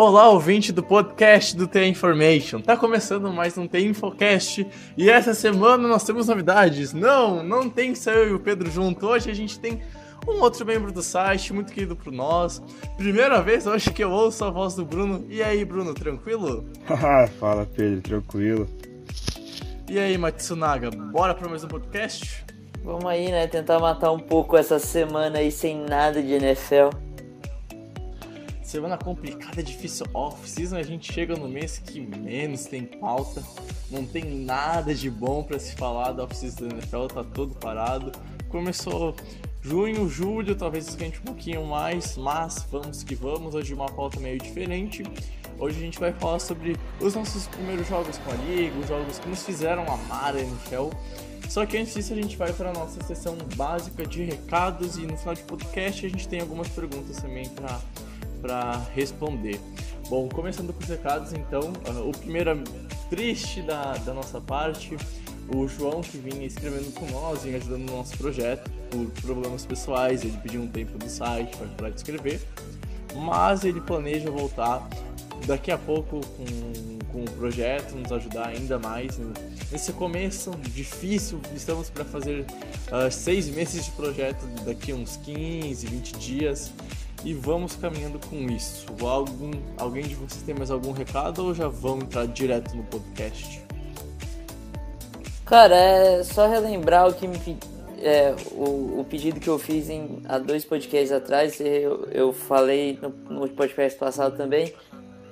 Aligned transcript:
Olá, 0.00 0.28
ouvinte 0.28 0.70
do 0.70 0.80
podcast 0.80 1.56
do 1.56 1.66
The 1.66 1.84
Information. 1.88 2.60
Tá 2.60 2.76
começando 2.76 3.32
mais 3.32 3.58
um 3.58 3.66
The 3.66 3.80
Infocast 3.80 4.64
e 4.96 5.10
essa 5.10 5.34
semana 5.34 5.88
nós 5.88 6.04
temos 6.04 6.28
novidades. 6.28 6.92
Não, 6.92 7.42
não 7.42 7.68
tem 7.68 7.96
só 7.96 8.12
eu 8.12 8.28
e 8.28 8.32
o 8.32 8.38
Pedro 8.38 8.70
junto. 8.70 9.08
Hoje 9.08 9.28
a 9.28 9.34
gente 9.34 9.58
tem 9.58 9.82
um 10.24 10.40
outro 10.40 10.64
membro 10.64 10.92
do 10.92 11.02
site, 11.02 11.52
muito 11.52 11.72
querido 11.72 11.96
por 11.96 12.12
nós. 12.12 12.62
Primeira 12.96 13.42
vez 13.42 13.66
hoje 13.66 13.92
que 13.92 14.04
eu 14.04 14.12
ouço 14.12 14.44
a 14.44 14.50
voz 14.50 14.76
do 14.76 14.84
Bruno. 14.84 15.26
E 15.28 15.42
aí, 15.42 15.64
Bruno, 15.64 15.92
tranquilo? 15.92 16.64
Fala, 17.40 17.66
Pedro, 17.66 18.00
tranquilo. 18.00 18.68
E 19.90 19.98
aí, 19.98 20.16
Matsunaga, 20.16 20.92
bora 20.92 21.34
para 21.34 21.48
mais 21.48 21.64
um 21.64 21.68
podcast? 21.68 22.44
Vamos 22.84 23.06
aí, 23.06 23.32
né? 23.32 23.48
Tentar 23.48 23.80
matar 23.80 24.12
um 24.12 24.20
pouco 24.20 24.56
essa 24.56 24.78
semana 24.78 25.40
aí 25.40 25.50
sem 25.50 25.76
nada 25.76 26.22
de 26.22 26.34
NFL. 26.34 27.07
Semana 28.68 28.98
complicada, 28.98 29.62
difícil. 29.62 30.04
Off-season 30.12 30.76
a 30.76 30.82
gente 30.82 31.10
chega 31.10 31.34
no 31.34 31.48
mês 31.48 31.78
que 31.78 32.02
menos 32.02 32.66
tem 32.66 32.84
pauta. 32.84 33.42
Não 33.90 34.04
tem 34.04 34.22
nada 34.44 34.94
de 34.94 35.08
bom 35.08 35.42
para 35.42 35.58
se 35.58 35.74
falar 35.74 36.12
da 36.12 36.24
off-season 36.24 36.68
da 36.68 36.74
NFL, 36.74 37.06
tá 37.06 37.24
todo 37.24 37.54
parado. 37.54 38.12
Começou 38.50 39.16
junho, 39.62 40.06
julho, 40.06 40.54
talvez 40.54 40.86
esquente 40.86 41.18
um 41.18 41.22
pouquinho 41.22 41.64
mais, 41.64 42.18
mas 42.18 42.66
vamos 42.70 43.02
que 43.02 43.14
vamos. 43.14 43.54
Hoje 43.54 43.72
uma 43.72 43.90
pauta 43.90 44.20
meio 44.20 44.38
diferente. 44.38 45.02
Hoje 45.58 45.78
a 45.78 45.80
gente 45.80 45.98
vai 45.98 46.12
falar 46.12 46.38
sobre 46.38 46.76
os 47.00 47.14
nossos 47.14 47.46
primeiros 47.46 47.88
jogos 47.88 48.18
com 48.18 48.30
a 48.30 48.34
Liga, 48.34 48.78
os 48.78 48.86
jogos 48.86 49.18
que 49.18 49.30
nos 49.30 49.44
fizeram 49.44 49.90
amar 49.90 50.36
a 50.36 50.40
NFL. 50.40 50.90
Só 51.48 51.64
que 51.64 51.78
antes 51.78 51.94
disso 51.94 52.12
a 52.12 52.16
gente 52.16 52.36
vai 52.36 52.52
para 52.52 52.68
a 52.68 52.72
nossa 52.74 53.02
sessão 53.02 53.34
básica 53.56 54.06
de 54.06 54.24
recados 54.24 54.98
e 54.98 55.06
no 55.06 55.16
final 55.16 55.34
de 55.34 55.42
podcast 55.44 56.04
a 56.04 56.08
gente 56.10 56.28
tem 56.28 56.42
algumas 56.42 56.68
perguntas 56.68 57.16
também 57.16 57.48
para 57.48 57.80
para 58.40 58.78
responder. 58.94 59.60
Bom, 60.08 60.28
começando 60.28 60.72
com 60.72 60.82
os 60.82 60.88
recados, 60.88 61.32
então, 61.32 61.72
uh, 61.86 62.08
o 62.08 62.12
primeiro 62.16 62.50
é 62.50 62.56
triste 63.10 63.60
da, 63.62 63.94
da 63.98 64.14
nossa 64.14 64.40
parte, 64.40 64.96
o 65.54 65.66
João 65.66 66.00
que 66.00 66.18
vinha 66.18 66.46
escrevendo 66.46 66.92
com 66.94 67.06
nós, 67.10 67.42
vinha 67.42 67.56
ajudando 67.56 67.90
no 67.90 67.96
nosso 67.96 68.16
projeto, 68.16 68.70
por 68.90 69.06
problemas 69.22 69.66
pessoais, 69.66 70.24
ele 70.24 70.36
pediu 70.42 70.62
um 70.62 70.68
tempo 70.68 70.96
do 70.98 71.08
site 71.08 71.56
para 71.56 71.66
parar 71.68 71.90
de 71.90 71.96
escrever, 71.96 72.40
mas 73.14 73.64
ele 73.64 73.80
planeja 73.80 74.30
voltar 74.30 74.88
daqui 75.46 75.70
a 75.70 75.78
pouco 75.78 76.20
com, 76.20 76.98
com 77.12 77.24
o 77.24 77.30
projeto, 77.32 77.94
nos 77.94 78.12
ajudar 78.12 78.48
ainda 78.48 78.78
mais. 78.78 79.18
Nesse 79.70 79.92
começo 79.92 80.50
difícil, 80.74 81.40
estamos 81.54 81.90
para 81.90 82.04
fazer 82.04 82.46
uh, 82.90 83.10
seis 83.10 83.48
meses 83.48 83.84
de 83.84 83.90
projeto 83.92 84.46
daqui 84.64 84.92
a 84.92 84.94
uns 84.94 85.16
15, 85.18 85.86
20 85.86 86.18
dias 86.18 86.72
e 87.24 87.34
vamos 87.34 87.76
caminhando 87.76 88.18
com 88.28 88.36
isso. 88.50 88.86
Algum, 89.00 89.50
alguém 89.76 90.04
de 90.04 90.14
vocês 90.14 90.42
tem 90.42 90.54
mais 90.54 90.70
algum 90.70 90.92
recado 90.92 91.44
ou 91.44 91.54
já 91.54 91.68
vão 91.68 91.98
entrar 91.98 92.26
direto 92.26 92.76
no 92.76 92.84
podcast? 92.84 93.62
Cara, 95.44 95.74
é 95.74 96.24
só 96.24 96.46
relembrar 96.46 97.08
o 97.08 97.14
que 97.14 97.26
me 97.26 97.38
é, 98.00 98.34
o, 98.52 99.00
o, 99.00 99.06
pedido 99.08 99.40
que 99.40 99.48
eu 99.48 99.58
fiz 99.58 99.88
em, 99.90 100.22
há 100.28 100.38
dois 100.38 100.64
podcasts 100.64 101.10
atrás, 101.10 101.60
eu, 101.60 102.06
eu 102.12 102.32
falei 102.32 102.98
no, 103.02 103.08
no 103.40 103.48
podcast 103.48 103.98
passado 103.98 104.36
também. 104.36 104.72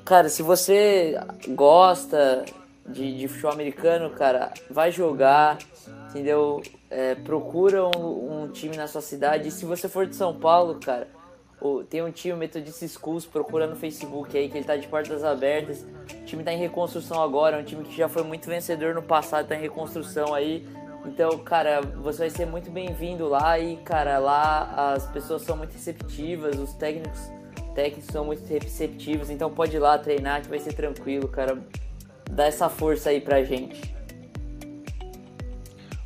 Cara, 0.04 0.28
se 0.28 0.42
você 0.42 1.18
gosta 1.48 2.44
de, 2.88 3.18
de 3.18 3.28
futebol 3.28 3.52
americano, 3.52 4.10
cara, 4.10 4.52
vai 4.70 4.90
jogar, 4.90 5.58
entendeu? 6.10 6.62
É, 6.88 7.14
procura 7.14 7.84
um, 7.84 8.42
um 8.42 8.48
time 8.48 8.76
na 8.76 8.86
sua 8.86 9.00
cidade. 9.00 9.48
E 9.48 9.50
se 9.50 9.64
você 9.64 9.88
for 9.88 10.06
de 10.06 10.14
São 10.14 10.34
Paulo, 10.34 10.78
cara, 10.80 11.08
tem 11.88 12.02
um 12.02 12.10
time, 12.10 12.34
o 12.34 12.36
Methodist 12.36 12.86
Schools, 12.88 13.26
procura 13.26 13.66
no 13.66 13.76
Facebook 13.76 14.36
aí, 14.36 14.48
que 14.48 14.58
ele 14.58 14.64
tá 14.64 14.76
de 14.76 14.86
portas 14.86 15.24
abertas. 15.24 15.84
O 16.20 16.24
time 16.24 16.42
tá 16.42 16.52
em 16.52 16.58
reconstrução 16.58 17.22
agora, 17.22 17.56
é 17.56 17.60
um 17.60 17.64
time 17.64 17.84
que 17.84 17.96
já 17.96 18.08
foi 18.08 18.22
muito 18.22 18.48
vencedor 18.48 18.94
no 18.94 19.02
passado, 19.02 19.48
tá 19.48 19.56
em 19.56 19.60
reconstrução 19.60 20.34
aí. 20.34 20.66
Então, 21.04 21.38
cara, 21.38 21.80
você 21.80 22.18
vai 22.18 22.30
ser 22.30 22.46
muito 22.46 22.70
bem-vindo 22.70 23.28
lá 23.28 23.58
e, 23.58 23.76
cara, 23.76 24.18
lá 24.18 24.92
as 24.94 25.06
pessoas 25.06 25.42
são 25.42 25.56
muito 25.56 25.72
receptivas, 25.72 26.58
os 26.58 26.72
técnicos, 26.74 27.20
técnicos 27.74 28.12
são 28.12 28.24
muito 28.24 28.44
receptivos, 28.46 29.30
então 29.30 29.50
pode 29.50 29.76
ir 29.76 29.78
lá 29.78 29.96
treinar 29.96 30.42
que 30.42 30.48
vai 30.48 30.58
ser 30.58 30.72
tranquilo, 30.72 31.28
cara. 31.28 31.58
Dá 32.30 32.46
essa 32.46 32.68
força 32.68 33.10
aí 33.10 33.20
pra 33.20 33.44
gente. 33.44 33.95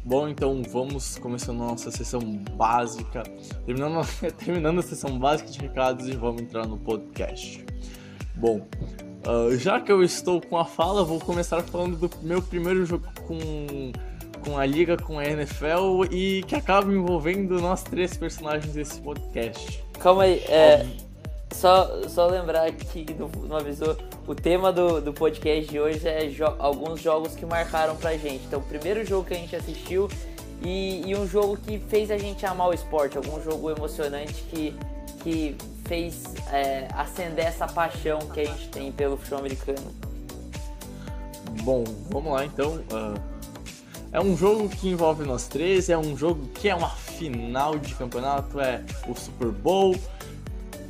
Bom, 0.02 0.28
então 0.28 0.62
vamos 0.62 1.18
começando 1.18 1.62
a 1.62 1.66
nossa 1.66 1.90
sessão 1.90 2.20
básica, 2.56 3.22
terminando, 3.66 4.00
terminando 4.38 4.78
a 4.78 4.82
sessão 4.82 5.18
básica 5.18 5.50
de 5.50 5.58
recados 5.58 6.08
e 6.08 6.12
vamos 6.12 6.40
entrar 6.40 6.66
no 6.66 6.78
podcast. 6.78 7.64
Bom, 8.34 8.66
uh, 9.26 9.54
já 9.58 9.78
que 9.78 9.92
eu 9.92 10.02
estou 10.02 10.40
com 10.40 10.56
a 10.56 10.64
fala, 10.64 11.04
vou 11.04 11.20
começar 11.20 11.62
falando 11.62 11.96
do 11.96 12.10
meu 12.22 12.40
primeiro 12.40 12.86
jogo 12.86 13.06
com, 13.26 13.92
com 14.42 14.56
a 14.56 14.64
Liga, 14.64 14.96
com 14.96 15.18
a 15.18 15.24
NFL 15.26 16.06
e 16.10 16.42
que 16.44 16.54
acaba 16.54 16.90
envolvendo 16.90 17.60
nós 17.60 17.82
três 17.82 18.16
personagens 18.16 18.72
desse 18.72 19.00
podcast. 19.02 19.84
Calma 19.98 20.22
aí, 20.22 20.38
é. 20.48 21.09
Só, 21.52 22.08
só 22.08 22.26
lembrar 22.26 22.70
que 22.72 23.06
não, 23.14 23.28
não 23.46 23.56
avisou, 23.56 23.96
o 24.26 24.34
tema 24.34 24.72
do, 24.72 25.00
do 25.00 25.12
podcast 25.12 25.70
de 25.70 25.80
hoje 25.80 26.06
é 26.06 26.28
jo 26.28 26.44
alguns 26.58 27.00
jogos 27.00 27.34
que 27.34 27.44
marcaram 27.44 27.96
pra 27.96 28.16
gente. 28.16 28.44
Então, 28.46 28.60
o 28.60 28.62
primeiro 28.62 29.04
jogo 29.04 29.26
que 29.26 29.34
a 29.34 29.36
gente 29.36 29.54
assistiu 29.56 30.08
e, 30.62 31.02
e, 31.06 31.16
um 31.16 31.26
jogo 31.26 31.56
que 31.56 31.78
fez 31.78 32.10
a 32.10 32.18
gente 32.18 32.44
amar 32.46 32.68
o 32.68 32.74
esporte, 32.74 33.16
algum 33.16 33.42
jogo 33.42 33.70
emocionante 33.70 34.34
que, 34.50 34.76
que 35.22 35.56
fez 35.86 36.22
é, 36.52 36.86
acender 36.94 37.46
essa 37.46 37.66
paixão 37.66 38.18
que 38.32 38.40
a 38.40 38.44
gente 38.44 38.68
tem 38.68 38.92
pelo 38.92 39.16
futebol 39.16 39.40
americano. 39.40 39.94
Bom, 41.62 41.84
vamos 42.10 42.32
lá 42.32 42.44
então. 42.44 42.76
Uh, 42.76 43.20
é 44.12 44.20
um 44.20 44.36
jogo 44.36 44.68
que 44.68 44.88
envolve 44.88 45.24
nós 45.24 45.48
três, 45.48 45.88
é 45.88 45.96
um 45.96 46.16
jogo 46.16 46.46
que 46.54 46.68
é 46.68 46.74
uma 46.74 46.90
final 46.90 47.78
de 47.78 47.94
campeonato, 47.94 48.60
é 48.60 48.82
o 49.08 49.14
Super 49.14 49.48
Bowl. 49.48 49.96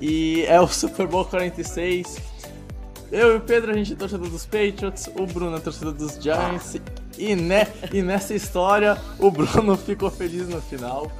E 0.01 0.45
é 0.47 0.61
o 0.61 0.67
Super 0.67 1.07
Bowl 1.07 1.25
46. 1.25 2.19
Eu 3.13 3.35
e 3.35 3.37
o 3.37 3.41
Pedro, 3.41 3.73
a 3.73 3.75
gente 3.75 3.93
é 3.93 3.97
torcedor 3.97 4.29
dos 4.29 4.47
Patriots, 4.47 5.09
o 5.09 5.27
Bruno 5.27 5.57
é 5.57 5.61
torcedor 5.61 5.93
dos 5.93 6.15
Giants. 6.23 6.77
E, 7.19 7.35
né, 7.35 7.67
e 7.93 8.03
nessa 8.03 8.35
história, 8.35 8.97
o 9.19 9.31
Bruno 9.31 9.77
ficou 9.79 10.11
feliz 10.11 10.49
no 10.49 10.63
final. 10.63 11.11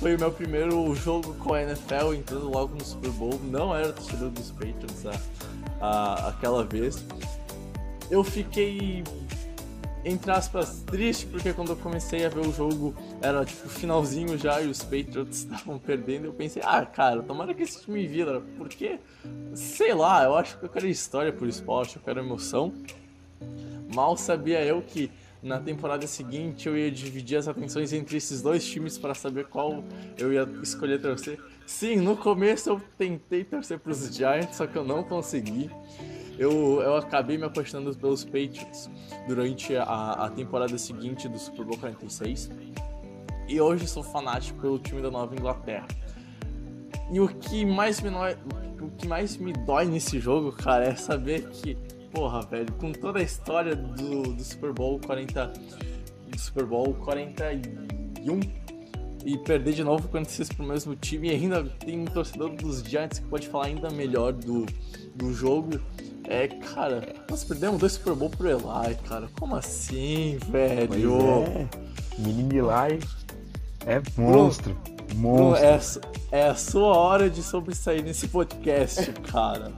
Foi 0.00 0.14
o 0.14 0.18
meu 0.18 0.30
primeiro 0.30 0.94
jogo 0.94 1.34
com 1.34 1.54
a 1.54 1.62
NFL, 1.62 2.14
entrando 2.14 2.50
logo 2.50 2.74
no 2.74 2.84
Super 2.84 3.10
Bowl. 3.10 3.40
Não 3.44 3.74
era 3.74 3.92
torcedor 3.92 4.30
dos 4.30 4.50
Patriots 4.50 5.06
a, 5.80 6.28
aquela 6.28 6.64
vez. 6.64 7.02
Eu 8.10 8.22
fiquei 8.22 9.02
entre 10.06 10.30
aspas, 10.30 10.84
triste, 10.86 11.26
porque 11.26 11.52
quando 11.52 11.70
eu 11.70 11.76
comecei 11.76 12.24
a 12.24 12.28
ver 12.28 12.46
o 12.46 12.52
jogo, 12.52 12.94
era 13.20 13.44
tipo 13.44 13.68
finalzinho 13.68 14.38
já 14.38 14.62
e 14.62 14.68
os 14.68 14.80
Patriots 14.80 15.38
estavam 15.50 15.80
perdendo. 15.80 16.26
Eu 16.26 16.32
pensei, 16.32 16.62
ah, 16.64 16.86
cara, 16.86 17.24
tomara 17.24 17.52
que 17.52 17.64
esse 17.64 17.82
time 17.82 18.06
vira, 18.06 18.40
porque, 18.56 19.00
sei 19.52 19.92
lá, 19.92 20.22
eu 20.22 20.36
acho 20.36 20.58
que 20.58 20.64
eu 20.64 20.68
quero 20.68 20.86
história 20.86 21.32
por 21.32 21.48
esporte, 21.48 21.96
eu 21.96 22.02
quero 22.02 22.20
emoção. 22.20 22.72
Mal 23.92 24.16
sabia 24.16 24.64
eu 24.64 24.80
que 24.80 25.10
na 25.42 25.58
temporada 25.58 26.06
seguinte 26.06 26.68
eu 26.68 26.78
ia 26.78 26.90
dividir 26.90 27.36
as 27.36 27.48
atenções 27.48 27.92
entre 27.92 28.16
esses 28.16 28.40
dois 28.40 28.64
times 28.64 28.96
para 28.96 29.12
saber 29.12 29.46
qual 29.46 29.82
eu 30.16 30.32
ia 30.32 30.48
escolher 30.62 31.00
torcer. 31.00 31.40
Sim, 31.66 31.96
no 31.96 32.16
começo 32.16 32.70
eu 32.70 32.80
tentei 32.96 33.42
torcer 33.42 33.80
para 33.80 33.90
os 33.90 34.14
Giants, 34.14 34.56
só 34.56 34.68
que 34.68 34.76
eu 34.76 34.84
não 34.84 35.02
consegui 35.02 35.68
eu, 36.38 36.80
eu 36.82 36.96
acabei 36.96 37.38
me 37.38 37.44
apaixonando 37.44 37.96
pelos 37.96 38.24
Patriots 38.24 38.90
durante 39.26 39.76
a, 39.76 40.12
a 40.12 40.30
temporada 40.30 40.76
seguinte 40.78 41.28
do 41.28 41.38
Super 41.38 41.64
Bowl 41.64 41.78
46. 41.78 42.50
E 43.48 43.60
hoje 43.60 43.86
sou 43.86 44.02
fanático 44.02 44.60
pelo 44.60 44.78
time 44.78 45.00
da 45.00 45.10
Nova 45.10 45.34
Inglaterra. 45.34 45.86
E 47.10 47.20
o 47.20 47.28
que 47.28 47.64
mais 47.64 48.00
me, 48.00 48.10
o 48.80 48.90
que 48.98 49.06
mais 49.06 49.36
me 49.36 49.52
dói 49.52 49.84
nesse 49.86 50.18
jogo, 50.18 50.52
cara, 50.52 50.86
é 50.86 50.94
saber 50.96 51.48
que, 51.50 51.76
porra, 52.12 52.42
velho, 52.42 52.72
com 52.74 52.92
toda 52.92 53.20
a 53.20 53.22
história 53.22 53.76
do, 53.76 54.34
do 54.34 54.42
Super 54.42 54.72
Bowl 54.72 54.98
40. 54.98 55.52
Do 56.28 56.38
Super 56.40 56.66
Bowl 56.66 56.92
41 56.94 58.40
e 59.24 59.36
perder 59.38 59.74
de 59.74 59.82
novo 59.82 60.08
quando 60.08 60.26
vocês 60.26 60.48
pro 60.48 60.64
mesmo 60.64 60.94
time 60.94 61.28
e 61.28 61.30
ainda 61.32 61.64
tem 61.64 61.98
um 61.98 62.04
torcedor 62.04 62.50
dos 62.50 62.80
Giants 62.82 63.18
que 63.18 63.26
pode 63.26 63.48
falar 63.48 63.66
ainda 63.66 63.90
melhor 63.90 64.32
do, 64.32 64.64
do 65.16 65.32
jogo. 65.32 65.80
É, 66.28 66.48
cara, 66.48 67.14
nós 67.30 67.44
perdemos 67.44 67.78
dois 67.78 67.92
Super 67.92 68.14
Bowl 68.14 68.30
pro 68.30 68.48
Eli, 68.48 68.96
cara. 69.08 69.28
Como 69.38 69.54
assim, 69.56 70.38
velho? 70.48 70.88
Pois 70.88 71.48
é. 71.48 71.68
Menino 72.18 72.52
Eli 72.52 73.00
é 73.86 74.02
monstro. 74.20 74.74
Bruno, 74.74 75.14
monstro. 75.14 76.00
É, 76.32 76.40
é 76.40 76.48
a 76.48 76.54
sua 76.54 76.96
hora 76.96 77.30
de 77.30 77.42
sobressair 77.42 78.02
nesse 78.02 78.26
podcast, 78.28 79.12
cara. 79.30 79.72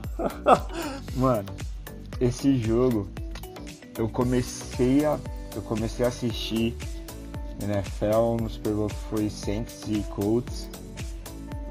Mano, 1.15 1.45
esse 2.19 2.57
jogo 2.57 3.07
eu 3.97 4.09
comecei 4.09 5.05
a 5.05 5.19
eu 5.55 5.61
comecei 5.63 6.05
a 6.05 6.09
assistir 6.09 6.75
NFL 7.61 8.41
no 8.41 8.49
Super 8.49 8.73
Bowl 8.73 8.89
foi 8.89 9.29
Saints 9.29 9.83
e 9.87 10.01
Colts. 10.15 10.69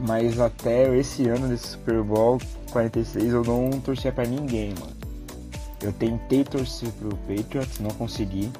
Mas 0.01 0.39
até 0.39 0.97
esse 0.97 1.29
ano 1.29 1.49
desse 1.49 1.69
Super 1.69 2.03
Bowl 2.03 2.39
46 2.71 3.33
eu 3.33 3.43
não 3.43 3.81
torcia 3.81 4.13
pra 4.13 4.25
ninguém, 4.25 4.75
mano. 4.79 4.97
Eu 5.83 5.93
tentei 5.93 6.45
torcer 6.45 6.91
pro 6.93 7.17
Patriots, 7.19 7.79
não 7.81 7.91
consegui. 7.91 8.51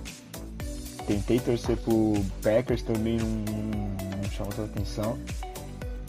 Tentei 1.07 1.41
torcer 1.41 1.77
pro 1.79 2.15
Packers 2.43 2.83
também, 2.83 3.19
não, 3.19 3.27
não, 3.27 4.19
não 4.19 4.31
chamou 4.31 4.53
tanta 4.53 4.71
atenção. 4.73 5.19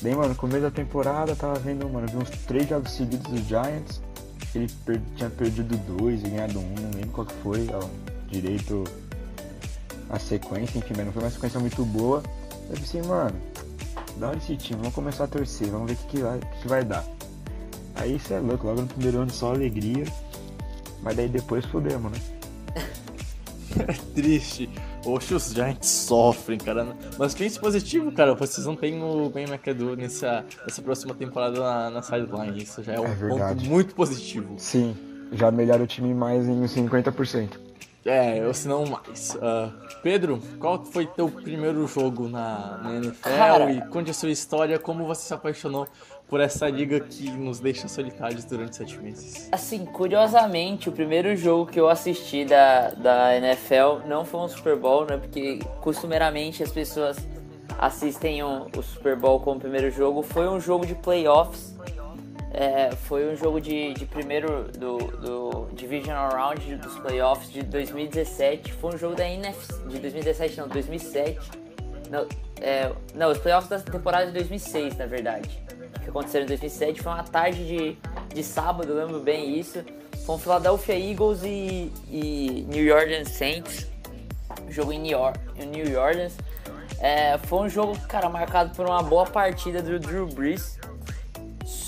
Daí, 0.02 0.16
mano, 0.16 0.30
no 0.30 0.36
começo 0.36 0.62
da 0.62 0.72
temporada 0.72 1.36
tava 1.36 1.60
vendo, 1.60 1.88
mano, 1.90 2.08
vi 2.08 2.18
uns 2.18 2.30
três 2.46 2.68
jogos 2.68 2.92
seguidos 2.92 3.32
dos 3.32 3.42
Giants. 3.42 4.02
Ele 4.54 4.68
per 4.86 5.02
tinha 5.16 5.30
perdido 5.30 5.78
dois 5.98 6.22
e 6.24 6.30
ganhado 6.30 6.60
um, 6.60 6.76
não 6.82 6.92
lembro 6.96 7.10
qual 7.12 7.28
que 7.28 7.34
foi, 7.36 7.68
ó, 7.74 7.88
direito 8.30 8.84
a 10.10 10.18
sequência, 10.18 10.80
enfim, 10.80 10.94
mas 10.98 11.06
não 11.06 11.14
foi 11.14 11.24
uma 11.24 11.30
sequência 11.30 11.60
muito 11.60 11.86
boa. 11.86 12.24
Eu 12.70 12.76
pensei, 12.76 13.02
mano, 13.04 13.36
da 14.20 14.28
hora 14.28 14.38
esse 14.38 14.56
time, 14.58 14.80
vamos 14.80 14.94
começar 14.94 15.24
a 15.24 15.28
torcer, 15.28 15.70
vamos 15.70 15.88
ver 15.88 15.94
o 15.94 15.98
que, 15.98 16.08
que, 16.08 16.22
vai, 16.22 16.40
que, 16.62 16.68
vai 16.68 16.84
dar. 16.84 17.06
Aí 17.96 18.18
isso 18.18 18.34
é 18.34 18.40
louco, 18.40 18.68
logo 18.68 18.82
no 18.82 18.88
primeiro 18.88 19.20
ano 19.20 19.32
só 19.32 19.54
alegria, 19.54 20.06
mas 21.02 21.16
daí 21.16 21.30
depois 21.30 21.66
fudemos, 21.66 22.12
né? 22.12 22.20
É 23.88 23.94
triste. 24.16 24.68
Oxe, 25.06 25.34
os 25.36 25.54
Giants 25.54 25.88
sofrem, 25.88 26.58
cara. 26.58 26.88
Mas 27.20 27.36
pense 27.36 27.60
positivo, 27.60 28.12
cara. 28.12 28.34
Vocês 28.34 28.66
não 28.66 28.76
têm 28.76 29.02
o 29.02 29.30
Ben 29.30 29.46
McAdoo 29.46 29.96
nessa, 29.96 30.44
nessa 30.66 30.82
próxima 30.82 31.14
temporada 31.14 31.60
na, 31.60 31.90
na 31.92 32.02
sideline. 32.02 32.64
Isso 32.64 32.82
já 32.82 32.94
é 32.94 33.00
um 33.00 33.06
É 33.06 33.16
ponto 33.16 33.66
muito 33.66 33.94
positivo. 33.94 34.56
Sim, 34.58 34.98
já 35.32 35.52
melhora 35.52 35.84
o 35.84 35.88
time 35.88 36.16
mais 36.16 36.48
em 36.48 36.64
50%. 36.64 37.69
É, 38.06 38.46
ou 38.48 38.54
se 38.54 38.68
não 38.68 38.86
mais. 38.86 39.38
Ah, 39.42 39.70
Pedro, 40.02 40.42
qual 40.60 40.84
foi 40.86 41.06
teu 41.06 41.30
primeiro 41.30 41.86
jogo 41.88 42.28
na, 42.30 42.78
na 42.82 42.96
NFL? 42.96 43.30
Cara. 43.30 43.72
E 43.72 43.82
conte 43.88 44.10
a 44.10 44.14
sua 44.14 44.30
história, 44.32 44.80
como 44.80 45.06
você 45.06 45.28
se 45.28 45.34
apaixonou 45.34 45.88
por 46.28 46.40
essa 46.40 46.70
liga 46.70 47.00
que 47.00 47.30
nos 47.32 47.60
deixa 47.60 47.88
solitários 47.88 48.46
durante 48.46 48.76
sete 48.76 48.98
meses. 49.00 49.50
Assim, 49.52 49.84
curiosamente, 49.86 50.88
o 50.88 50.92
primeiro 50.92 51.36
jogo 51.36 51.66
que 51.72 51.80
eu 51.80 51.90
assisti 51.90 52.46
da, 52.46 52.92
da 52.92 53.36
NFL 53.36 54.08
não 54.08 54.24
foi 54.24 54.40
um 54.42 54.48
Super 54.48 54.76
Bowl, 54.78 55.06
né? 55.06 55.18
Porque 55.18 55.60
costumeiramente 55.82 56.62
as 56.64 56.72
pessoas 56.72 57.18
assistem 57.78 58.44
um- 58.44 58.68
o 58.78 58.82
Super 58.84 59.16
Bowl 59.16 59.40
como 59.40 59.60
primeiro 59.60 59.90
jogo. 59.92 60.22
Foi 60.22 60.48
um 60.48 60.60
jogo 60.60 60.86
de 60.86 60.96
playoffs. 60.96 61.76
É, 62.52 62.92
foi 62.92 63.32
um 63.32 63.36
jogo 63.36 63.62
de, 63.62 63.94
de 63.94 64.06
primeiro 64.06 64.64
do, 64.72 64.98
do 64.98 65.70
Divisional 65.74 66.30
Round 66.32 66.76
dos 66.78 66.98
playoffs 67.00 67.52
de 67.52 67.62
2017. 67.64 68.74
Foi 68.74 68.96
um 68.96 68.98
jogo 68.98 69.16
da 69.16 69.28
NFC 69.28 69.74
de 69.88 70.00
2017, 70.00 70.58
não, 70.58 70.68
2007. 70.68 71.40
Não, 72.10 72.28
é, 72.60 72.92
não, 73.14 73.32
os 73.32 73.38
playoffs 73.38 73.70
da 73.70 73.80
temporada 73.80 74.26
de 74.28 74.32
2006, 74.34 74.98
na 74.98 75.06
verdade. 75.06 75.62
Que 76.04 76.10
aconteceram 76.10 76.46
em 76.46 76.48
2007. 76.48 77.02
Foi 77.04 77.12
uma 77.12 77.24
tarde 77.24 77.68
de, 77.68 77.98
de 78.34 78.44
sábado, 78.44 78.94
lembro 78.94 79.20
bem 79.20 79.60
isso. 79.60 79.84
Com 80.26 80.38
Philadelphia 80.38 80.98
Eagles 80.98 81.44
e, 81.44 81.92
e 82.10 82.66
New 82.68 82.96
Orleans 82.96 83.30
Saints. 83.30 83.88
Jogo 84.70 84.92
em 84.92 85.00
New, 85.00 85.20
Or- 85.20 85.34
em 85.56 85.68
New 85.68 86.00
Orleans. 86.00 86.36
É, 87.00 87.38
foi 87.38 87.60
um 87.60 87.70
jogo, 87.70 87.98
cara, 88.08 88.28
marcado 88.28 88.76
por 88.76 88.86
uma 88.88 89.02
boa 89.04 89.26
partida 89.26 89.82
do 89.82 90.00
Drew 90.00 90.26
Brees. 90.28 90.79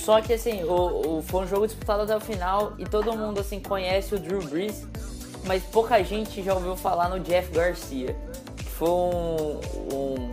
Só 0.03 0.19
que 0.21 0.33
assim, 0.33 0.63
o, 0.63 1.17
o- 1.17 1.21
foi 1.21 1.43
um 1.43 1.47
jogo 1.47 1.67
disputado 1.67 2.01
até 2.03 2.15
o 2.15 2.19
final 2.19 2.73
e 2.79 2.85
todo 2.85 3.15
mundo 3.15 3.39
assim 3.39 3.59
conhece 3.59 4.15
o 4.15 4.19
Drew 4.19 4.41
Brees, 4.41 4.85
mas 5.45 5.61
pouca 5.63 6.03
gente 6.03 6.41
já 6.41 6.53
ouviu 6.55 6.75
falar 6.75 7.09
no 7.09 7.19
Jeff 7.19 7.51
Garcia, 7.51 8.15
que 8.57 8.63
foi 8.65 8.89
um, 8.89 9.59
um, 9.93 10.31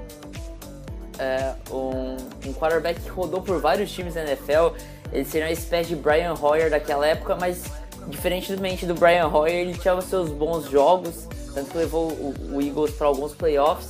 é, 1.18 1.54
um, 1.70 2.16
um 2.48 2.52
quarterback 2.54 3.00
que 3.00 3.10
rodou 3.10 3.42
por 3.42 3.60
vários 3.60 3.90
times 3.92 4.14
da 4.14 4.22
NFL. 4.22 4.74
Ele 5.12 5.24
seria 5.24 5.46
uma 5.48 5.52
espécie 5.52 5.90
de 5.90 5.96
Brian 5.96 6.34
Hoyer 6.40 6.70
daquela 6.70 7.06
época, 7.06 7.36
mas 7.36 7.64
diferentemente 8.08 8.86
do 8.86 8.94
Brian 8.94 9.26
Hoyer, 9.28 9.54
ele 9.68 9.76
tinha 9.78 9.94
os 9.94 10.04
seus 10.06 10.30
bons 10.30 10.64
jogos, 10.70 11.26
tanto 11.52 11.70
que 11.70 11.76
levou 11.78 12.10
o, 12.10 12.34
o 12.54 12.62
Eagles 12.62 12.92
para 12.92 13.06
alguns 13.06 13.34
playoffs. 13.34 13.88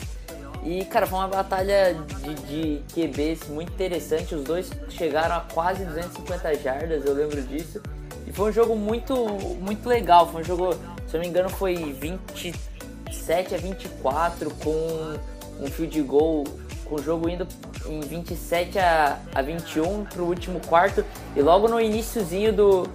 E, 0.69 0.85
cara, 0.85 1.07
foi 1.07 1.19
uma 1.19 1.29
batalha 1.29 1.95
de, 1.95 2.35
de 2.35 2.83
QBs 2.93 3.49
muito 3.49 3.73
interessante. 3.73 4.35
Os 4.35 4.45
dois 4.45 4.71
chegaram 4.91 5.37
a 5.37 5.41
quase 5.41 5.83
250 5.83 6.55
jardas, 6.57 7.07
eu 7.07 7.15
lembro 7.15 7.41
disso. 7.41 7.81
E 8.27 8.33
foi 8.35 8.51
um 8.51 8.53
jogo 8.53 8.77
muito, 8.77 9.17
muito 9.63 9.89
legal. 9.89 10.31
Foi 10.31 10.43
um 10.43 10.45
jogo, 10.45 10.75
se 11.07 11.17
eu 11.17 11.21
não 11.21 11.21
me 11.21 11.29
engano, 11.29 11.49
foi 11.49 11.75
27 11.75 13.55
a 13.55 13.57
24 13.57 14.51
com 14.57 15.19
um 15.59 15.67
field 15.69 16.03
goal, 16.03 16.45
com 16.85 16.97
o 16.97 17.03
jogo 17.03 17.31
indo 17.31 17.49
em 17.87 18.01
27 18.01 18.79
a, 18.79 19.19
a 19.35 19.41
21 19.41 20.05
pro 20.05 20.27
último 20.27 20.61
quarto. 20.67 21.03
E 21.35 21.41
logo 21.41 21.67
no 21.67 21.81
iníciozinho 21.81 22.53
do, 22.53 22.87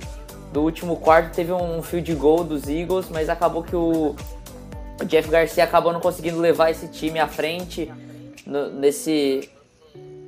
do 0.52 0.62
último 0.62 0.96
quarto 0.98 1.34
teve 1.34 1.52
um 1.52 1.82
field 1.82 2.14
goal 2.14 2.44
dos 2.44 2.70
Eagles, 2.70 3.10
mas 3.10 3.30
acabou 3.30 3.64
que 3.64 3.76
o, 3.76 4.16
o 5.04 5.06
Jeff 5.06 5.30
Garcia 5.30 5.64
acabou 5.64 5.92
não 5.94 6.00
conseguindo 6.00 6.40
levar 6.40 6.72
esse 6.72 6.88
time 6.88 7.20
à 7.20 7.28
frente 7.28 7.92
no- 8.46 8.70
nesse, 8.72 9.50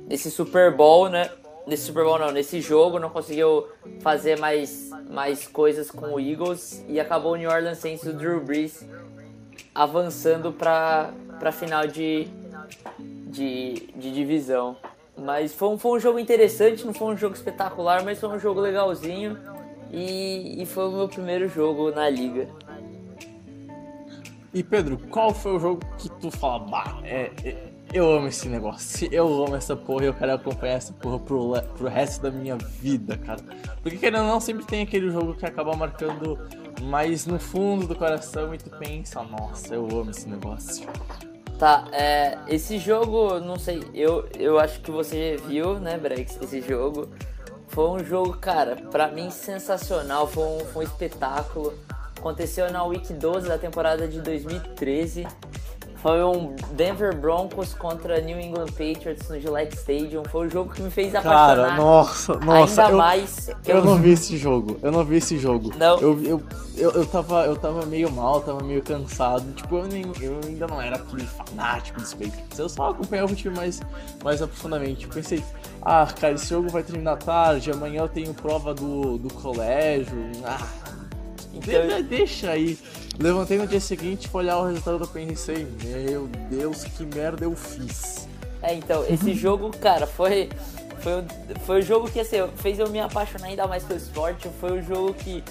nesse 0.06 0.30
Super 0.30 0.74
Bowl, 0.74 1.08
né? 1.08 1.30
Nesse 1.66 1.84
Super 1.84 2.04
Bowl 2.04 2.18
não, 2.18 2.30
nesse 2.30 2.60
jogo 2.60 2.98
não 2.98 3.10
conseguiu 3.10 3.66
fazer 4.00 4.38
mais, 4.38 4.90
mais 5.10 5.48
coisas 5.48 5.90
com 5.90 6.14
o 6.14 6.20
Eagles 6.20 6.84
e 6.88 7.00
acabou 7.00 7.32
o 7.32 7.36
New 7.36 7.50
Orleans 7.50 7.78
Saints 7.78 8.04
do 8.04 8.12
Drew 8.12 8.40
Brees 8.40 8.86
avançando 9.74 10.52
para 10.52 11.10
a 11.42 11.52
final 11.52 11.86
de, 11.86 12.28
de, 12.98 13.88
de 13.96 14.12
divisão. 14.12 14.76
Mas 15.18 15.52
foi 15.54 15.68
um, 15.68 15.78
foi 15.78 15.96
um 15.96 16.00
jogo 16.00 16.18
interessante, 16.18 16.84
não 16.84 16.94
foi 16.94 17.08
um 17.08 17.16
jogo 17.16 17.34
espetacular, 17.34 18.04
mas 18.04 18.20
foi 18.20 18.28
um 18.28 18.38
jogo 18.38 18.60
legalzinho 18.60 19.36
e, 19.90 20.62
e 20.62 20.66
foi 20.66 20.86
o 20.88 20.92
meu 20.92 21.08
primeiro 21.08 21.48
jogo 21.48 21.90
na 21.90 22.08
liga. 22.08 22.48
E 24.52 24.62
Pedro, 24.62 24.98
qual 25.10 25.34
foi 25.34 25.56
o 25.56 25.58
jogo 25.60 25.80
que 25.98 26.08
tu 26.08 26.30
fala, 26.30 26.60
bah, 26.60 26.98
é, 27.04 27.30
é- 27.44 27.72
eu 27.92 28.10
amo 28.10 28.28
esse 28.28 28.48
negócio, 28.48 29.08
eu 29.12 29.26
amo 29.44 29.54
essa 29.54 29.76
porra 29.76 30.04
e 30.04 30.06
eu 30.08 30.14
quero 30.14 30.32
acompanhar 30.34 30.74
essa 30.74 30.92
porra 30.92 31.18
pro, 31.18 31.52
pro 31.76 31.88
resto 31.88 32.22
da 32.22 32.30
minha 32.30 32.56
vida, 32.56 33.16
cara. 33.16 33.40
Porque 33.82 33.96
querendo 33.96 34.22
ou 34.22 34.28
não, 34.28 34.40
sempre 34.40 34.64
tem 34.64 34.82
aquele 34.82 35.10
jogo 35.10 35.34
que 35.34 35.46
acaba 35.46 35.74
marcando 35.76 36.38
mais 36.82 37.26
no 37.26 37.38
fundo 37.38 37.86
do 37.86 37.94
coração 37.94 38.54
e 38.54 38.58
tu 38.58 38.70
pensa, 38.70 39.22
nossa, 39.22 39.74
eu 39.74 39.86
amo 39.86 40.10
esse 40.10 40.28
negócio. 40.28 40.86
Tá, 41.58 41.86
é, 41.92 42.36
esse 42.48 42.78
jogo, 42.78 43.40
não 43.40 43.58
sei, 43.58 43.82
eu, 43.94 44.28
eu 44.38 44.58
acho 44.58 44.80
que 44.80 44.90
você 44.90 45.38
viu, 45.48 45.78
né, 45.80 45.96
Brex, 45.96 46.38
esse 46.42 46.60
jogo. 46.60 47.08
Foi 47.68 47.88
um 47.88 48.04
jogo, 48.04 48.36
cara, 48.36 48.76
pra 48.76 49.08
mim 49.08 49.30
sensacional, 49.30 50.26
foi 50.26 50.44
um, 50.44 50.58
foi 50.66 50.84
um 50.84 50.88
espetáculo. 50.88 51.72
Aconteceu 52.26 52.72
na 52.72 52.82
Week 52.82 53.12
12 53.12 53.46
da 53.46 53.56
temporada 53.56 54.08
de 54.08 54.20
2013. 54.20 55.28
Foi 56.02 56.24
um 56.24 56.56
Denver 56.72 57.16
Broncos 57.16 57.72
contra 57.72 58.20
New 58.20 58.40
England 58.40 58.66
Patriots 58.66 59.28
no 59.28 59.40
Gillette 59.40 59.76
Stadium. 59.76 60.24
Foi 60.24 60.48
um 60.48 60.50
jogo 60.50 60.74
que 60.74 60.82
me 60.82 60.90
fez 60.90 61.14
apaixonar 61.14 61.68
Cara, 61.68 61.76
nossa, 61.76 62.34
nossa, 62.34 62.82
ainda 62.82 62.92
eu, 62.92 62.98
mais. 62.98 63.50
eu 63.64 63.84
não 63.84 63.96
vi 63.96 64.10
esse 64.10 64.36
jogo, 64.36 64.76
eu 64.82 64.90
não 64.90 65.04
vi 65.04 65.18
esse 65.18 65.38
jogo. 65.38 65.72
Não. 65.76 66.00
Eu, 66.00 66.20
eu, 66.24 66.42
eu, 66.76 66.90
eu, 66.90 67.06
tava, 67.06 67.46
eu 67.46 67.56
tava 67.56 67.86
meio 67.86 68.10
mal, 68.10 68.40
tava 68.40 68.60
meio 68.64 68.82
cansado. 68.82 69.52
Tipo, 69.52 69.76
eu, 69.76 69.86
nem, 69.86 70.04
eu 70.20 70.40
ainda 70.44 70.66
não 70.66 70.82
era 70.82 70.96
aquele 70.96 71.26
fanático 71.26 72.00
dos 72.00 72.12
Patriots. 72.12 72.58
Eu 72.58 72.68
só 72.68 72.90
acompanhava 72.90 73.32
o 73.32 73.36
time 73.36 73.54
mais, 73.54 73.80
mais 74.24 74.42
aprofundadamente. 74.42 75.06
Eu 75.06 75.12
pensei, 75.12 75.44
ah, 75.80 76.08
cara, 76.20 76.34
esse 76.34 76.48
jogo 76.48 76.68
vai 76.70 76.82
terminar 76.82 77.18
tarde, 77.18 77.70
amanhã 77.70 78.02
eu 78.02 78.08
tenho 78.08 78.34
prova 78.34 78.74
do, 78.74 79.16
do 79.16 79.32
colégio. 79.32 80.12
Ah, 80.44 80.66
Então- 81.56 81.86
de- 81.88 82.02
deixa 82.02 82.50
aí. 82.50 82.78
Levantei 83.18 83.56
no 83.58 83.66
dia 83.66 83.80
seguinte, 83.80 84.28
fui 84.28 84.42
olhar 84.42 84.58
o 84.58 84.66
resultado 84.66 85.02
eu 85.04 85.08
pensei, 85.08 85.66
meu 85.82 86.26
Deus, 86.50 86.84
que 86.84 87.04
merda 87.06 87.44
eu 87.44 87.54
fiz. 87.56 88.28
É, 88.62 88.74
então, 88.74 89.04
esse 89.08 89.32
jogo, 89.34 89.70
cara, 89.78 90.06
foi. 90.06 90.48
Foi 91.00 91.12
o, 91.20 91.24
foi 91.66 91.78
o 91.80 91.82
jogo 91.82 92.10
que 92.10 92.18
assim, 92.20 92.36
fez 92.56 92.78
eu 92.78 92.88
me 92.88 92.98
apaixonar 92.98 93.46
ainda 93.46 93.66
mais 93.66 93.84
pelo 93.84 93.98
esporte. 93.98 94.48
Foi 94.60 94.80
o 94.80 94.82
jogo 94.82 95.14
que 95.14 95.42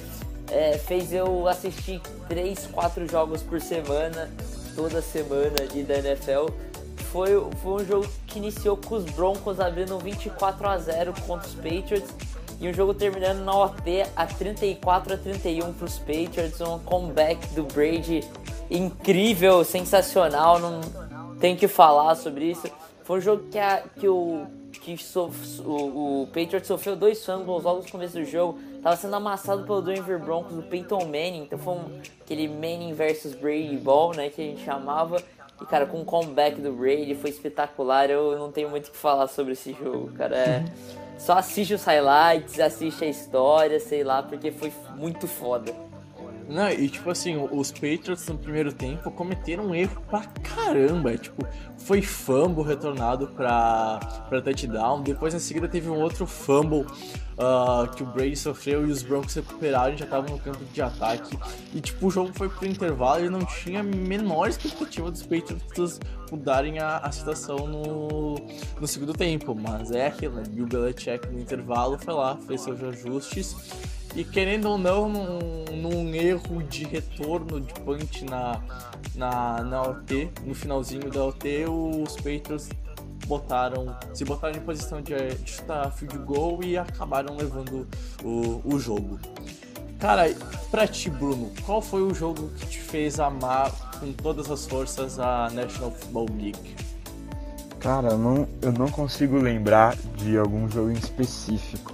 é, 0.52 0.78
fez 0.78 1.14
eu 1.14 1.48
assistir 1.48 2.02
3, 2.28 2.68
4 2.72 3.08
jogos 3.10 3.42
por 3.42 3.62
semana, 3.62 4.30
toda 4.76 5.02
semana 5.02 5.54
ali 5.62 5.84
da 5.84 5.98
NFL. 6.00 6.50
Foi, 7.12 7.30
foi 7.64 7.84
um 7.84 7.86
jogo 7.86 8.08
que 8.28 8.38
iniciou 8.40 8.76
com 8.76 8.96
os 8.96 9.06
Broncos 9.06 9.60
abrindo 9.60 9.98
24 10.00 10.68
a 10.68 10.78
0 10.78 11.14
contra 11.26 11.48
os 11.48 11.54
Patriots. 11.56 12.10
E 12.60 12.68
o 12.68 12.74
jogo 12.74 12.94
terminando 12.94 13.44
na 13.44 13.56
OT 13.56 14.06
a 14.16 14.26
34 14.26 15.14
a 15.14 15.18
31 15.18 15.74
para 15.74 15.86
os 15.86 16.00
Patriots. 16.00 16.62
Um 16.62 16.80
comeback 16.80 17.48
do 17.50 17.64
Brady 17.64 18.24
incrível, 18.70 19.64
sensacional. 19.64 20.60
Não 20.60 20.82
tem 21.40 21.56
que 21.56 21.68
falar 21.68 22.16
sobre 22.16 22.52
isso. 22.52 22.70
Foi 23.04 23.20
um 23.20 23.22
jogo 23.22 23.44
que, 23.52 23.60
a, 23.60 23.84
que 24.00 24.08
o 24.08 24.48
que 24.82 24.98
sof- 24.98 25.62
o, 25.62 26.24
o 26.24 26.28
Patriots 26.28 26.68
sofreu 26.68 26.96
dois 26.96 27.24
fumbles 27.26 27.64
logo 27.64 27.82
no 27.82 27.92
começo 27.92 28.14
do 28.14 28.26
jogo. 28.26 28.58
Tava 28.82 28.96
sendo 28.96 29.16
amassado 29.16 29.64
pelo 29.64 29.82
Denver 29.82 30.20
Broncos 30.20 30.56
do 30.56 30.64
Peyton 30.64 31.06
Manning. 31.06 31.44
Então 31.44 31.60
foi 31.60 31.74
um, 31.74 32.02
aquele 32.22 32.48
Manning 32.48 32.94
versus 32.94 33.34
Brady 33.36 33.78
Ball, 33.78 34.14
né, 34.16 34.30
que 34.30 34.42
a 34.42 34.46
gente 34.46 34.64
chamava. 34.64 35.22
E, 35.62 35.66
cara, 35.66 35.86
com 35.86 36.02
o 36.02 36.06
comeback 36.06 36.60
do 36.60 36.72
Brady 36.72 37.16
foi 37.16 37.30
espetacular. 37.30 38.10
Eu 38.10 38.38
não 38.38 38.52
tenho 38.52 38.70
muito 38.70 38.88
o 38.88 38.92
que 38.92 38.98
falar 38.98 39.28
sobre 39.28 39.54
esse 39.54 39.74
jogo, 39.74 40.12
cara. 40.14 40.36
É... 40.36 40.66
Só 41.18 41.34
assiste 41.34 41.74
os 41.74 41.84
highlights, 41.84 42.60
assiste 42.60 43.06
a 43.06 43.08
história, 43.08 43.80
sei 43.80 44.04
lá, 44.04 44.22
porque 44.22 44.52
foi 44.52 44.72
muito 44.96 45.28
foda. 45.28 45.74
Não, 46.48 46.70
e 46.70 46.88
tipo 46.88 47.10
assim, 47.10 47.36
os 47.52 47.72
Patriots 47.72 48.28
no 48.28 48.38
primeiro 48.38 48.72
tempo 48.72 49.10
cometeram 49.10 49.68
um 49.68 49.76
erro 49.76 50.02
pra 50.08 50.22
caramba. 50.22 51.14
É, 51.14 51.18
tipo, 51.18 51.46
foi 51.78 52.02
fumble 52.02 52.64
retornado 52.64 53.28
pra, 53.28 54.00
pra 54.30 54.42
touchdown. 54.42 55.02
Depois 55.02 55.34
em 55.34 55.40
seguida 55.40 55.68
teve 55.68 55.90
um 55.90 56.00
outro 56.00 56.28
fumble 56.28 56.82
uh, 56.82 57.90
que 57.96 58.04
o 58.04 58.06
Brady 58.06 58.36
sofreu 58.36 58.88
e 58.88 58.92
os 58.92 59.02
Broncos 59.02 59.34
recuperaram 59.34 59.96
e 59.96 59.98
já 59.98 60.06
estavam 60.06 60.30
no 60.30 60.40
campo 60.40 60.64
de 60.72 60.82
ataque. 60.82 61.38
E 61.74 61.82
tipo, 61.82 62.08
o 62.08 62.12
jogo 62.12 62.32
foi 62.34 62.48
pro 62.48 62.68
intervalo 62.68 63.26
e 63.26 63.30
não 63.30 63.44
tinha 63.46 63.80
a 63.80 63.84
menor 63.84 64.48
expectativa 64.48 65.10
dos 65.10 65.24
Patriots 65.24 66.00
mudarem 66.30 66.78
a, 66.80 66.98
a 66.98 67.12
situação 67.12 67.68
no, 67.68 68.36
no 68.80 68.88
segundo 68.88 69.14
tempo. 69.14 69.56
Mas 69.56 69.90
é 69.90 70.08
aquilo, 70.08 70.36
né? 70.36 70.44
Bill 70.48 70.68
Belichick 70.68 71.28
no 71.28 71.40
intervalo 71.40 71.98
foi 71.98 72.14
lá, 72.14 72.38
fez 72.38 72.62
seus 72.62 72.84
ajustes 72.84 73.56
e 74.16 74.24
querendo 74.24 74.70
ou 74.70 74.78
não, 74.78 75.10
num, 75.10 75.66
num 75.76 76.16
erro 76.16 76.64
de 76.64 76.86
retorno 76.86 77.60
de 77.60 77.74
punch 77.82 78.24
na, 78.24 78.62
na, 79.14 79.62
na 79.62 79.82
OT, 79.82 80.32
no 80.46 80.56
finalzinho 80.56 81.12
da 81.12 81.26
OT, 81.26 81.66
os 81.68 82.16
Patriots 82.16 82.70
botaram, 83.28 83.96
se 84.14 84.24
botaram 84.24 84.58
em 84.58 84.62
posição 84.62 85.02
de, 85.02 85.14
de 85.16 85.52
chutar 85.52 85.92
field 85.92 86.18
goal 86.20 86.64
e 86.64 86.78
acabaram 86.78 87.36
levando 87.36 87.88
o, 88.24 88.62
o 88.64 88.80
jogo. 88.80 89.20
Cara, 90.00 90.34
pra 90.72 90.88
ti, 90.88 91.10
Bruno, 91.10 91.52
qual 91.66 91.82
foi 91.82 92.02
o 92.02 92.14
jogo 92.14 92.50
que 92.58 92.68
te 92.68 92.80
fez 92.80 93.20
amar 93.20 93.72
com 94.00 94.14
todas 94.14 94.50
as 94.50 94.66
forças 94.66 95.20
a 95.20 95.50
National 95.50 95.92
Football 95.92 96.28
League? 96.38 96.76
Cara, 97.80 98.18
não, 98.18 98.48
eu 98.62 98.72
não 98.72 98.90
consigo 98.90 99.38
lembrar 99.38 99.96
de 100.18 100.38
algum 100.38 100.70
jogo 100.70 100.92
em 100.92 100.98
específico. 100.98 101.94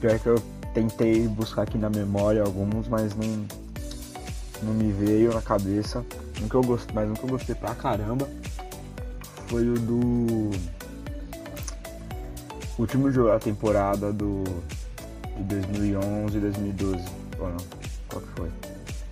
Pior 0.00 0.18
que 0.18 0.26
eu 0.26 0.42
tentei 0.74 1.26
buscar 1.28 1.62
aqui 1.62 1.78
na 1.78 1.90
memória 1.90 2.42
alguns, 2.42 2.88
mas 2.88 3.14
não, 3.14 3.46
não 4.62 4.74
me 4.74 4.92
veio 4.92 5.34
na 5.34 5.42
cabeça. 5.42 6.04
Um 6.42 6.48
que 6.48 6.54
eu 6.54 6.62
gostei, 6.62 6.94
mas 6.94 7.10
um 7.10 7.14
que 7.14 7.24
eu 7.24 7.28
gostei 7.28 7.54
pra 7.54 7.74
caramba 7.74 8.28
foi 9.48 9.68
o 9.68 9.74
do 9.74 10.50
último 12.78 13.10
jogo 13.10 13.28
da 13.28 13.38
temporada 13.38 14.12
do 14.12 14.44
de 15.36 15.42
2011 15.44 16.36
e 16.36 16.40
2012. 16.40 17.04
Ou 17.38 17.48
não? 17.48 17.56
Qual 18.08 18.22
que 18.22 18.28
foi? 18.36 18.50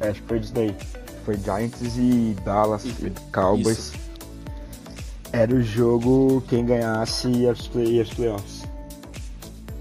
É, 0.00 0.08
acho 0.08 0.22
que 0.22 0.28
foi 0.28 0.38
disso 0.38 0.54
daí. 0.54 0.76
Foi 1.24 1.36
Giants 1.36 1.96
e 1.96 2.36
Dallas 2.44 2.84
e, 2.84 3.12
Cowboys. 3.32 3.78
Isso. 3.78 4.08
Era 5.32 5.54
o 5.54 5.62
jogo 5.62 6.42
quem 6.48 6.64
ganhasse 6.64 7.28
ia 7.28 7.52
os 7.52 7.68
playoffs. 7.68 8.57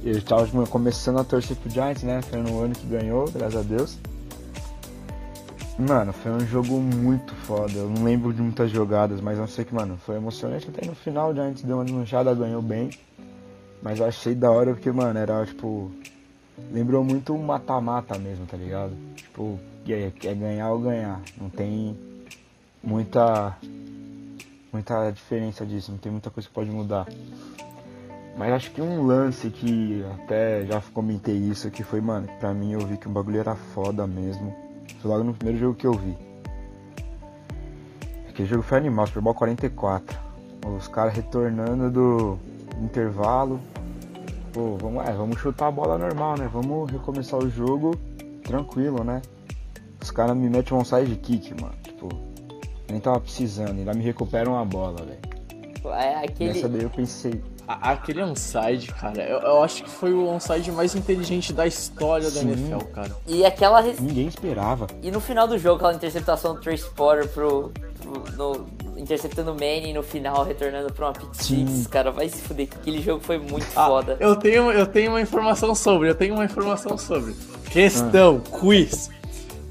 Eu 0.08 0.20
estava 0.20 0.48
começando 0.68 1.20
a 1.20 1.24
torcer 1.26 1.58
pro 1.58 1.70
Giants, 1.70 2.02
né? 2.02 2.22
Foi 2.22 2.40
no 2.42 2.62
ano 2.62 2.74
que 2.74 2.88
ganhou, 2.88 3.30
graças 3.30 3.58
a 3.58 3.62
Deus. 3.62 4.00
Mano, 5.78 6.14
foi 6.14 6.32
um 6.32 6.48
jogo 6.48 6.80
muito 6.80 7.36
foda. 7.36 7.74
Eu 7.74 7.90
não 7.90 8.06
lembro 8.06 8.32
de 8.32 8.42
muitas 8.42 8.72
jogadas, 8.72 9.20
mas 9.20 9.38
eu 9.38 9.46
sei 9.50 9.66
que, 9.66 9.76
mano, 9.76 9.98
foi 9.98 10.16
emocionante. 10.16 10.70
Até 10.70 10.88
no 10.88 10.96
final 10.96 11.32
o 11.32 11.34
Giants 11.34 11.62
deu 11.62 11.76
uma 11.76 11.84
desmanchada, 11.84 12.34
ganhou 12.34 12.62
bem. 12.62 12.90
Mas 13.84 14.00
eu 14.00 14.06
achei 14.06 14.34
da 14.34 14.50
hora 14.50 14.74
porque, 14.74 14.90
mano, 14.90 15.20
era 15.20 15.46
tipo. 15.46 15.92
Lembrou 16.72 17.04
muito 17.04 17.34
um 17.34 17.44
mata-mata 17.44 18.18
mesmo, 18.18 18.46
tá 18.46 18.56
ligado? 18.56 18.94
Tipo, 19.14 19.60
é, 19.90 20.10
é 20.24 20.34
ganhar 20.34 20.72
ou 20.72 20.80
ganhar. 20.80 21.20
Não 21.38 21.50
tem 21.50 21.98
muita. 22.82 23.58
Muita 24.72 25.12
diferença 25.12 25.66
disso, 25.66 25.92
não 25.92 25.98
tem 25.98 26.14
muita 26.14 26.30
coisa 26.30 26.48
que 26.48 26.56
pode 26.56 26.72
mudar. 26.72 27.06
Mas 28.38 28.54
acho 28.54 28.72
que 28.72 28.82
um 28.82 29.04
lance 29.04 29.50
que 29.50 30.06
até 30.14 30.64
já 30.66 30.80
comentei 30.94 31.36
isso, 31.36 31.72
que 31.72 31.84
foi, 31.84 32.00
mano, 32.00 32.28
pra 32.40 32.54
mim 32.54 32.74
eu 32.74 32.80
vi 32.82 32.96
que 32.96 33.08
o 33.08 33.10
bagulho 33.10 33.40
era 33.40 33.56
foda 33.56 34.06
mesmo. 34.06 34.56
Foi 35.02 35.10
logo 35.10 35.24
no 35.24 35.34
primeiro 35.34 35.60
jogo 35.60 35.76
que 35.76 35.88
eu 35.88 35.94
vi. 35.94 36.16
Aquele 38.30 38.48
jogo 38.48 38.62
foi 38.62 38.78
animal, 38.78 39.08
Super 39.08 39.22
Bowl 39.22 39.34
44. 39.34 40.20
Os 40.78 40.88
caras 40.88 41.16
retornando 41.16 41.90
do 41.90 42.40
intervalo. 42.80 43.60
Pô, 44.54 44.78
vamos, 44.80 45.08
é, 45.08 45.12
vamos 45.14 45.40
chutar 45.40 45.68
a 45.68 45.72
bola 45.72 45.98
normal, 45.98 46.38
né? 46.38 46.48
Vamos 46.52 46.92
recomeçar 46.92 47.40
o 47.40 47.50
jogo 47.50 47.96
tranquilo, 48.44 49.04
né? 49.04 49.24
Os 50.00 50.12
caras 50.12 50.38
me 50.38 50.48
metem 50.48 50.78
um 50.78 50.86
side 50.86 51.16
kick, 51.16 51.60
mano. 51.60 51.74
Tipo, 51.82 52.10
nem 52.88 53.00
tava 53.00 53.20
precisando, 53.20 53.80
ainda 53.80 53.94
me 53.96 54.04
recuperam 54.04 54.56
a 54.56 54.64
bola, 54.64 54.98
velho. 55.04 55.96
É 55.96 56.26
aquele... 56.26 56.54
Nessa 56.54 56.70
daí 56.70 56.84
eu 56.84 56.90
pensei, 56.90 57.42
aquele 57.68 58.24
onside, 58.24 58.94
cara, 58.94 59.22
eu, 59.22 59.40
eu, 59.40 59.64
acho 59.64 59.84
que 59.84 59.90
foi 59.90 60.14
o 60.14 60.28
onside 60.28 60.72
mais 60.72 60.96
inteligente 60.96 61.52
da 61.52 61.68
história 61.68 62.30
Sim. 62.30 62.36
da 62.36 62.52
NFL, 62.54 62.86
cara. 62.94 63.12
E 63.28 63.46
aquela. 63.46 63.82
Ninguém 63.82 64.28
esperava. 64.28 64.88
E 65.04 65.12
no 65.12 65.20
final 65.20 65.48
do 65.48 65.58
jogo, 65.58 65.76
aquela 65.76 65.94
interceptação 65.94 66.56
do 66.56 66.62
Trace 66.62 66.90
Potter 66.92 67.28
pro. 67.28 67.72
pro 68.02 68.24
no... 68.38 68.78
Interceptando 68.98 69.52
o 69.52 69.54
Manning 69.54 69.94
no 69.94 70.02
final, 70.02 70.44
retornando 70.44 70.92
pra 70.92 71.08
uma 71.08 71.14
pick 71.14 71.36
six, 71.36 71.86
cara, 71.86 72.10
vai 72.10 72.28
se 72.28 72.42
fuder. 72.42 72.68
Aquele 72.74 73.00
jogo 73.00 73.24
foi 73.24 73.38
muito 73.38 73.68
ah, 73.76 73.86
foda. 73.86 74.18
Eu 74.20 74.36
tenho, 74.36 74.72
eu 74.72 74.88
tenho 74.88 75.12
uma 75.12 75.22
informação 75.22 75.76
sobre, 75.76 76.10
eu 76.10 76.16
tenho 76.16 76.34
uma 76.34 76.46
informação 76.46 76.98
sobre. 76.98 77.36
Questão, 77.70 78.42
ah. 78.44 78.58
quiz. 78.60 79.12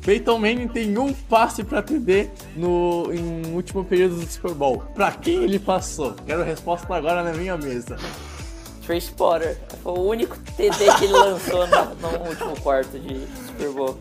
Peyton 0.07 0.39
Manning 0.39 0.69
tem 0.69 0.97
um 0.97 1.13
passe 1.13 1.65
para 1.65 1.83
TD 1.83 2.31
no 2.55 3.13
em 3.13 3.53
último 3.53 3.85
período 3.85 4.21
do 4.21 4.27
Super 4.27 4.55
Bowl. 4.55 4.79
Para 4.95 5.11
quem 5.11 5.43
ele 5.43 5.59
passou? 5.59 6.15
Quero 6.25 6.43
a 6.43 6.45
resposta 6.45 6.95
agora 6.95 7.25
na 7.25 7.33
minha 7.33 7.57
mesa. 7.57 7.97
Trace 8.87 9.11
Potter. 9.11 9.59
Foi 9.83 9.93
o 9.95 10.03
único 10.03 10.39
TD 10.57 10.95
que 10.97 11.05
ele 11.07 11.13
lançou 11.13 11.67
no, 11.67 11.95
no, 11.97 12.29
último 12.29 12.61
quarto 12.61 12.97
de 13.01 13.27
Super 13.49 13.71
Bowl. 13.73 13.99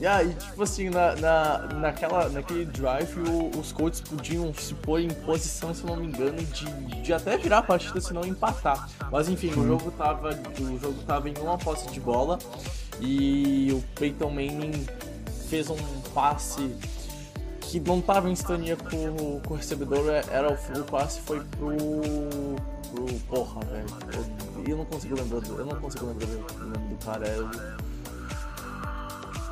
E 0.00 0.06
aí, 0.06 0.32
tipo 0.32 0.62
assim, 0.62 0.88
na, 0.88 1.14
na, 1.16 1.58
naquela, 1.74 2.26
naquele 2.30 2.64
drive, 2.64 3.18
o, 3.20 3.50
os 3.58 3.70
Colts 3.70 4.00
podiam 4.00 4.52
se 4.54 4.72
pôr 4.72 5.00
em 5.00 5.10
posição, 5.10 5.74
se 5.74 5.84
não 5.84 5.94
me 5.94 6.06
engano, 6.06 6.38
de, 6.42 6.64
de 7.02 7.12
até 7.12 7.36
virar 7.36 7.58
a 7.58 7.62
partida, 7.62 8.00
se 8.00 8.14
não 8.14 8.24
empatar. 8.24 8.88
Mas 9.12 9.28
enfim, 9.28 9.50
o 9.50 9.66
jogo 9.66 9.90
tava, 9.90 10.30
o 10.58 10.78
jogo 10.78 11.02
tava 11.02 11.28
em 11.28 11.34
uma 11.36 11.58
posse 11.58 11.90
de 11.90 12.00
bola 12.00 12.38
e 12.98 13.70
o 13.72 13.84
Peyton 13.94 14.30
Manning 14.30 14.86
fez 15.50 15.68
um 15.68 15.76
passe 16.14 16.74
que 17.60 17.78
não 17.78 17.98
estava 17.98 18.30
em 18.30 18.34
sintonia 18.34 18.78
com, 18.78 19.40
com, 19.46 19.52
o 19.52 19.56
recebedor, 19.58 20.08
é, 20.08 20.24
era 20.30 20.50
o, 20.50 20.80
o 20.80 20.84
passe 20.84 21.20
foi 21.20 21.40
pro. 21.58 21.76
pro 22.90 23.20
porra, 23.28 23.60
velho. 23.66 23.86
Eu, 24.14 24.64
eu, 24.66 24.76
não 24.78 24.86
consigo 24.86 25.14
lembrar 25.14 25.40
do. 25.40 25.58
Eu 25.58 25.66
não 25.66 25.78
consigo 25.78 26.06
lembrar 26.06 26.26
do 26.26 26.58
nome 26.58 26.88
do 26.88 27.04
cara. 27.04 27.26
É 27.28 27.89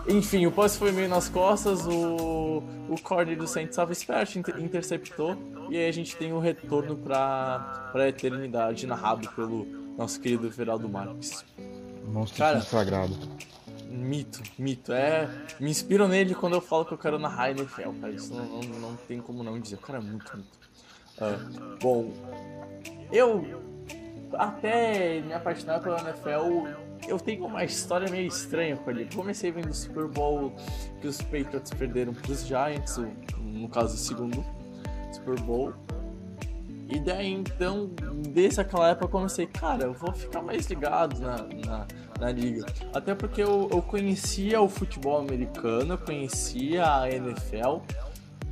enfim, 0.09 0.47
o 0.47 0.53
passe 0.53 0.79
foi 0.79 0.91
meio 0.93 1.09
nas 1.09 1.29
costas, 1.29 1.87
o, 1.87 2.62
o 2.88 3.00
corner 3.03 3.37
do 3.37 3.47
Saints 3.47 3.71
estava 3.71 3.93
esperto, 3.93 4.38
inter, 4.38 4.61
interceptou, 4.61 5.37
e 5.71 5.77
aí 5.77 5.88
a 5.88 5.93
gente 5.93 6.17
tem 6.17 6.33
o 6.33 6.37
um 6.37 6.41
retorno 6.41 6.97
para 6.97 7.91
a 7.95 8.09
eternidade 8.09 8.87
narrado 8.87 9.29
pelo 9.31 9.67
nosso 9.97 10.21
querido 10.21 10.49
Veraldo 10.49 10.88
Marques. 10.88 11.45
Monstro 12.07 12.38
Cara, 12.38 12.61
sagrado. 12.62 13.15
Mito, 13.91 14.43
mito. 14.59 14.93
É, 14.93 15.29
me 15.59 15.71
inspiro 15.71 16.07
nele 16.07 16.35
quando 16.35 16.55
eu 16.55 16.61
falo 16.61 16.85
que 16.85 16.93
eu 16.93 16.99
quero 16.99 17.19
narrar 17.19 17.50
NFL, 17.50 17.91
cara. 18.00 18.12
Isso 18.12 18.35
não, 18.35 18.45
não, 18.45 18.81
não 18.81 18.97
tem 18.97 19.21
como 19.21 19.43
não 19.43 19.59
dizer. 19.59 19.77
O 19.77 19.79
cara 19.79 19.99
é 19.99 20.03
muito 20.03 20.37
mito. 20.37 20.59
Uh, 21.19 21.79
bom, 21.81 22.12
eu 23.11 23.45
até 24.35 25.21
me 25.21 25.33
apaixonar 25.33 25.81
pela 25.81 26.00
NFL, 26.00 26.69
eu 27.09 27.19
tenho 27.19 27.47
uma 27.47 27.65
história 27.65 28.11
meio 28.11 28.27
estranha 28.27 28.77
com 28.77 28.91
ele. 28.91 29.09
Comecei 29.15 29.50
vendo 29.50 29.71
o 29.71 29.75
Super 29.75 30.07
Bowl 30.07 30.53
que 31.00 31.09
os 31.09 31.21
Patriots 31.23 31.73
perderam 31.73 32.12
para 32.12 32.31
os 32.31 32.47
Giants, 32.47 33.00
no 33.38 33.69
caso 33.69 33.95
o 33.95 33.99
segundo 33.99 34.45
Super 35.12 35.41
Bowl. 35.41 35.73
E 36.91 36.99
daí 37.00 37.31
então, 37.31 37.91
desde 38.33 38.61
aquela 38.61 38.91
época 38.91 39.05
eu 39.05 39.11
comecei, 39.11 39.47
cara, 39.47 39.85
eu 39.85 39.93
vou 39.93 40.12
ficar 40.12 40.41
mais 40.41 40.67
ligado 40.67 41.21
na, 41.21 41.37
na, 41.67 41.87
na 42.19 42.33
liga. 42.33 42.65
Até 42.95 43.15
porque 43.15 43.43
eu, 43.43 43.69
eu 43.71 43.83
conhecia 43.83 44.61
o 44.61 44.69
futebol 44.69 45.19
americano, 45.19 45.95
eu 45.95 45.99
conhecia 45.99 47.00
a 47.00 47.11
NFL. 47.11 47.81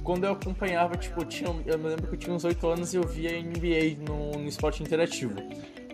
Quando 0.05 0.25
eu 0.25 0.33
acompanhava, 0.33 0.97
tipo, 0.97 1.23
eu, 1.23 1.25
tinha, 1.25 1.49
eu 1.67 1.79
me 1.79 1.89
lembro 1.89 2.07
que 2.07 2.15
eu 2.15 2.19
tinha 2.19 2.35
uns 2.35 2.45
8 2.45 2.67
anos 2.69 2.95
e 2.95 2.97
eu 2.97 3.03
via 3.03 3.43
NBA 3.43 4.05
no, 4.07 4.33
no 4.39 4.49
esporte 4.49 4.83
interativo. 4.83 5.35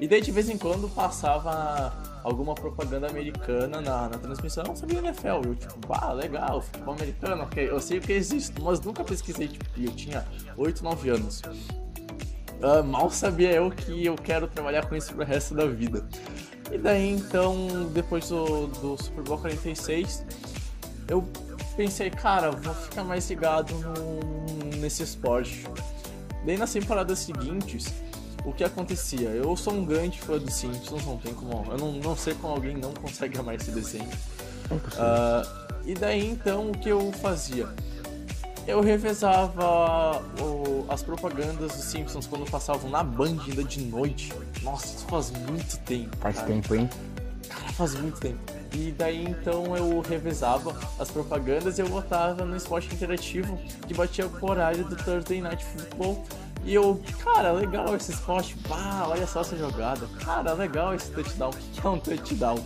E 0.03 0.09
daí 0.09 0.21
de 0.21 0.33
vez 0.33 0.51
em 0.51 0.59
quando 0.59 0.89
passava 0.89 1.93
alguma 2.25 2.57
propaganda 2.57 3.07
americana 3.09 3.81
na, 3.81 4.09
na 4.09 4.19
transmissão, 4.19 4.65
eu 4.67 4.75
sabia 4.75 4.99
NFL. 4.99 5.29
Eu, 5.45 5.55
tipo, 5.55 5.93
ah, 5.95 6.13
legal, 6.13 6.61
futebol 6.61 6.95
americano, 6.95 7.45
ok, 7.45 7.71
eu 7.71 7.79
sei 7.79 8.01
que 8.01 8.13
existe, 8.13 8.61
mas 8.61 8.81
nunca 8.81 9.05
pesquisei, 9.05 9.47
tipo, 9.47 9.65
eu 9.81 9.93
tinha 9.93 10.27
8, 10.57 10.83
9 10.83 11.09
anos. 11.09 11.41
Uh, 12.61 12.83
mal 12.85 13.13
sabia 13.13 13.53
eu 13.53 13.71
que 13.71 14.05
eu 14.05 14.17
quero 14.17 14.49
trabalhar 14.49 14.87
com 14.87 14.97
isso 14.97 15.15
pro 15.15 15.25
resto 15.25 15.55
da 15.55 15.67
vida. 15.67 16.05
E 16.73 16.79
daí 16.79 17.09
então, 17.09 17.89
depois 17.95 18.29
do, 18.29 18.67
do 18.67 19.01
Super 19.01 19.23
Bowl 19.23 19.39
46, 19.39 20.27
eu 21.07 21.25
pensei, 21.77 22.11
cara, 22.11 22.51
vou 22.51 22.75
ficar 22.75 23.05
mais 23.05 23.31
ligado 23.31 23.73
no, 23.73 24.79
nesse 24.79 25.05
esporte. 25.05 25.65
Daí 26.45 26.59
nas 26.59 26.73
temporadas 26.73 27.21
seguintes, 27.21 27.95
o 28.45 28.53
que 28.53 28.65
acontecia? 28.65 29.29
Eu 29.31 29.57
sou 29.57 29.73
um 29.73 29.85
grande 29.85 30.21
fã 30.21 30.39
dos 30.39 30.55
Simpsons, 30.55 31.05
não 31.05 31.17
tem 31.17 31.33
como. 31.35 31.65
Eu 31.71 31.79
não, 31.79 31.93
não 31.93 32.17
sei 32.17 32.35
como 32.35 32.55
alguém 32.55 32.77
não 32.77 32.93
consegue 32.93 33.39
amar 33.39 33.55
esse 33.55 33.71
desenho. 33.71 34.09
Uh, 34.71 35.63
e 35.85 35.95
daí 35.95 36.31
então 36.31 36.71
o 36.71 36.79
que 36.79 36.89
eu 36.89 37.13
fazia? 37.13 37.69
Eu 38.67 38.81
revezava 38.81 40.23
o, 40.41 40.87
as 40.89 41.03
propagandas 41.03 41.73
dos 41.73 41.85
Simpsons 41.85 42.27
quando 42.27 42.49
passavam 42.49 42.89
na 42.89 43.03
Band 43.03 43.39
ainda 43.49 43.65
de 43.65 43.81
noite. 43.83 44.33
Nossa, 44.63 44.87
isso 44.87 45.05
faz 45.07 45.31
muito 45.31 45.79
tempo. 45.81 46.17
Faz 46.19 46.37
cara. 46.37 46.47
tempo, 46.47 46.75
hein? 46.75 46.89
Cara, 47.49 47.73
faz 47.73 47.95
muito 47.97 48.21
tempo. 48.21 48.39
E 48.73 48.93
daí 48.93 49.25
então 49.25 49.77
eu 49.77 50.01
revezava 50.01 50.75
as 50.99 51.11
propagandas 51.11 51.79
e 51.79 51.83
eu 51.83 51.89
botava 51.89 52.45
no 52.45 52.57
esporte 52.57 52.95
interativo 52.95 53.59
que 53.87 53.93
batia 53.93 54.27
com 54.27 54.47
o 54.47 54.51
horário 54.51 54.85
do 54.85 54.97
Thursday 54.97 55.41
Night 55.41 55.65
Football. 55.65 56.25
E 56.65 56.75
eu, 56.75 57.01
cara, 57.23 57.53
legal 57.53 57.97
esse 57.97 58.13
esporte, 58.13 58.57
pá, 58.69 59.07
olha 59.09 59.27
só 59.27 59.41
essa 59.41 59.57
jogada, 59.57 60.07
cara, 60.25 60.53
legal 60.53 60.95
esse 60.95 61.11
touchdown, 61.11 61.51
é 61.83 61.89
um 61.89 61.99
touchdown? 61.99 62.65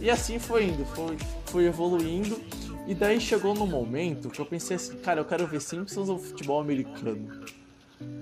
E 0.00 0.10
assim 0.10 0.38
foi 0.38 0.66
indo, 0.66 0.84
foi, 0.86 1.16
foi 1.46 1.66
evoluindo. 1.66 2.40
E 2.86 2.94
daí 2.94 3.20
chegou 3.20 3.54
no 3.54 3.66
momento 3.66 4.28
que 4.28 4.40
eu 4.40 4.46
pensei 4.46 4.76
assim, 4.76 4.96
cara, 4.98 5.20
eu 5.20 5.24
quero 5.24 5.46
ver 5.46 5.60
Simpsons 5.60 6.08
ou 6.08 6.18
futebol 6.18 6.60
americano. 6.60 7.44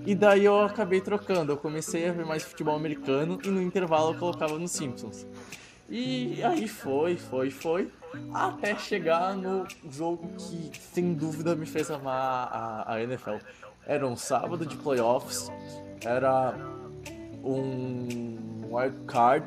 E 0.05 0.13
daí 0.15 0.45
eu 0.45 0.61
acabei 0.61 1.01
trocando, 1.01 1.51
eu 1.51 1.57
comecei 1.57 2.07
a 2.07 2.11
ver 2.11 2.25
mais 2.25 2.43
futebol 2.43 2.75
americano 2.75 3.39
e 3.43 3.47
no 3.47 3.61
intervalo 3.61 4.13
eu 4.13 4.19
colocava 4.19 4.57
no 4.57 4.67
Simpsons. 4.67 5.25
E 5.89 6.41
aí 6.43 6.67
foi, 6.67 7.17
foi, 7.17 7.49
foi, 7.49 7.91
até 8.33 8.77
chegar 8.77 9.35
no 9.35 9.67
jogo 9.91 10.29
que 10.37 10.71
sem 10.79 11.13
dúvida 11.13 11.55
me 11.55 11.65
fez 11.65 11.91
amar 11.91 12.49
a, 12.51 12.93
a 12.93 13.03
NFL. 13.03 13.37
Era 13.85 14.07
um 14.07 14.15
sábado 14.15 14.65
de 14.65 14.77
playoffs, 14.77 15.51
era 16.05 16.55
um 17.43 18.61
wild 18.71 18.97
card. 19.05 19.45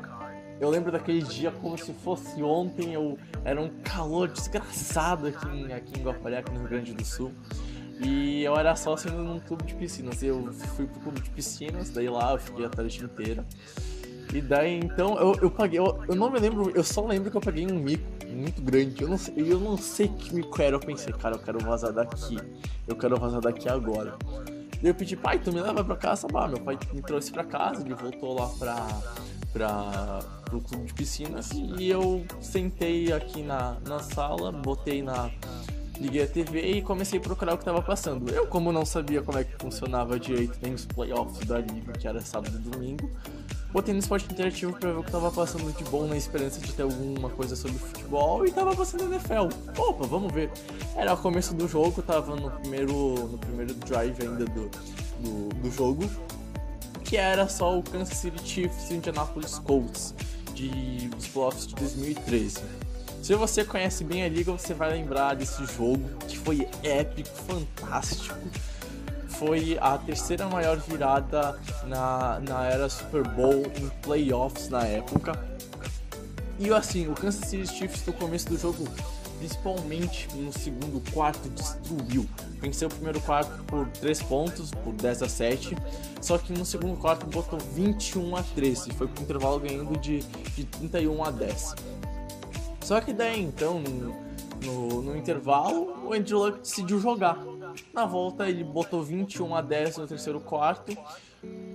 Eu 0.59 0.69
lembro 0.69 0.91
daquele 0.91 1.21
dia 1.21 1.51
como 1.51 1.77
se 1.77 1.93
fosse 1.93 2.41
ontem, 2.41 2.93
eu 2.93 3.17
era 3.43 3.61
um 3.61 3.69
calor 3.83 4.27
desgraçado 4.27 5.27
aqui 5.27 5.47
em, 5.47 5.73
aqui 5.73 5.99
em 5.99 6.03
Guaporé, 6.03 6.37
aqui 6.37 6.51
no 6.51 6.59
Rio 6.59 6.69
Grande 6.69 6.93
do 6.93 7.05
Sul. 7.05 7.31
E 7.99 8.43
eu 8.43 8.55
era 8.55 8.75
sócio 8.75 9.11
num 9.11 9.39
clube 9.39 9.63
de 9.63 9.73
piscinas. 9.73 10.21
Eu 10.21 10.53
fui 10.53 10.85
pro 10.85 10.99
clube 10.99 11.19
de 11.19 11.29
piscinas, 11.31 11.89
daí 11.89 12.07
lá 12.07 12.33
eu 12.33 12.37
fiquei 12.37 12.65
a 12.65 12.69
tarde 12.69 13.03
inteira. 13.03 13.43
E 14.33 14.41
daí 14.41 14.77
então 14.77 15.17
eu, 15.17 15.35
eu 15.41 15.51
paguei, 15.51 15.79
eu, 15.79 16.03
eu 16.07 16.15
não 16.15 16.29
me 16.29 16.39
lembro, 16.39 16.71
eu 16.75 16.83
só 16.83 17.05
lembro 17.05 17.31
que 17.31 17.37
eu 17.37 17.41
paguei 17.41 17.65
um 17.65 17.79
mico 17.79 18.03
muito 18.29 18.61
grande. 18.61 19.01
Eu 19.01 19.09
não 19.09 19.17
sei, 19.17 19.33
eu 19.37 19.59
não 19.59 19.77
sei 19.77 20.07
que 20.07 20.33
mico 20.33 20.61
era. 20.61 20.75
Eu 20.75 20.79
pensei, 20.79 21.13
cara, 21.13 21.35
eu 21.35 21.39
quero 21.39 21.59
vazar 21.59 21.91
daqui. 21.91 22.37
Eu 22.87 22.95
quero 22.95 23.17
vazar 23.17 23.41
daqui 23.41 23.67
agora. 23.67 24.15
Daí 24.81 24.91
eu 24.91 24.95
pedi, 24.95 25.15
pai, 25.15 25.39
tu 25.39 25.51
me 25.51 25.59
leva 25.59 25.83
pra 25.83 25.95
casa? 25.95 26.27
Bah, 26.27 26.47
meu 26.47 26.59
pai 26.59 26.77
me 26.93 27.01
trouxe 27.01 27.31
pra 27.31 27.43
casa, 27.43 27.81
ele 27.81 27.95
voltou 27.95 28.39
lá 28.39 28.47
pra, 28.59 28.87
pra, 29.51 30.19
pro 30.45 30.61
clube 30.61 30.85
de 30.85 30.93
piscinas 30.93 31.49
e 31.51 31.89
eu 31.89 32.23
sentei 32.39 33.11
aqui 33.11 33.41
na, 33.41 33.77
na 33.87 33.99
sala, 33.99 34.51
botei 34.51 35.01
na. 35.01 35.31
Liguei 35.99 36.23
a 36.23 36.27
TV 36.27 36.61
e 36.61 36.81
comecei 36.81 37.19
a 37.19 37.21
procurar 37.21 37.53
o 37.53 37.57
que 37.57 37.63
estava 37.63 37.81
passando. 37.81 38.29
Eu, 38.29 38.47
como 38.47 38.71
não 38.71 38.85
sabia 38.85 39.21
como 39.21 39.37
é 39.37 39.43
que 39.43 39.55
funcionava 39.57 40.19
direito 40.19 40.57
nem 40.61 40.73
os 40.73 40.85
playoffs 40.85 41.45
da 41.47 41.59
liga, 41.59 41.93
que 41.93 42.07
era 42.07 42.21
sábado 42.21 42.55
e 42.55 42.69
domingo, 42.69 43.09
botei 43.71 43.93
no 43.93 43.99
esporte 43.99 44.31
interativo 44.31 44.73
pra 44.73 44.91
ver 44.91 44.99
o 44.99 45.03
que 45.03 45.11
tava 45.11 45.31
passando 45.31 45.75
de 45.75 45.83
bom 45.85 46.05
na 46.05 46.15
esperança 46.15 46.59
de 46.59 46.71
ter 46.71 46.83
alguma 46.83 47.29
coisa 47.29 47.55
sobre 47.55 47.77
futebol 47.77 48.45
e 48.45 48.51
tava 48.51 48.75
passando 48.75 49.11
NFL. 49.11 49.49
Opa, 49.77 50.05
vamos 50.05 50.31
ver. 50.31 50.51
Era 50.95 51.13
o 51.13 51.17
começo 51.17 51.53
do 51.55 51.67
jogo, 51.67 52.01
tava 52.01 52.35
no 52.35 52.51
primeiro, 52.51 52.93
no 53.31 53.37
primeiro 53.37 53.73
drive 53.73 54.21
ainda 54.21 54.45
do, 54.45 54.69
do, 55.19 55.49
do 55.49 55.71
jogo, 55.71 56.03
que 57.03 57.17
era 57.17 57.47
só 57.47 57.77
o 57.77 57.81
Kansas 57.81 58.17
City 58.17 58.47
Chiefs 58.47 58.91
e 58.91 58.95
Indianapolis 58.95 59.57
Colts 59.59 60.13
de, 60.53 61.07
dos 61.09 61.27
playoffs 61.27 61.67
de 61.67 61.75
2013. 61.75 62.61
Se 63.21 63.35
você 63.35 63.65
conhece 63.65 64.03
bem 64.03 64.23
a 64.23 64.29
liga, 64.29 64.51
você 64.51 64.73
vai 64.73 64.91
lembrar 64.91 65.35
desse 65.35 65.65
jogo 65.65 66.03
que 66.27 66.37
foi 66.37 66.67
épico, 66.83 67.29
fantástico 67.29 68.35
foi 69.37 69.77
a 69.79 69.97
terceira 69.97 70.47
maior 70.49 70.77
virada 70.77 71.59
na, 71.85 72.39
na 72.39 72.65
era 72.65 72.89
Super 72.89 73.23
Bowl 73.23 73.63
em 73.77 73.87
playoffs 74.01 74.69
na 74.69 74.83
época. 74.83 75.39
E 76.59 76.73
assim, 76.73 77.07
o 77.07 77.13
Kansas 77.13 77.47
City 77.47 77.67
Chiefs 77.67 78.03
no 78.05 78.13
começo 78.13 78.49
do 78.49 78.57
jogo, 78.57 78.83
principalmente 79.37 80.27
no 80.35 80.51
segundo 80.51 80.99
quarto, 81.11 81.47
destruiu. 81.49 82.27
Venceu 82.59 82.87
o 82.87 82.91
primeiro 82.91 83.21
quarto 83.21 83.63
por 83.65 83.87
3 83.87 84.23
pontos, 84.23 84.71
por 84.71 84.93
10 84.93 85.21
a 85.21 85.29
7. 85.29 85.77
Só 86.19 86.39
que 86.39 86.51
no 86.51 86.65
segundo 86.65 86.97
quarto 86.97 87.27
botou 87.27 87.59
21 87.59 88.35
a 88.35 88.41
13. 88.41 88.91
Foi 88.93 89.07
pro 89.07 89.23
intervalo 89.23 89.59
ganhando 89.59 89.95
de, 89.99 90.21
de 90.55 90.63
31 90.63 91.23
a 91.23 91.29
10. 91.29 91.75
Só 92.87 93.01
que 93.01 93.11
daí 93.11 93.41
então, 93.41 93.81
no, 93.81 94.15
no, 94.65 95.01
no 95.01 95.17
intervalo, 95.17 96.07
o 96.07 96.13
Andrew 96.13 96.39
Luck 96.39 96.59
decidiu 96.59 97.01
jogar. 97.01 97.37
Na 97.93 98.05
volta 98.05 98.47
ele 98.47 98.63
botou 98.63 99.03
21 99.03 99.55
a 99.55 99.61
10 99.61 99.97
no 99.97 100.07
terceiro 100.07 100.39
quarto, 100.39 100.97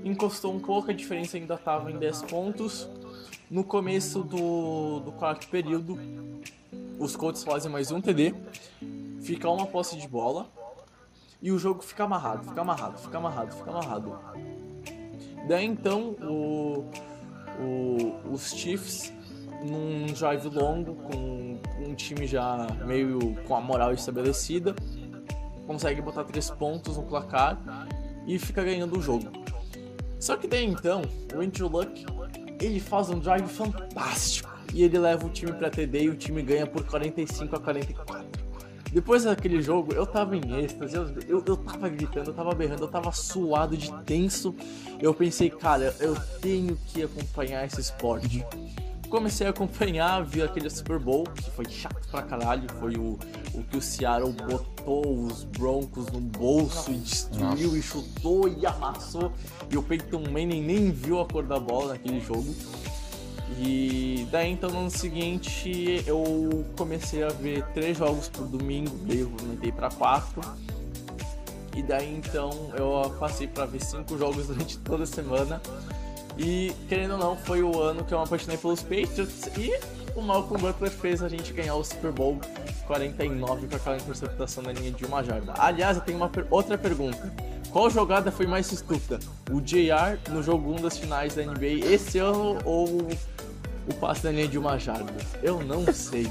encostou 0.03 0.55
um 0.55 0.59
pouco, 0.59 0.91
a 0.91 0.95
diferença 0.95 1.37
ainda 1.37 1.57
estava 1.57 1.93
em 1.93 1.99
10 1.99 2.23
pontos. 2.23 2.89
No 3.51 3.63
começo 3.63 4.23
do, 4.23 5.01
do 5.01 5.13
quarto 5.13 5.49
período, 5.49 5.99
os 6.99 7.15
Colts 7.15 7.45
fazem 7.45 7.71
mais 7.71 7.91
um 7.91 8.01
TD, 8.01 8.35
fica 9.21 9.51
uma 9.51 9.67
posse 9.67 9.99
de 9.99 10.09
bola 10.09 10.47
e 11.43 11.53
o 11.53 11.59
jogo 11.59 11.83
fica 11.83 12.05
amarrado, 12.05 12.49
fica 12.49 12.63
amarrado, 12.63 12.99
fica 12.99 13.19
amarrado, 13.19 13.55
fica 13.55 13.71
amarrado. 13.71 14.19
Daí 15.47 15.67
então 15.67 16.17
o, 16.23 16.87
o, 17.61 18.33
os 18.33 18.51
Chiefs, 18.53 19.13
num 19.63 20.07
drive 20.07 20.49
longo, 20.49 20.95
com 20.95 21.61
um 21.79 21.95
time 21.95 22.27
já 22.27 22.67
meio 22.85 23.37
com 23.47 23.57
a 23.57 23.61
moral 23.61 23.93
estabelecida, 23.93 24.75
consegue 25.67 26.01
botar 26.01 26.25
três 26.25 26.51
pontos 26.51 26.97
no 26.97 27.05
placar 27.05 27.59
e 28.27 28.39
fica 28.39 28.63
ganhando 28.63 28.99
o 28.99 29.03
jogo. 29.03 29.31
Só 30.19 30.37
que 30.37 30.47
daí 30.47 30.65
então, 30.65 31.03
o 31.35 31.41
Andrew 31.41 31.69
Luck, 31.69 32.07
ele 32.61 32.79
faz 32.79 33.11
um 33.11 33.19
drive 33.19 33.49
fantástico 33.49 34.51
e 34.73 34.85
ele 34.85 34.99
leva 34.99 35.27
o 35.27 35.31
time 35.31 35.53
para 35.53 35.69
TD 35.69 36.05
e 36.05 36.09
o 36.09 36.17
time 36.17 36.43
ganha 36.43 36.67
por 36.67 36.85
45 36.85 37.57
a 37.57 37.61
44. 37.61 38.43
Depois 38.93 39.25
daquele 39.25 39.63
jogo, 39.63 39.95
eu 39.95 40.07
tava 40.07 40.37
em 40.37 40.63
êxtase, 40.63 40.95
eu, 40.95 41.07
eu, 41.27 41.43
eu 41.47 41.57
tava 41.57 41.89
gritando, 41.89 42.29
eu 42.29 42.35
tava 42.35 42.55
berrando, 42.55 42.83
eu 42.85 42.89
tava 42.89 43.11
suado 43.11 43.75
de 43.75 43.91
tenso. 44.05 44.55
Eu 45.01 45.15
pensei, 45.15 45.49
cara, 45.49 45.97
eu 45.99 46.15
tenho 46.43 46.79
que 46.89 47.03
acompanhar 47.03 47.65
esse 47.65 47.81
esporte 47.81 48.45
comecei 49.13 49.47
a 49.47 49.51
acompanhar, 49.51 50.25
vi 50.25 50.41
aquele 50.41 50.71
Super 50.71 50.99
Bowl, 50.99 51.25
que 51.25 51.51
foi 51.51 51.67
chato 51.69 52.09
pra 52.11 52.23
caralho, 52.23 52.67
foi 52.81 52.97
o, 52.97 53.19
o 53.53 53.63
que 53.63 53.77
o 53.77 53.83
Seattle 53.83 54.33
botou 54.33 55.27
os 55.27 55.45
Broncos 55.45 56.07
no 56.07 56.19
bolso 56.19 56.91
e 56.91 56.97
destruiu 56.97 57.67
Nossa. 57.67 57.77
e 57.77 57.83
chutou 57.83 58.49
e 58.49 58.65
amassou. 58.65 59.31
E 59.71 59.77
o 59.77 59.83
Peyton 59.83 60.23
Manning 60.31 60.63
nem 60.63 60.91
viu 60.91 61.21
a 61.21 61.27
cor 61.27 61.45
da 61.45 61.61
bola 61.61 61.93
naquele 61.93 62.21
jogo. 62.21 62.55
E 63.59 64.27
daí 64.33 64.51
então 64.51 64.71
no 64.71 64.79
ano 64.79 64.91
seguinte 64.91 66.03
eu 66.07 66.65
comecei 66.75 67.23
a 67.23 67.29
ver 67.29 67.67
três 67.75 67.99
jogos 67.99 68.31
por 68.31 68.47
domingo, 68.47 68.97
daí 69.07 69.21
eu 69.21 69.33
aumentei 69.43 69.71
para 69.71 69.91
quatro. 69.91 70.41
E 71.77 71.83
daí 71.83 72.15
então 72.15 72.51
eu 72.75 73.15
passei 73.21 73.47
para 73.47 73.67
ver 73.67 73.83
cinco 73.85 74.17
jogos 74.17 74.47
durante 74.49 74.79
toda 74.79 75.05
a 75.05 75.07
semana. 75.07 75.61
E, 76.43 76.73
querendo 76.89 77.13
ou 77.13 77.19
não, 77.19 77.37
foi 77.37 77.63
o 77.63 77.81
ano 77.81 78.05
que 78.05 78.13
eu 78.13 78.19
me 78.19 78.25
apaixonei 78.25 78.57
pelos 78.57 78.83
Patriots 78.83 79.47
e 79.57 79.79
o 80.17 80.21
Malcolm 80.21 80.61
Butler 80.61 80.91
fez 80.91 81.23
a 81.23 81.29
gente 81.29 81.53
ganhar 81.53 81.77
o 81.77 81.85
Super 81.85 82.11
Bowl 82.11 82.41
49 82.87 83.69
com 83.69 83.77
aquela 83.77 83.97
interceptação 83.97 84.63
na 84.65 84.73
linha 84.73 84.91
de 84.91 85.05
uma 85.05 85.23
jarda. 85.23 85.55
Aliás, 85.57 85.97
eu 85.97 86.03
tenho 86.03 86.19
uma 86.19 86.29
per 86.29 86.45
outra 86.51 86.77
pergunta. 86.77 87.33
Qual 87.71 87.89
jogada 87.89 88.33
foi 88.33 88.47
mais 88.47 88.71
estúpida? 88.73 89.21
O 89.51 89.61
JR 89.61 90.19
no 90.31 90.43
jogo 90.43 90.73
1 90.75 90.83
das 90.83 90.99
finais 90.99 91.37
da 91.37 91.43
NBA 91.45 91.87
esse 91.93 92.19
ano 92.19 92.59
ou 92.65 92.89
o 93.89 93.95
passe 94.01 94.25
na 94.25 94.33
linha 94.33 94.49
de 94.49 94.59
uma 94.59 94.77
jarda? 94.79 95.15
Eu 95.43 95.63
não 95.63 95.91
sei. 95.93 96.31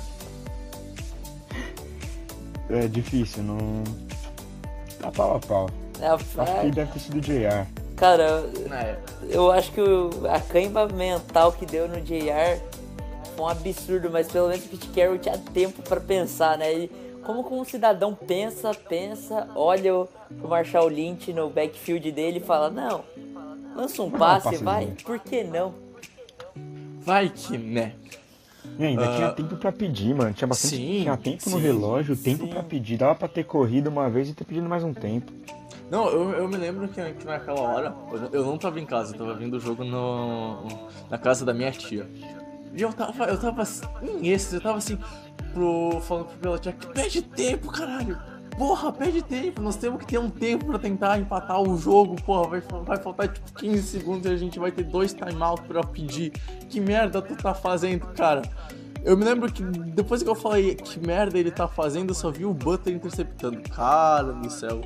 É 2.69 2.85
difícil, 2.87 3.43
não. 3.43 3.83
Tá 4.99 5.09
pau 5.09 5.37
a 5.37 5.39
pau. 5.39 5.69
É, 6.01 6.07
Acho 6.07 6.25
que 6.61 6.71
deve 6.71 6.91
ter 6.91 6.99
sido 6.99 7.17
o 7.17 7.21
JR. 7.21 7.80
Cara, 8.01 8.49
é. 8.71 8.97
eu 9.29 9.51
acho 9.51 9.71
que 9.71 9.79
a 10.27 10.39
cãibra 10.39 10.87
mental 10.87 11.51
que 11.51 11.67
deu 11.67 11.87
no 11.87 12.01
JR 12.01 12.59
foi 13.35 13.45
um 13.45 13.47
absurdo, 13.47 14.09
mas 14.09 14.31
pelo 14.31 14.49
menos 14.49 14.65
o 14.65 14.69
Pete 14.69 14.87
Carroll 14.87 15.19
tinha 15.19 15.37
tempo 15.37 15.83
para 15.83 16.01
pensar, 16.01 16.57
né? 16.57 16.73
E 16.73 16.91
como 17.23 17.47
um 17.61 17.63
cidadão 17.63 18.15
pensa, 18.15 18.73
pensa, 18.73 19.47
olha 19.55 19.95
o 19.95 20.09
Marshall 20.49 20.87
Lynch 20.87 21.31
no 21.31 21.47
backfield 21.51 22.11
dele 22.11 22.39
e 22.39 22.41
fala, 22.41 22.71
não, 22.71 23.03
lança 23.75 24.01
um 24.01 24.09
passe, 24.09 24.57
vai, 24.57 24.87
por 25.05 25.19
que 25.19 25.43
não? 25.43 25.71
Vai 27.01 27.29
que 27.29 27.55
né? 27.55 27.93
E 28.79 28.83
ainda 28.83 29.11
Ah, 29.11 29.15
tinha 29.15 29.29
tempo 29.29 29.57
pra 29.57 29.71
pedir, 29.71 30.15
mano. 30.15 30.33
Tinha 30.33 30.47
bastante. 30.47 30.75
sim, 30.75 31.01
tinha 31.03 31.17
tempo 31.17 31.49
no 31.51 31.57
sim, 31.57 31.61
relógio, 31.61 32.17
tempo 32.17 32.47
pra 32.47 32.63
pedir. 32.63 32.97
Dava 32.97 33.13
pra 33.13 33.27
ter 33.27 33.43
corrido 33.43 33.91
uma 33.91 34.09
vez 34.09 34.27
e 34.27 34.33
ter 34.33 34.43
pedido 34.43 34.67
mais 34.67 34.83
um 34.83 34.91
tempo. 34.91 35.31
Não, 35.91 36.07
eu, 36.07 36.29
eu 36.29 36.47
me 36.47 36.55
lembro 36.55 36.87
que, 36.87 37.03
que 37.15 37.25
naquela 37.25 37.59
hora, 37.59 37.93
eu, 38.31 38.45
não 38.45 38.57
tava 38.57 38.79
em 38.79 38.85
casa, 38.85 39.13
eu 39.13 39.17
tava 39.17 39.33
vendo 39.33 39.57
o 39.57 39.59
jogo 39.59 39.83
no, 39.83 40.87
na 41.09 41.17
casa 41.17 41.43
da 41.43 41.53
minha 41.53 41.69
tia. 41.69 42.09
E 42.73 42.81
eu 42.81 42.93
tava, 42.93 43.25
eu 43.25 43.37
tava 43.37 43.63
assim, 43.63 43.83
em 44.01 44.29
êxtase, 44.29 44.55
eu 44.55 44.61
tava 44.61 44.77
assim, 44.77 44.97
pro, 45.53 45.99
falando 45.99 46.27
pro 46.27 46.37
Belichick, 46.39 46.87
perde 46.93 47.21
tempo, 47.21 47.69
caralho! 47.69 48.17
Porra, 48.57 48.93
perde 48.93 49.21
tempo, 49.21 49.61
nós 49.61 49.75
temos 49.75 49.99
que 49.99 50.05
ter 50.05 50.17
um 50.17 50.29
tempo 50.29 50.65
pra 50.67 50.79
tentar 50.79 51.19
empatar 51.19 51.61
o 51.61 51.77
jogo, 51.77 52.15
porra, 52.21 52.47
vai, 52.47 52.61
vai 52.85 52.97
faltar 52.97 53.27
tipo 53.27 53.51
15 53.53 53.83
segundos 53.83 54.31
e 54.31 54.33
a 54.33 54.37
gente 54.37 54.57
vai 54.57 54.71
ter 54.71 54.85
dois 54.85 55.13
timeouts 55.13 55.65
pra 55.67 55.83
pedir. 55.83 56.31
Que 56.69 56.79
merda 56.79 57.21
tu 57.21 57.35
tá 57.35 57.53
fazendo, 57.53 58.07
cara? 58.13 58.43
Eu 59.03 59.17
me 59.17 59.25
lembro 59.25 59.51
que 59.51 59.61
depois 59.61 60.23
que 60.23 60.29
eu 60.29 60.35
falei 60.35 60.75
que 60.75 61.05
merda 61.05 61.37
ele 61.37 61.51
tá 61.51 61.67
fazendo, 61.67 62.11
eu 62.11 62.15
só 62.15 62.31
vi 62.31 62.45
o 62.45 62.53
Butler 62.53 62.95
interceptando. 62.95 63.61
Cara 63.69 64.31
do 64.31 64.49
céu. 64.49 64.79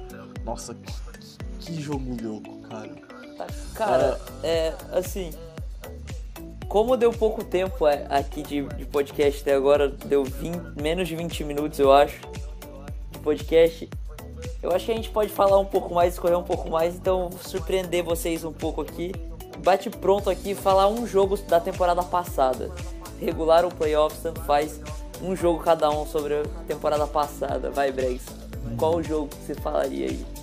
Nossa, 0.45 0.75
que, 0.75 0.93
que 1.59 1.81
jogo 1.81 2.15
louco, 2.21 2.61
cara. 2.69 2.95
Cara, 3.73 4.21
é 4.43 4.73
assim. 4.93 5.31
Como 6.69 6.95
deu 6.95 7.11
pouco 7.11 7.43
tempo 7.43 7.87
é, 7.87 8.05
aqui 8.09 8.43
de, 8.43 8.61
de 8.61 8.85
podcast 8.85 9.41
até 9.41 9.55
agora, 9.55 9.89
deu 9.89 10.23
20 10.23 10.81
menos 10.81 11.07
de 11.07 11.15
20 11.15 11.43
minutos, 11.43 11.79
eu 11.79 11.91
acho, 11.91 12.21
de 13.11 13.19
podcast. 13.19 13.89
Eu 14.61 14.71
acho 14.71 14.85
que 14.85 14.91
a 14.91 14.95
gente 14.95 15.09
pode 15.09 15.29
falar 15.29 15.57
um 15.57 15.65
pouco 15.65 15.93
mais, 15.93 16.13
escolher 16.13 16.35
um 16.35 16.43
pouco 16.43 16.69
mais, 16.69 16.95
então 16.95 17.29
vou 17.29 17.39
surpreender 17.39 18.03
vocês 18.03 18.43
um 18.43 18.53
pouco 18.53 18.81
aqui. 18.81 19.11
Bate 19.63 19.89
pronto 19.89 20.29
aqui 20.29 20.51
e 20.51 20.55
falar 20.55 20.87
um 20.87 21.07
jogo 21.07 21.37
da 21.37 21.59
temporada 21.59 22.03
passada. 22.03 22.71
Regular 23.19 23.63
ou 23.63 23.71
playoffs, 23.71 24.21
tanto 24.21 24.41
faz. 24.41 24.79
Um 25.21 25.35
jogo 25.35 25.63
cada 25.63 25.89
um 25.89 26.05
sobre 26.05 26.35
a 26.35 26.43
temporada 26.67 27.07
passada. 27.07 27.71
Vai, 27.71 27.91
Bregs. 27.91 28.25
Qual 28.77 28.95
o 28.95 29.03
jogo 29.03 29.29
que 29.29 29.37
você 29.37 29.55
falaria 29.55 30.07
aí? 30.07 30.34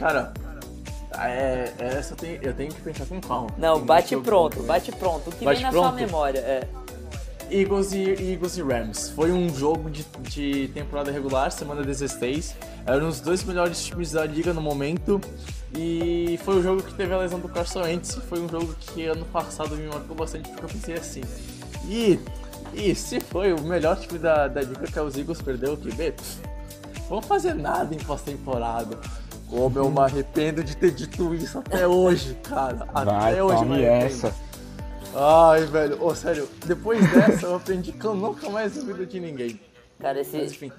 Cara, 0.00 0.32
é, 1.18 1.74
é, 1.78 1.84
essa 1.98 2.14
eu 2.14 2.16
tenho, 2.16 2.38
eu 2.42 2.54
tenho 2.54 2.72
que 2.72 2.80
pensar 2.80 3.04
com 3.04 3.20
calma. 3.20 3.50
Não, 3.58 3.76
Tem 3.76 3.84
bate 3.84 4.16
pronto, 4.16 4.62
bate 4.62 4.90
pronto. 4.92 5.28
O 5.28 5.32
que 5.32 5.44
Bate 5.44 5.56
vem 5.58 5.66
na 5.66 5.72
sua 5.72 5.82
pronto? 5.92 5.96
memória? 5.96 6.38
É. 6.38 6.66
Eagles 7.50 7.92
e, 7.92 8.32
Eagles 8.32 8.56
e 8.56 8.62
Rams. 8.62 9.10
Foi 9.10 9.30
um 9.30 9.54
jogo 9.54 9.90
de, 9.90 10.06
de 10.20 10.68
temporada 10.68 11.10
regular, 11.10 11.52
semana 11.52 11.82
16. 11.82 12.56
Eram 12.86 13.08
os 13.08 13.20
dois 13.20 13.44
melhores 13.44 13.84
times 13.84 14.12
da 14.12 14.24
liga 14.24 14.54
no 14.54 14.62
momento. 14.62 15.20
E 15.76 16.40
foi 16.44 16.60
o 16.60 16.62
jogo 16.62 16.82
que 16.82 16.94
teve 16.94 17.12
a 17.12 17.18
lesão 17.18 17.38
do 17.38 17.48
Carson 17.48 17.82
Wentz. 17.82 18.16
e 18.16 18.20
Foi 18.22 18.40
um 18.40 18.48
jogo 18.48 18.74
que 18.80 19.04
ano 19.04 19.26
passado 19.26 19.76
me 19.76 19.86
marcou 19.86 20.16
bastante 20.16 20.48
porque 20.48 20.64
eu 20.64 20.68
pensei 20.68 20.94
assim. 20.94 21.20
E, 21.86 22.18
e 22.72 22.94
se 22.94 23.20
foi 23.20 23.52
o 23.52 23.60
melhor 23.60 23.98
time 23.98 24.18
da, 24.18 24.48
da 24.48 24.62
liga 24.62 24.86
que 24.86 24.98
os 24.98 25.18
Eagles 25.18 25.42
perdeu 25.42 25.74
o 25.74 25.76
QB? 25.76 26.14
Vamos 27.10 27.26
fazer 27.26 27.54
nada 27.54 27.94
em 27.94 27.98
pós-temporada. 27.98 28.96
Como 29.50 29.78
eu 29.78 29.90
me 29.90 29.98
arrependo 30.00 30.62
de 30.62 30.76
ter 30.76 30.92
dito 30.92 31.34
isso 31.34 31.58
até 31.58 31.86
hoje, 31.86 32.34
cara. 32.42 32.86
Vai, 33.04 33.32
até 33.32 33.42
hoje 33.42 33.64
me 33.64 33.82
essa. 33.82 34.32
Ai, 35.14 35.64
velho, 35.66 36.00
ô, 36.02 36.14
sério, 36.14 36.48
depois 36.64 37.00
dessa 37.12 37.46
eu 37.46 37.56
aprendi 37.56 37.90
que 37.90 38.04
eu 38.04 38.14
nunca 38.14 38.48
mais 38.48 38.74
duvido 38.74 39.04
de 39.04 39.18
ninguém. 39.18 39.58
Cara, 39.98 40.18
Mas 40.18 40.32
esse, 40.32 40.54
enfim, 40.56 40.72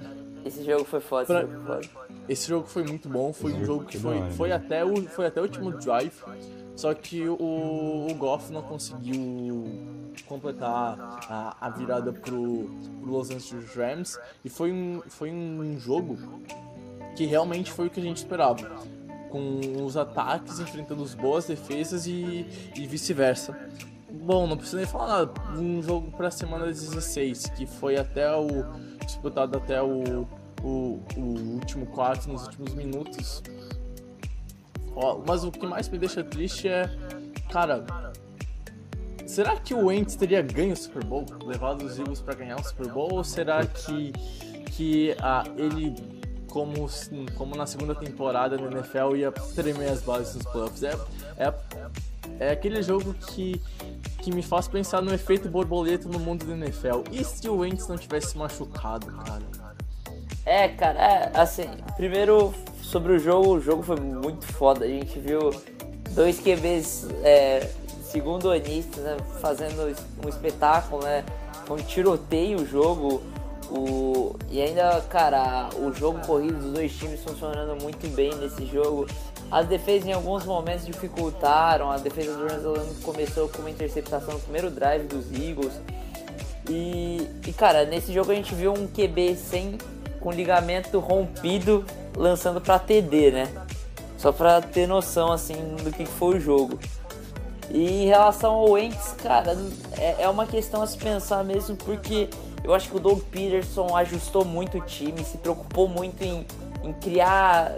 esse 0.45 0.63
jogo 0.63 0.86
foi 0.86 1.01
foda. 1.01 1.25
Pra- 1.25 1.41
Esse 1.43 1.47
jogo 1.47 1.65
foi 1.65 1.84
foda. 1.84 2.12
esse 2.29 2.47
jogo 2.47 2.67
foi 2.67 2.84
muito 2.84 3.10
bom, 3.10 3.34
foi 3.34 3.51
um 3.51 3.55
Esse 3.57 3.65
jogo 3.65 3.79
jogo 3.79 3.86
que 3.91 3.99
foi 3.99 4.31
foi, 4.31 4.51
até 4.51 4.86
o, 4.86 5.03
foi 5.10 5.25
até 5.27 5.41
o 5.41 5.43
último 5.43 5.71
drive, 5.73 6.13
só 6.77 6.93
que 6.93 7.27
o, 7.27 8.07
o 8.10 8.15
Goff 8.17 8.51
não 8.53 8.62
conseguiu 8.63 9.67
completar 10.25 10.97
a, 11.29 11.55
a 11.60 11.69
virada 11.69 12.12
pro, 12.13 12.71
pro 13.01 13.12
Los 13.12 13.29
Angeles 13.29 13.75
Rams 13.75 14.17
e 14.45 14.49
foi 14.49 14.71
um, 14.71 15.01
foi 15.07 15.29
um 15.29 15.77
jogo 15.77 16.17
que 17.15 17.26
realmente 17.26 17.71
foi 17.71 17.88
o 17.88 17.89
que 17.89 18.00
a 18.00 18.04
gente 18.04 18.17
esperava. 18.17 18.82
Com 19.30 19.86
os 19.86 19.95
ataques 19.95 20.60
enfrentando 20.60 21.04
as 21.04 21.13
boas 21.13 21.45
defesas 21.45 22.06
e, 22.06 22.45
e 22.76 22.86
vice-versa. 22.86 23.58
Bom, 24.12 24.45
não 24.45 24.58
precisa 24.58 24.78
nem 24.78 24.86
falar 24.86 25.08
nada. 25.08 25.34
Um 25.58 25.82
jogo 25.82 26.12
pra 26.12 26.30
semana 26.30 26.65
16, 26.65 27.47
que 27.56 27.65
foi 27.65 27.97
até 27.97 28.30
o. 28.36 28.47
disputado 29.06 29.58
até 29.58 29.82
o, 29.82 30.28
o, 30.62 31.00
o 31.15 31.21
último 31.56 31.86
quarto, 31.86 32.30
nos 32.30 32.43
últimos 32.43 32.74
minutos. 32.74 33.41
Ó, 34.95 35.21
mas 35.26 35.43
o 35.45 35.52
que 35.52 35.65
mais 35.65 35.88
me 35.88 35.97
deixa 35.97 36.24
triste 36.24 36.67
é. 36.67 36.89
Cara. 37.50 37.86
Será 39.26 39.56
que 39.56 39.74
o 39.74 39.86
Wentz 39.86 40.15
teria 40.17 40.41
ganho 40.41 40.74
o 40.74 40.76
Super 40.76 41.06
Bowl? 41.06 41.26
Levado 41.45 41.86
os 41.86 41.97
Eagles 41.97 42.19
pra 42.19 42.34
ganhar 42.34 42.60
o 42.60 42.63
Super 42.63 42.91
Bowl? 42.91 43.13
Ou 43.13 43.24
será 43.24 43.65
que, 43.65 44.12
que 44.71 45.15
ah, 45.21 45.45
ele, 45.56 45.95
como, 46.52 46.88
como 47.36 47.56
na 47.56 47.66
segunda 47.66 47.96
temporada 47.96 48.58
na 48.58 48.70
NFL, 48.70 49.16
ia 49.16 49.32
tremer 49.32 49.90
as 49.90 50.02
bases 50.02 50.36
nos 50.36 50.46
playoffs? 50.46 50.84
É, 50.84 50.94
é, 51.38 51.54
é 52.40 52.52
aquele 52.52 52.84
jogo 52.84 53.14
que, 53.14 53.60
que 54.20 54.32
me 54.32 54.44
faz 54.44 54.68
pensar 54.68 55.02
no 55.02 55.14
efeito 55.14 55.50
borboleta 55.50 56.08
no 56.08 56.20
mundo 56.20 56.46
da 56.46 56.54
NFL. 56.54 57.04
E 57.12 57.24
se 57.24 57.50
o 57.50 57.58
Wentz 57.58 57.88
não 57.88 57.98
tivesse 57.98 58.38
machucado, 58.38 59.08
cara? 59.08 59.42
É, 60.46 60.68
cara, 60.70 61.00
é, 61.00 61.32
assim, 61.34 61.70
primeiro 61.96 62.54
sobre 62.82 63.14
o 63.14 63.20
jogo, 63.20 63.56
o 63.56 63.62
jogo 63.62 63.82
foi 63.82 64.00
muito 64.00 64.46
foda. 64.46 64.86
A 64.86 64.88
gente 64.88 65.18
viu 65.20 65.52
dois 66.14 66.40
QBs 66.40 67.08
é, 67.24 67.70
segundo 68.04 68.50
anistas 68.50 69.04
né, 69.04 69.18
fazendo 69.40 69.96
um 70.24 70.28
espetáculo, 70.28 71.04
né? 71.04 71.24
Um 71.70 71.78
tiroteio 71.78 72.60
o 72.60 72.66
jogo. 72.66 73.22
O, 73.71 74.36
e 74.49 74.62
ainda, 74.62 74.99
cara, 75.10 75.69
o 75.77 75.93
jogo 75.93 76.19
corrido 76.27 76.60
dos 76.60 76.73
dois 76.73 76.91
times 76.91 77.23
funcionando 77.23 77.81
muito 77.81 78.05
bem 78.13 78.36
nesse 78.36 78.65
jogo. 78.65 79.07
As 79.49 79.65
defesas 79.65 80.07
em 80.07 80.12
alguns 80.13 80.43
momentos 80.43 80.86
dificultaram. 80.86 81.89
A 81.89 81.97
defesa 81.97 82.36
do 82.36 82.73
que 82.95 83.01
começou 83.01 83.47
com 83.47 83.60
uma 83.60 83.69
interceptação 83.69 84.34
no 84.34 84.39
primeiro 84.41 84.69
drive 84.69 85.07
dos 85.07 85.31
Eagles. 85.31 85.73
E, 86.69 87.29
e, 87.47 87.53
cara, 87.53 87.86
nesse 87.86 88.13
jogo 88.13 88.31
a 88.31 88.36
gente 88.36 88.53
viu 88.53 88.73
um 88.73 88.88
QB 88.88 89.36
sem 89.36 89.77
com 90.19 90.31
ligamento 90.31 90.99
rompido 90.99 91.84
lançando 92.15 92.62
pra 92.62 92.77
TD, 92.77 93.31
né? 93.31 93.47
Só 94.17 94.31
pra 94.31 94.62
ter 94.62 94.86
noção 94.86 95.31
assim 95.31 95.75
do 95.84 95.91
que 95.91 96.05
foi 96.05 96.38
o 96.38 96.39
jogo. 96.39 96.77
E 97.69 98.03
em 98.03 98.05
relação 98.05 98.51
ao 98.53 98.71
Wentz, 98.71 99.15
cara, 99.23 99.57
é, 99.97 100.23
é 100.23 100.29
uma 100.29 100.45
questão 100.45 100.81
a 100.81 100.88
se 100.88 100.97
pensar 100.97 101.43
mesmo 101.43 101.75
porque 101.77 102.29
eu 102.63 102.74
acho 102.74 102.89
que 102.89 102.97
o 102.97 103.00
Doug 103.00 103.21
Peterson 103.24 103.95
ajustou 103.95 104.45
muito 104.45 104.78
o 104.78 104.82
time, 104.82 105.24
se 105.24 105.38
preocupou 105.38 105.88
muito 105.88 106.21
em, 106.24 106.45
em 106.84 106.93
criar, 106.93 107.78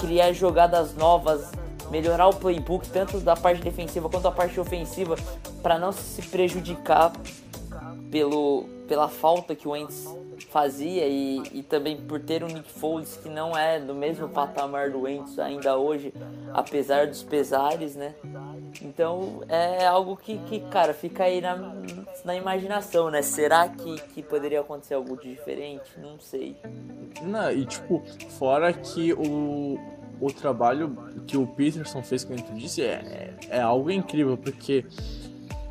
criar 0.00 0.32
jogadas 0.32 0.94
novas, 0.94 1.50
melhorar 1.90 2.28
o 2.28 2.34
playbook, 2.34 2.88
tanto 2.88 3.20
da 3.20 3.36
parte 3.36 3.62
defensiva 3.62 4.08
quanto 4.08 4.24
da 4.24 4.32
parte 4.32 4.58
ofensiva, 4.58 5.16
para 5.62 5.78
não 5.78 5.92
se 5.92 6.22
prejudicar 6.22 7.12
pelo, 8.10 8.64
pela 8.88 9.08
falta 9.08 9.54
que 9.54 9.68
o 9.68 9.72
Wentz 9.72 10.06
fazia 10.44 11.06
e, 11.06 11.42
e 11.52 11.62
também 11.62 11.96
por 11.96 12.20
ter 12.20 12.42
um 12.44 12.48
Nick 12.48 12.70
Foles 12.70 13.18
que 13.22 13.28
não 13.28 13.56
é 13.56 13.78
do 13.78 13.94
mesmo 13.94 14.28
patamar 14.28 14.90
do 14.90 15.02
Wentz 15.02 15.38
ainda 15.38 15.76
hoje, 15.76 16.12
apesar 16.52 17.06
dos 17.06 17.22
pesares, 17.22 17.94
né? 17.96 18.14
Então 18.82 19.42
é 19.48 19.86
algo 19.86 20.16
que, 20.16 20.38
que 20.38 20.60
cara, 20.60 20.92
fica 20.92 21.24
aí 21.24 21.40
na, 21.40 21.74
na 22.24 22.34
imaginação, 22.34 23.10
né? 23.10 23.22
Será 23.22 23.68
que, 23.68 24.00
que 24.14 24.22
poderia 24.22 24.60
acontecer 24.60 24.94
algo 24.94 25.16
de 25.16 25.30
diferente? 25.30 25.98
Não 25.98 26.18
sei. 26.18 26.56
Não, 27.22 27.50
e 27.50 27.64
tipo, 27.64 28.02
fora 28.38 28.72
que 28.72 29.12
o, 29.12 29.78
o 30.20 30.32
trabalho 30.32 30.96
que 31.26 31.36
o 31.36 31.46
Peterson 31.46 32.02
fez, 32.02 32.24
como 32.24 32.40
tu 32.42 32.54
disse, 32.54 32.82
é, 32.82 33.34
é, 33.48 33.60
algo 33.60 33.90
incrível, 33.90 34.36
porque 34.36 34.84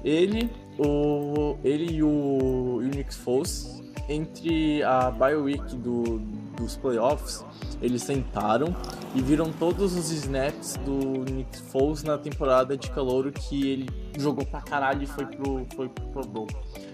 ele, 0.03 0.49
o, 0.77 1.57
ele 1.63 1.95
e 1.95 2.03
o, 2.03 2.81
e 2.81 2.85
o 2.85 2.89
Nick 2.89 3.13
Foles, 3.13 3.81
entre 4.07 4.83
a 4.83 5.09
bye 5.11 5.35
week 5.35 5.75
do, 5.77 6.19
dos 6.57 6.75
playoffs, 6.77 7.43
eles 7.81 8.03
sentaram 8.03 8.75
e 9.13 9.21
viram 9.21 9.51
todos 9.51 9.95
os 9.95 10.11
snaps 10.11 10.75
do 10.85 11.23
Nick 11.31 11.57
Foles 11.57 12.03
na 12.03 12.17
temporada 12.17 12.77
de 12.77 12.89
calouro 12.91 13.31
que 13.31 13.67
ele 13.69 13.89
jogou 14.17 14.45
pra 14.45 14.61
caralho 14.61 15.03
e 15.03 15.07
foi 15.07 15.25
pro, 15.25 15.65
foi 15.75 15.89
pro 15.89 16.05
Pro 16.09 16.27
Bowl. 16.27 16.47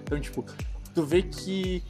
Então, 0.04 0.19
tipo, 0.19 0.45
tu 0.93 1.04
vê 1.04 1.21
que, 1.24 1.84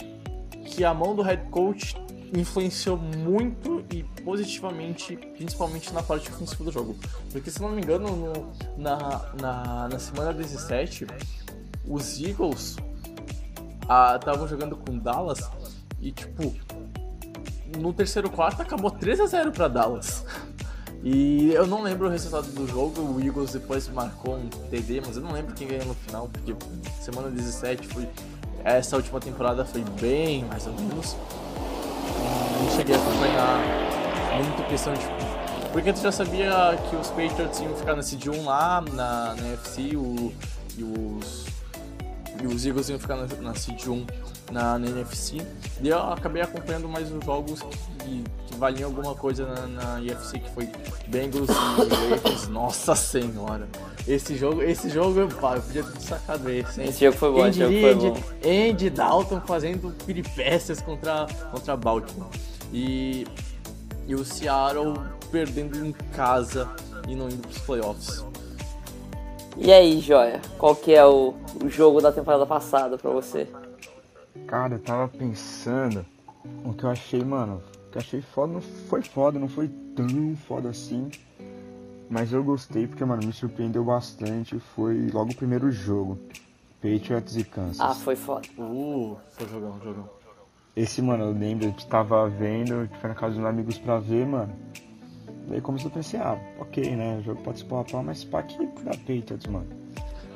que 0.66 0.84
a 0.84 0.94
mão 0.94 1.16
do 1.16 1.22
head 1.22 1.50
coach 1.50 1.96
influenciou 2.34 2.98
muito 2.98 3.84
e 3.92 4.04
positivamente, 4.24 5.18
principalmente 5.38 5.94
na 5.94 6.02
parte 6.02 6.30
ofensiva 6.30 6.64
do 6.64 6.72
jogo. 6.72 6.96
Porque, 7.32 7.52
se 7.52 7.62
não 7.62 7.70
me 7.70 7.82
engano, 7.82 8.08
no- 8.16 8.52
na, 8.78 8.98
na, 9.42 9.90
na 9.90 10.00
semana 10.00 10.34
17, 10.34 11.08
os 11.86 12.22
Eagles 12.22 12.78
estavam 13.82 14.48
jogando 14.48 14.76
com 14.76 14.98
Dallas 14.98 15.50
e, 16.00 16.12
tipo, 16.12 16.54
no 17.78 17.94
terceiro 17.94 18.30
quarto 18.30 18.62
acabou 18.62 18.92
3 18.92 19.20
a 19.20 19.26
0 19.26 19.52
pra 19.52 19.68
Dallas. 19.68 20.26
E 21.04 21.52
eu 21.54 21.66
não 21.66 21.82
lembro 21.82 22.08
o 22.08 22.12
resultado 22.12 22.46
do 22.52 22.68
jogo, 22.68 23.02
o 23.02 23.20
Eagles 23.20 23.54
depois 23.54 23.88
marcou 23.90 24.36
um 24.36 24.48
TD, 24.48 25.02
mas 25.04 25.18
eu 25.18 25.24
não 25.24 25.32
lembro 25.32 25.56
quem 25.56 25.68
ganhou 25.68 25.86
no 25.86 25.96
final, 25.96 26.30
porque 26.30 26.56
semana 27.02 27.28
17 27.30 27.88
foi. 27.88 28.08
Essa 28.64 28.98
última 28.98 29.20
temporada 29.20 29.66
foi 29.66 29.84
bem 30.00 30.46
mais 30.46 30.68
ou 30.68 30.74
menos. 30.74 31.18
Não 32.64 32.70
cheguei 32.78 32.94
a 32.94 33.00
acompanhar 33.00 33.82
muito 34.44 34.70
questão 34.70 34.94
de. 34.94 35.02
Porque 35.72 35.92
tu 35.92 36.02
já 36.02 36.12
sabia 36.12 36.78
que 36.88 36.96
os 36.96 37.08
Patriots 37.08 37.60
iam 37.60 37.76
ficar 37.76 37.96
na 37.96 38.04
Seed 38.04 38.28
1 38.28 38.46
lá 38.46 38.82
na, 38.94 39.36
na 39.36 39.42
NFC 39.42 39.96
o, 39.96 40.32
e 40.78 40.84
os. 40.84 41.51
E 42.42 42.48
os 42.48 42.66
Eagles 42.66 42.90
iam 42.90 43.00
ficar 43.00 43.16
na, 43.16 43.28
na 43.42 43.56
Seed 43.56 43.88
1 43.88 44.06
na, 44.52 44.80
na 44.80 44.88
NFC. 44.88 45.38
E 45.82 45.88
eu 45.88 46.00
acabei 46.00 46.42
acompanhando 46.42 46.90
mais 46.90 47.12
os 47.12 47.24
jogos 47.24 47.62
que, 48.00 48.24
que 48.48 48.56
valiam 48.58 48.90
alguma 48.90 49.16
coisa 49.16 49.46
na, 49.46 49.68
na 49.68 49.96
UFC, 50.00 50.40
que 50.40 50.50
foi 50.52 50.70
Bengals 51.08 51.50
e 51.50 51.54
Ravens. 51.54 52.48
Nossa 52.50 52.96
senhora! 52.96 53.68
Esse 54.08 54.36
jogo, 54.36 54.64
esse 54.64 54.90
jogo, 54.90 55.28
pá, 55.36 55.58
eu 55.58 55.62
podia 55.62 55.84
ter 55.84 56.02
sacado 56.02 56.50
esse, 56.50 56.82
hein? 56.82 56.90
Esse 56.90 57.06
jogo 57.06 57.18
foi 57.18 57.32
bom, 57.32 57.44
Andy, 57.44 57.62
esse 57.62 57.82
jogo 57.82 57.82
foi 57.82 58.12
bom. 58.12 58.72
Andy 58.72 58.90
Dalton 58.90 59.42
fazendo 59.42 59.96
peripécias 60.06 60.82
contra, 60.82 61.28
contra 61.52 61.78
Baltimore. 61.78 62.30
E, 62.74 63.28
e 64.08 64.16
o 64.16 64.26
Seattle 64.26 64.96
perdendo 65.32 65.86
em 65.86 65.92
casa 66.14 66.68
e 67.08 67.16
não 67.16 67.30
indo 67.30 67.48
pros 67.48 67.60
playoffs. 67.60 68.26
E 69.58 69.72
aí, 69.72 70.00
Joia, 70.00 70.42
qual 70.58 70.76
que 70.76 70.94
é 70.94 71.06
o, 71.06 71.34
o 71.64 71.70
jogo 71.70 72.02
da 72.02 72.12
temporada 72.12 72.46
passada 72.46 72.98
pra 72.98 73.12
você? 73.12 73.48
Cara, 74.48 74.76
eu 74.76 74.80
tava 74.80 75.08
pensando 75.08 76.06
o 76.66 76.74
que 76.74 76.84
eu 76.84 76.90
achei, 76.90 77.24
mano. 77.24 77.62
O 77.88 77.92
que 77.92 77.98
eu 77.98 78.02
achei 78.02 78.22
foda 78.22 78.54
não 78.54 78.62
foi 78.62 79.02
foda, 79.02 79.40
não 79.40 79.50
foi 79.50 79.70
tão 79.96 80.36
foda 80.48 80.70
assim. 80.70 81.10
Mas 82.10 82.34
eu 82.34 82.44
gostei 82.44 82.88
porque, 82.88 83.06
mano, 83.06 83.26
me 83.26 83.34
surpreendeu 83.34 83.84
bastante. 83.84 84.60
Foi 84.76 85.10
logo 85.14 85.32
o 85.32 85.36
primeiro 85.36 85.72
jogo. 85.72 86.18
Patriots 86.82 87.38
e 87.38 87.44
Kansas. 87.44 87.80
Ah, 87.80 87.94
foi 87.94 88.16
foda. 88.16 88.48
Uh, 88.58 89.18
foi 89.30 89.48
jogão, 89.48 89.80
jogão. 89.84 90.10
Esse, 90.76 91.02
mano, 91.02 91.26
eu 91.26 91.32
lembro, 91.32 91.68
a 91.68 91.70
gente 91.70 91.86
tava 91.88 92.28
vendo, 92.30 92.74
a 92.74 92.86
gente 92.86 92.98
foi 92.98 93.10
na 93.10 93.16
casa 93.16 93.36
dos 93.36 93.46
amigos 93.46 93.78
pra 93.78 94.00
ver, 94.00 94.26
mano. 94.26 94.54
Daí 95.48 95.60
começou 95.62 95.90
a 95.90 95.94
pensar, 95.94 96.22
ah, 96.38 96.62
ok, 96.62 96.96
né? 96.96 97.18
O 97.20 97.24
jogo 97.24 97.42
pode 97.42 97.60
se 97.60 97.66
pôr 97.66 97.84
pau, 97.86 98.04
mas 98.04 98.24
pá 98.24 98.42
que 98.44 98.58
da 98.84 98.92
Patriots, 98.92 99.48
mano. 99.48 99.68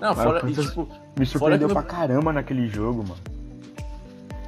Não, 0.02 0.14
Mas 0.14 0.24
fora, 0.24 0.38
o 0.40 0.42
Kansas 0.42 0.66
tipo, 0.66 0.88
Me 1.18 1.26
surpreendeu 1.26 1.68
que 1.70 1.74
no- 1.74 1.80
pra 1.82 1.90
caramba 1.90 2.34
naquele 2.34 2.68
jogo, 2.68 3.04
mano. 3.04 3.22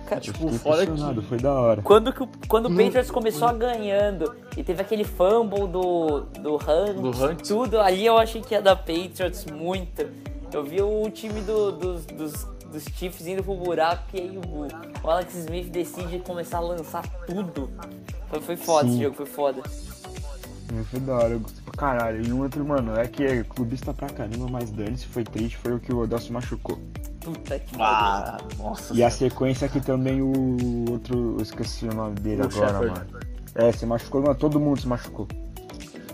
Cara, 0.08 0.22
tipo, 0.22 0.50
fora 0.54 0.86
que 0.86 1.22
foi 1.28 1.38
da 1.38 1.54
hora. 1.54 1.82
Quando, 1.82 2.14
que 2.14 2.24
o- 2.24 2.30
quando 2.48 2.68
o 2.68 2.70
Hum. 2.72 2.78
Patriots 2.78 3.12
começou 3.12 3.48
a 3.48 3.54
ganhando 3.54 4.34
e 4.56 4.64
teve 4.64 4.82
aquele 4.82 5.04
fumble 5.04 5.68
do, 5.68 6.22
do 6.42 6.56
Hunt, 6.56 6.96
Do 6.96 7.10
Hunt. 7.26 7.48
tudo, 7.48 7.80
ali 7.80 8.06
eu 8.06 8.18
achei 8.18 8.42
que 8.42 8.54
ia 8.54 8.62
dar 8.62 8.76
Patriots 8.78 9.46
muito. 9.46 10.06
Eu 10.52 10.64
vi 10.64 10.82
o 10.82 11.10
time 11.10 11.42
do- 11.42 11.74
dos, 11.74 12.06
dos, 12.06 12.34
dos 12.72 12.84
Chiefs 12.96 13.28
indo 13.28 13.44
pro 13.44 13.54
buraco 13.56 14.04
e 14.14 14.20
aí 14.22 14.38
o, 14.38 15.06
o 15.06 15.10
Alex 15.10 15.36
Smith 15.36 15.68
decide 15.70 16.20
começar 16.20 16.58
a 16.58 16.62
lançar 16.62 17.04
tudo. 17.26 17.70
Foi, 18.30 18.40
foi 18.42 18.56
foda 18.56 18.88
Sim. 18.88 18.94
esse 18.96 19.04
jogo, 19.04 19.16
foi 19.16 19.26
foda. 19.26 19.62
Foi 20.92 21.00
da 21.00 21.14
hora, 21.16 21.30
eu 21.30 21.40
gostei 21.40 21.64
pra 21.64 21.74
caralho. 21.74 22.26
E 22.26 22.32
um 22.32 22.42
outro, 22.44 22.64
mano, 22.66 22.96
é 22.98 23.08
que 23.08 23.24
é 23.24 23.44
clubista 23.44 23.94
pra 23.94 24.10
caramba, 24.10 24.48
mas 24.50 24.70
dane-se, 24.72 25.06
foi 25.08 25.24
triste, 25.24 25.58
foi 25.58 25.74
o 25.74 25.80
que 25.80 25.94
o 25.94 26.00
Odell 26.00 26.20
se 26.20 26.32
machucou. 26.32 26.78
Puta 27.22 27.58
que 27.60 27.78
pariu. 27.78 27.86
Ah, 27.86 28.38
nossa 28.58 28.94
E 28.94 29.04
a 29.04 29.10
sequência 29.10 29.68
que 29.68 29.80
também 29.82 30.22
o 30.22 30.92
outro, 30.92 31.36
eu 31.38 31.42
esqueci 31.42 31.86
o 31.88 31.94
nome 31.94 32.16
dele 32.16 32.42
O 32.42 32.46
agora, 32.46 32.68
Shepard. 32.68 32.90
mano. 33.14 33.20
É, 33.56 33.72
se 33.72 33.86
machucou, 33.86 34.22
mano, 34.22 34.36
todo 34.36 34.60
mundo 34.60 34.80
se 34.80 34.88
machucou. 34.88 35.28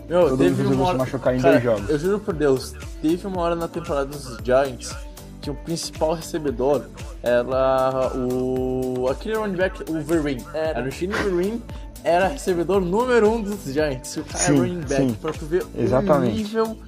Meu, 0.08 0.28
Todo 0.30 0.38
teve 0.38 0.62
mundo 0.62 0.74
uma 0.74 0.84
se 0.84 0.88
hora... 0.90 0.98
machucar 0.98 1.34
em 1.34 1.40
Cara, 1.40 1.52
dois 1.52 1.64
jogos. 1.64 1.90
Eu 1.90 1.98
juro 1.98 2.20
por 2.20 2.34
Deus, 2.34 2.74
teve 3.00 3.26
uma 3.26 3.40
hora 3.40 3.54
na 3.56 3.66
temporada 3.68 4.06
dos 4.06 4.36
Giants 4.44 4.94
que 5.40 5.50
o 5.50 5.54
principal 5.54 6.14
recebedor 6.14 6.86
era 7.22 8.10
o. 8.16 9.08
aquele 9.10 9.34
running 9.36 9.56
back, 9.56 9.82
o 9.90 10.00
Vereen. 10.02 10.38
Era. 10.54 10.78
Era 10.80 10.88
o 10.88 10.92
Shane 10.92 11.12
Vereen, 11.12 11.62
era 12.04 12.28
recebedor 12.28 12.80
número 12.82 13.30
um 13.30 13.40
dos 13.40 13.64
Giants. 13.64 14.16
O 14.18 14.24
cara 14.24 14.44
é 14.44 14.46
Sim, 14.46 14.58
running 14.58 14.80
back, 14.80 15.08
sim. 15.08 15.14
pra 15.14 15.32
tu 15.32 15.46
ver 15.46 15.66
Exatamente. 15.76 16.32
o 16.32 16.36
nível. 16.36 16.78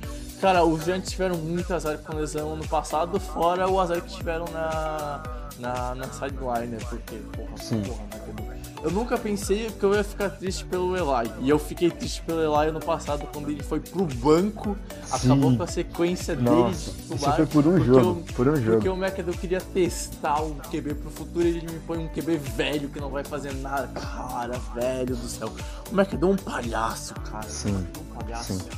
Cara, 0.41 0.63
os 0.65 0.85
Giants 0.85 1.11
tiveram 1.11 1.37
muito 1.37 1.73
azar 1.73 1.97
com 1.99 2.15
lesão 2.15 2.55
no 2.55 2.69
passado, 2.69 3.19
fora 3.19 3.67
o 3.67 3.81
azar 3.81 4.03
que 4.03 4.15
tiveram 4.15 4.45
na, 4.53 5.23
na, 5.59 5.95
na 5.95 6.05
sideline, 6.11 6.67
né? 6.67 6.79
Porque, 6.91 7.17
porra, 7.33 7.57
Sim. 7.57 7.83
porra, 7.83 8.03
né? 8.13 8.56
Eu 8.83 8.91
nunca 8.91 9.19
pensei 9.19 9.69
que 9.71 9.83
eu 9.83 9.95
ia 9.95 10.05
ficar 10.05 10.31
triste 10.31 10.65
pelo 10.65 10.95
Eli. 10.97 11.31
E 11.41 11.49
eu 11.49 11.59
fiquei 11.59 11.91
triste 11.91 12.23
pelo 12.23 12.41
Eli 12.41 12.69
ano 12.69 12.79
passado, 12.79 13.27
quando 13.33 13.51
ele 13.51 13.63
foi 13.63 13.81
pro 13.81 14.05
banco, 14.05 14.77
Sim. 15.07 15.33
acabou 15.33 15.57
com 15.57 15.63
a 15.63 15.67
sequência 15.67 16.37
dele 16.37 16.49
Nossa, 16.51 16.91
de 16.93 16.99
isso 17.01 17.15
titular. 17.15 17.37
foi 17.37 17.47
por 17.47 17.67
um 17.67 17.73
porque 17.73 17.85
jogo, 17.87 17.99
eu- 18.01 18.35
por 18.35 18.49
um 18.49 18.53
Porque 18.53 18.65
jogo. 18.87 18.91
o 18.91 18.97
McAdoo 18.97 19.35
queria 19.35 19.61
testar 19.61 20.41
o 20.43 20.55
QB 20.71 20.95
pro 20.95 21.11
futuro 21.11 21.45
e 21.45 21.57
ele 21.57 21.73
me 21.73 21.81
põe 21.81 21.99
um 21.99 22.07
QB 22.09 22.37
velho 22.37 22.89
que 22.89 23.01
não 23.01 23.11
vai 23.11 23.25
fazer 23.25 23.55
nada. 23.55 23.89
Cara, 24.01 24.59
velho 24.75 25.17
do 25.17 25.29
céu. 25.29 25.51
O 25.91 25.95
McAdoo 25.95 26.31
é 26.31 26.35
um 26.35 26.37
palhaço, 26.37 27.15
cara. 27.15 27.49
Sim, 27.49 27.75
é 27.97 27.99
um 27.99 28.15
palhaço. 28.21 28.53
sim. 28.53 28.69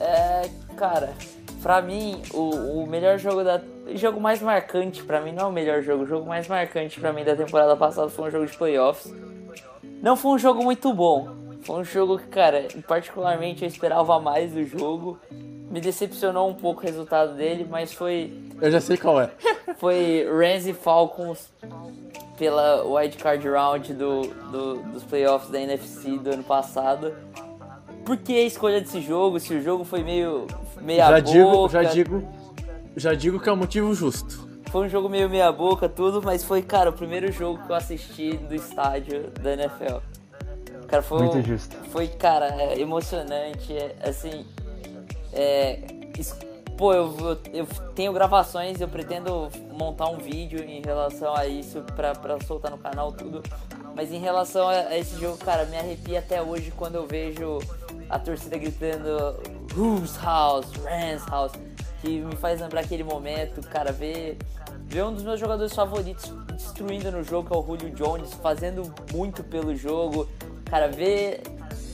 É, 0.00 0.48
cara, 0.76 1.12
pra 1.62 1.80
mim, 1.80 2.20
o, 2.32 2.82
o 2.82 2.86
melhor 2.86 3.18
jogo 3.18 3.42
da. 3.44 3.60
Jogo 3.94 4.20
mais 4.20 4.40
marcante 4.40 5.02
pra 5.02 5.20
mim, 5.20 5.32
não 5.32 5.44
é 5.44 5.46
o 5.46 5.52
melhor 5.52 5.82
jogo, 5.82 6.04
o 6.04 6.06
jogo 6.06 6.26
mais 6.26 6.46
marcante 6.48 6.98
pra 7.00 7.12
mim 7.12 7.24
da 7.24 7.34
temporada 7.36 7.76
passada 7.76 8.08
foi 8.08 8.28
um 8.28 8.30
jogo 8.30 8.46
de 8.46 8.56
playoffs. 8.56 9.12
Não 10.02 10.16
foi 10.16 10.32
um 10.32 10.38
jogo 10.38 10.62
muito 10.62 10.92
bom. 10.92 11.28
Foi 11.62 11.76
um 11.80 11.84
jogo 11.84 12.18
que, 12.18 12.26
cara, 12.26 12.66
particularmente 12.88 13.62
eu 13.62 13.68
esperava 13.68 14.18
mais 14.20 14.52
do 14.52 14.64
jogo. 14.64 15.18
Me 15.70 15.80
decepcionou 15.80 16.48
um 16.48 16.54
pouco 16.54 16.82
o 16.82 16.84
resultado 16.84 17.34
dele, 17.34 17.66
mas 17.68 17.92
foi 17.92 18.32
Eu 18.60 18.70
já 18.70 18.80
sei 18.80 18.96
qual 18.96 19.20
é. 19.20 19.30
foi 19.78 20.26
Rams 20.28 20.66
e 20.66 20.72
Falcons 20.72 21.50
pela 22.36 22.84
wildcard 22.84 23.48
round 23.48 23.92
do, 23.94 24.22
do- 24.50 24.76
dos 24.92 25.02
playoffs 25.04 25.50
da 25.50 25.60
NFC 25.60 26.18
do 26.18 26.30
ano 26.32 26.42
passado. 26.42 27.14
Por 28.04 28.16
que 28.16 28.36
a 28.36 28.42
escolha 28.42 28.80
desse 28.80 29.00
jogo? 29.00 29.38
Se 29.38 29.54
o 29.54 29.62
jogo 29.62 29.84
foi 29.84 30.02
meio 30.02 30.46
meia 30.80 31.06
já 31.06 31.20
boca, 31.20 31.22
digo, 31.22 31.68
já 31.68 31.82
digo, 31.82 32.28
já 32.96 33.14
digo 33.14 33.40
que 33.40 33.48
é 33.48 33.52
o 33.52 33.56
motivo 33.56 33.94
justo. 33.94 34.48
foi 34.70 34.86
um 34.86 34.88
jogo 34.88 35.08
meio 35.08 35.28
meia 35.28 35.52
boca, 35.52 35.88
tudo, 35.88 36.20
mas 36.22 36.42
foi, 36.42 36.62
cara, 36.62 36.90
o 36.90 36.92
primeiro 36.92 37.30
jogo 37.30 37.62
que 37.64 37.70
eu 37.70 37.76
assisti 37.76 38.36
do 38.36 38.54
estádio 38.54 39.30
da 39.40 39.52
NFL. 39.52 39.98
Cara, 40.88 41.02
foi, 41.02 41.22
Muito 41.22 41.42
justo. 41.42 41.74
foi 41.90 42.06
cara, 42.06 42.48
é 42.48 42.78
emocionante, 42.78 43.72
é, 43.72 43.96
assim, 44.04 44.44
é, 45.32 45.78
pô, 46.76 46.92
eu, 46.92 47.16
eu, 47.18 47.38
eu 47.54 47.66
tenho 47.94 48.12
gravações, 48.12 48.78
eu 48.78 48.88
pretendo 48.88 49.48
montar 49.72 50.08
um 50.08 50.18
vídeo 50.18 50.62
em 50.62 50.82
relação 50.82 51.34
a 51.34 51.46
isso 51.46 51.80
pra, 51.96 52.14
pra 52.14 52.38
soltar 52.40 52.70
no 52.70 52.76
canal 52.76 53.10
tudo, 53.10 53.42
mas 53.94 54.12
em 54.12 54.18
relação 54.18 54.68
a, 54.68 54.96
esse 54.96 55.18
jogo, 55.18 55.38
cara, 55.38 55.64
me 55.66 55.76
arrepia 55.76 56.18
até 56.18 56.40
hoje 56.42 56.72
quando 56.76 56.96
eu 56.96 57.06
vejo 57.06 57.58
a 58.08 58.18
torcida 58.18 58.56
gritando 58.58 59.36
Whose 59.76 60.18
House, 60.22 60.66
Rams 60.84 61.24
House, 61.26 61.52
que 62.00 62.20
me 62.20 62.36
faz 62.36 62.60
lembrar 62.60 62.80
aquele 62.80 63.04
momento, 63.04 63.60
cara, 63.68 63.92
ver, 63.92 64.38
ver 64.86 65.04
um 65.04 65.14
dos 65.14 65.22
meus 65.22 65.38
jogadores 65.38 65.72
favoritos 65.72 66.32
destruindo 66.52 67.10
no 67.10 67.22
jogo, 67.22 67.48
que 67.48 67.54
é 67.54 67.58
o 67.58 67.64
Julio 67.64 67.90
Jones, 67.90 68.32
fazendo 68.34 68.92
muito 69.12 69.42
pelo 69.44 69.74
jogo, 69.74 70.28
cara, 70.64 70.88
ver 70.88 71.42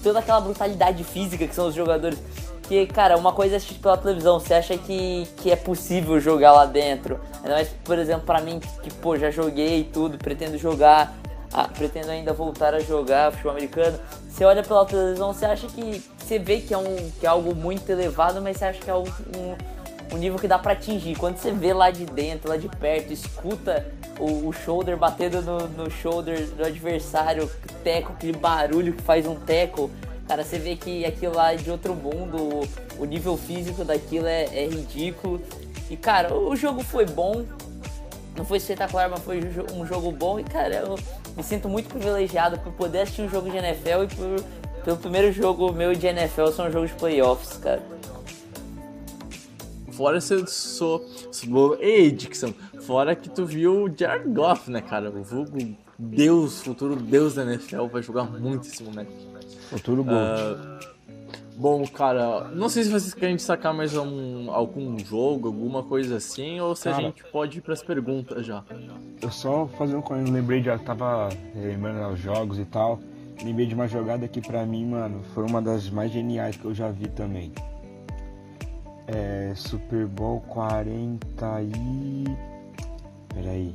toda 0.03 0.21
aquela 0.21 0.41
brutalidade 0.41 1.05
física 1.05 1.47
que 1.47 1.55
são 1.55 1.69
os 1.69 1.75
jogadores. 1.75 2.19
Que, 2.63 2.87
cara, 2.87 3.17
uma 3.17 3.33
coisa 3.33 3.55
é 3.55 3.57
assistir 3.57 3.81
pela 3.81 3.97
televisão, 3.97 4.39
você 4.39 4.53
acha 4.53 4.77
que, 4.77 5.27
que 5.39 5.51
é 5.51 5.57
possível 5.57 6.21
jogar 6.21 6.53
lá 6.53 6.67
dentro. 6.67 7.19
Mais, 7.43 7.69
por 7.83 7.99
exemplo, 7.99 8.27
pra 8.27 8.43
mim, 8.43 8.61
que, 8.83 8.93
pô, 8.93 9.17
já 9.17 9.31
joguei 9.31 9.81
e 9.81 9.85
tudo, 9.85 10.19
pretendo 10.19 10.59
jogar, 10.59 11.17
ah, 11.53 11.67
pretendo 11.67 12.11
ainda 12.11 12.33
voltar 12.33 12.75
a 12.75 12.81
jogar 12.81 13.33
futebol 13.33 13.53
americano. 13.53 13.99
Você 14.29 14.45
olha 14.45 14.63
pela 14.63 14.85
televisão, 14.85 15.33
você 15.33 15.47
acha 15.47 15.67
que. 15.67 16.03
Você 16.19 16.39
vê 16.39 16.61
que 16.61 16.75
é, 16.75 16.79
um, 16.79 17.11
que 17.19 17.25
é 17.25 17.29
algo 17.29 17.55
muito 17.55 17.91
elevado, 17.91 18.41
mas 18.43 18.59
você 18.59 18.67
acha 18.67 18.81
que 18.81 18.91
é 18.91 18.95
um, 18.95 19.05
um, 20.13 20.19
nível 20.19 20.39
que 20.39 20.47
dá 20.47 20.59
pra 20.59 20.73
atingir. 20.73 21.17
Quando 21.17 21.39
você 21.39 21.51
vê 21.51 21.73
lá 21.73 21.91
de 21.91 22.05
dentro, 22.05 22.51
lá 22.51 22.57
de 22.59 22.69
perto, 22.69 23.13
escuta 23.13 23.87
o, 24.19 24.49
o 24.49 24.53
shoulder 24.53 24.99
batendo 24.99 25.41
no, 25.41 25.67
no 25.69 25.91
shoulder 25.91 26.47
do 26.49 26.65
adversário, 26.65 27.51
teco, 27.83 28.13
aquele 28.13 28.37
barulho 28.37 28.93
que 28.93 29.03
faz 29.03 29.27
um 29.27 29.37
teco. 29.37 29.91
Cara, 30.29 30.45
você 30.45 30.59
vê 30.59 30.77
que 30.77 31.07
aquilo 31.07 31.35
lá 31.35 31.55
é 31.55 31.57
de 31.57 31.71
outro 31.71 31.95
mundo, 31.95 32.37
o, 32.37 33.03
o 33.03 33.05
nível 33.07 33.39
físico 33.39 33.83
daquilo 33.83 34.27
é, 34.27 34.45
é 34.45 34.67
ridículo. 34.67 35.41
E, 35.91 35.97
cara, 35.97 36.35
o 36.35 36.55
jogo 36.55 36.85
foi 36.85 37.07
bom, 37.07 37.47
não 38.37 38.45
foi 38.45 38.59
espetacular, 38.59 39.09
mas 39.09 39.21
foi 39.21 39.41
um 39.73 39.87
jogo 39.87 40.13
bom. 40.13 40.39
E, 40.39 40.45
cara, 40.45 40.85
me 41.38 41.42
sinto 41.44 41.68
muito 41.68 41.88
privilegiado 41.88 42.59
por 42.59 42.72
poder 42.72 43.03
assistir 43.03 43.22
um 43.22 43.29
jogo 43.31 43.48
de 43.48 43.57
NFL 43.57 44.03
e 44.05 44.09
por, 44.14 44.44
pelo 44.85 44.96
primeiro 44.98 45.33
jogo 45.33 45.72
meu 45.72 45.94
de 45.94 46.07
NFL 46.07 46.48
ser 46.48 46.62
um 46.62 46.70
jogo 46.70 46.87
de 46.87 46.92
playoffs, 46.94 47.57
cara. 47.59 47.81
Fora 49.92 50.20
você 50.20 50.46
sou. 50.46 51.05
sou- 51.33 51.77
Ei, 51.81 52.11
Dixon. 52.11 52.53
Fora 52.81 53.14
que 53.16 53.29
tu 53.29 53.44
viu 53.46 53.85
o 53.85 53.90
Jared 53.96 54.29
Goff, 54.31 54.70
né, 54.70 54.81
cara? 54.81 55.11
O 55.11 55.22
vulgo 55.22 55.59
Deus, 55.98 56.61
futuro 56.61 56.94
Deus 56.96 57.35
da 57.35 57.42
NFL, 57.42 57.87
vai 57.87 58.03
jogar 58.03 58.24
muito 58.24 58.66
esse 58.68 58.83
moleque. 58.83 59.12
Futuro 59.70 60.05
Gold. 60.05 60.16
Ah, 60.16 60.81
bom, 61.59 61.85
cara, 61.87 62.49
não 62.55 62.68
sei 62.68 62.85
se 62.85 62.90
vocês 62.90 63.12
querem 63.12 63.35
destacar 63.35 63.75
mais 63.75 63.94
um, 63.97 64.51
algum 64.51 64.97
jogo, 64.99 65.49
alguma 65.49 65.83
coisa 65.83 66.16
assim, 66.16 66.61
ou 66.61 66.77
se 66.77 66.85
Cara. 66.85 66.97
a 66.97 67.01
gente 67.01 67.25
pode 67.25 67.59
ir 67.59 67.61
pras 67.61 67.83
perguntas 67.83 68.47
já. 68.47 68.64
Eu 69.21 69.31
só 69.31 69.66
fazer 69.66 69.97
um 69.97 70.01
comentário, 70.01 70.33
lembrei 70.33 70.61
de, 70.61 70.68
eu 70.68 70.79
tava 70.79 71.29
lembrando 71.55 72.12
os 72.12 72.21
jogos 72.21 72.59
e 72.59 72.64
tal. 72.64 73.01
Lembrei 73.42 73.66
de 73.66 73.75
uma 73.75 73.87
jogada 73.87 74.27
que 74.27 74.40
pra 74.40 74.64
mim, 74.64 74.87
mano, 74.87 75.23
foi 75.35 75.44
uma 75.44 75.61
das 75.61 75.90
mais 75.90 76.11
geniais 76.11 76.57
que 76.57 76.64
eu 76.64 76.75
já 76.75 76.90
vi 76.90 77.09
também. 77.09 77.53
É 79.07 79.53
Super 79.55 80.07
Bowl 80.07 80.40
40 80.49 81.62
e. 81.62 82.25
Peraí. 83.33 83.75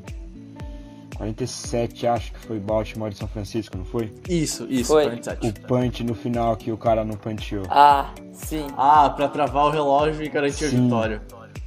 47, 1.28 2.06
acho 2.08 2.34
que 2.34 2.40
foi 2.40 2.60
Baltimore 2.60 3.10
e 3.12 3.16
São 3.16 3.28
Francisco, 3.28 3.78
não 3.78 3.86
foi? 3.86 4.14
Isso, 4.28 4.68
isso, 4.70 4.92
Foi. 4.92 5.04
47. 5.06 5.48
O 5.48 5.68
punch 5.68 6.04
no 6.04 6.14
final 6.14 6.56
que 6.58 6.72
o 6.72 6.78
cara 6.78 7.06
não 7.06 7.16
punchou. 7.16 7.64
Ah, 7.70 8.10
sim. 8.34 8.68
Ah, 8.78 9.10
pra 9.10 9.30
travar 9.30 9.68
o 9.68 9.70
relógio 9.70 10.22
e 10.24 10.30
garantir 10.30 10.66
a 10.66 10.70
Sim. 10.70 10.84
vitória. 10.84 11.22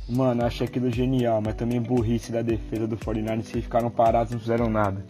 Mano, 0.09 0.42
eu 0.42 0.47
achei 0.47 0.66
aquilo 0.66 0.90
genial, 0.90 1.40
mas 1.40 1.55
também 1.55 1.81
burrice 1.81 2.31
da 2.31 2.42
defesa 2.42 2.87
do 2.87 2.97
49 2.99 3.42
se 3.45 3.62
ficaram 3.62 3.90
parados 3.90 4.31
e 4.33 4.35
não 4.35 4.40
fizeram 4.40 4.69
nada. 4.71 5.05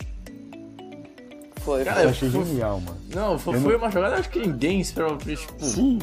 Foi. 1.61 1.85
Cara, 1.85 2.05
Eu 2.05 2.11
achei 2.11 2.31
foi- 2.31 2.45
genial, 2.45 2.81
mano. 2.81 2.97
Não, 3.13 3.39
foi, 3.39 3.59
não- 3.59 3.77
uma 3.77 3.91
jogada 3.91 4.17
acho 4.17 4.31
que 4.31 4.39
ninguém 4.39 4.81
esperava, 4.81 5.17
tipo... 5.19 5.53
Sim. 5.59 5.99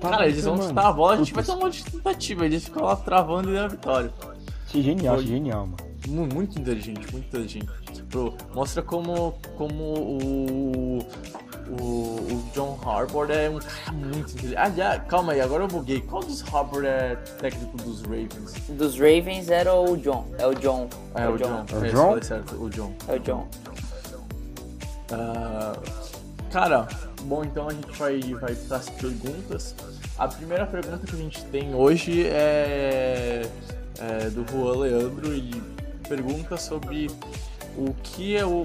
Cara, 0.00 0.28
eles 0.28 0.44
vão 0.44 0.54
pensando, 0.54 0.68
chutar 0.68 0.86
a 0.88 0.92
bola, 0.92 1.14
a 1.14 1.16
gente 1.16 1.32
puta, 1.32 1.42
vai 1.42 1.44
ter 1.56 1.60
um 1.60 1.64
monte 1.66 1.82
de 1.84 1.90
tentativa, 1.90 2.44
eles 2.46 2.64
ficam 2.64 2.84
lá 2.84 2.94
travando 2.94 3.50
e 3.50 3.54
dão 3.54 3.64
a 3.64 3.68
vitória. 3.68 4.12
Achei 4.66 4.82
genial, 4.82 5.14
Foi. 5.16 5.24
achei 5.24 5.36
genial, 5.36 5.66
mano. 5.66 5.88
Mu- 6.06 6.28
Muito 6.32 6.58
inteligente, 6.58 7.00
muito 7.12 7.26
inteligente. 7.26 7.68
Pro- 8.10 8.34
mostra 8.54 8.82
como, 8.82 9.34
como 9.56 9.82
o, 9.84 10.98
o, 11.68 11.82
o 11.82 12.50
John 12.54 12.78
Harbaugh 12.84 13.30
é 13.30 13.50
um 13.50 13.58
cara 13.58 13.92
muito 13.92 14.32
inteligente. 14.32 14.56
Ah, 14.56 14.70
já, 14.70 14.98
calma 15.00 15.32
aí, 15.32 15.40
agora 15.40 15.64
eu 15.64 15.68
buguei. 15.68 16.00
Qual 16.00 16.22
dos 16.22 16.42
Harbaugh 16.42 16.84
é 16.86 17.16
técnico 17.40 17.76
dos 17.78 18.00
Ravens? 18.02 18.54
Dos 18.68 18.94
Ravens 18.98 19.50
era 19.50 19.74
o 19.74 19.96
John. 19.98 20.26
É 20.38 20.46
o 20.46 20.54
John. 20.54 20.88
É, 21.14 21.28
o 21.28 21.36
John. 21.36 21.64
É 21.70 21.74
o 21.74 21.84
Esse 21.84 21.94
John? 21.94 22.08
falei 22.08 22.22
certo, 22.22 22.54
o 22.62 22.70
John. 22.70 22.92
É 23.08 23.12
o 23.16 23.18
John. 23.20 23.48
Ah, 25.12 25.76
cara, 26.50 26.88
bom, 27.22 27.44
então 27.44 27.68
a 27.68 27.72
gente 27.72 27.92
vai, 27.98 28.20
vai 28.20 28.54
para 28.54 28.76
as 28.78 28.88
perguntas. 28.90 29.74
A 30.18 30.28
primeira 30.28 30.66
pergunta 30.66 31.06
que 31.06 31.14
a 31.14 31.18
gente 31.18 31.44
tem 31.46 31.74
hoje 31.74 32.26
é, 32.26 33.46
é 34.00 34.30
do 34.30 34.44
Juan 34.50 34.78
Leandro. 34.78 35.32
Ele 35.32 35.62
pergunta 36.08 36.56
sobre 36.56 37.08
o 37.78 37.94
que 38.02 38.36
é 38.36 38.44
o, 38.44 38.64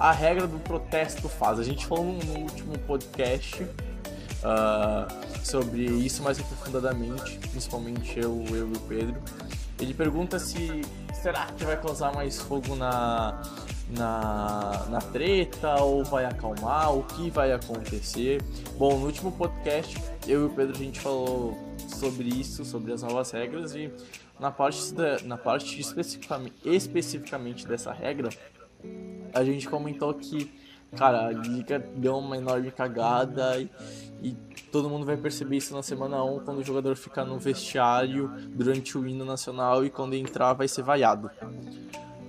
a 0.00 0.10
regra 0.10 0.46
do 0.46 0.58
protesto 0.58 1.28
faz. 1.28 1.58
A 1.58 1.62
gente 1.62 1.84
falou 1.86 2.06
no, 2.06 2.38
último 2.40 2.78
podcast 2.80 3.66
ah, 4.42 5.06
sobre 5.44 5.84
isso 5.84 6.22
mais 6.22 6.40
aprofundadamente, 6.40 7.38
principalmente 7.50 8.18
eu, 8.18 8.44
eu 8.50 8.68
e 8.68 8.76
o 8.76 8.80
Pedro. 8.80 9.20
Ele 9.78 9.94
pergunta 9.94 10.38
se 10.38 10.82
será 11.22 11.46
que 11.46 11.64
vai 11.64 11.80
causar 11.80 12.12
mais 12.14 12.40
fogo 12.40 12.74
na, 12.74 13.42
na, 13.90 14.86
na 14.88 14.98
treta 14.98 15.76
ou 15.82 16.04
vai 16.04 16.24
acalmar, 16.24 16.94
o 16.94 17.04
que 17.04 17.30
vai 17.30 17.52
acontecer. 17.52 18.42
Bom, 18.76 18.98
no 18.98 19.06
último 19.06 19.30
podcast 19.32 20.00
eu 20.26 20.42
e 20.42 20.46
o 20.46 20.50
Pedro 20.50 20.74
a 20.74 20.78
gente 20.78 21.00
falou 21.00 21.56
sobre 21.88 22.28
isso, 22.28 22.64
sobre 22.64 22.92
as 22.92 23.02
novas 23.02 23.30
regras 23.30 23.74
e 23.74 23.90
na 24.38 24.50
parte, 24.50 24.92
da, 24.94 25.18
na 25.24 25.36
parte 25.36 25.80
especificamente, 25.80 26.54
especificamente 26.64 27.66
dessa 27.66 27.92
regra, 27.92 28.28
a 29.34 29.44
gente 29.44 29.68
comentou 29.68 30.14
que, 30.14 30.50
cara, 30.96 31.26
a 31.26 31.32
liga 31.32 31.78
deu 31.78 32.18
uma 32.18 32.36
enorme 32.36 32.70
cagada 32.70 33.58
e, 33.58 33.70
e 34.22 34.36
todo 34.70 34.88
mundo 34.88 35.04
vai 35.04 35.16
perceber 35.16 35.56
isso 35.56 35.74
na 35.74 35.82
semana 35.82 36.22
1 36.22 36.40
quando 36.40 36.58
o 36.58 36.64
jogador 36.64 36.96
ficar 36.96 37.24
no 37.24 37.38
vestiário 37.38 38.28
durante 38.48 38.96
o 38.96 39.06
hino 39.06 39.24
nacional 39.24 39.84
e 39.84 39.90
quando 39.90 40.14
entrar 40.14 40.52
vai 40.52 40.68
ser 40.68 40.82
vaiado. 40.82 41.30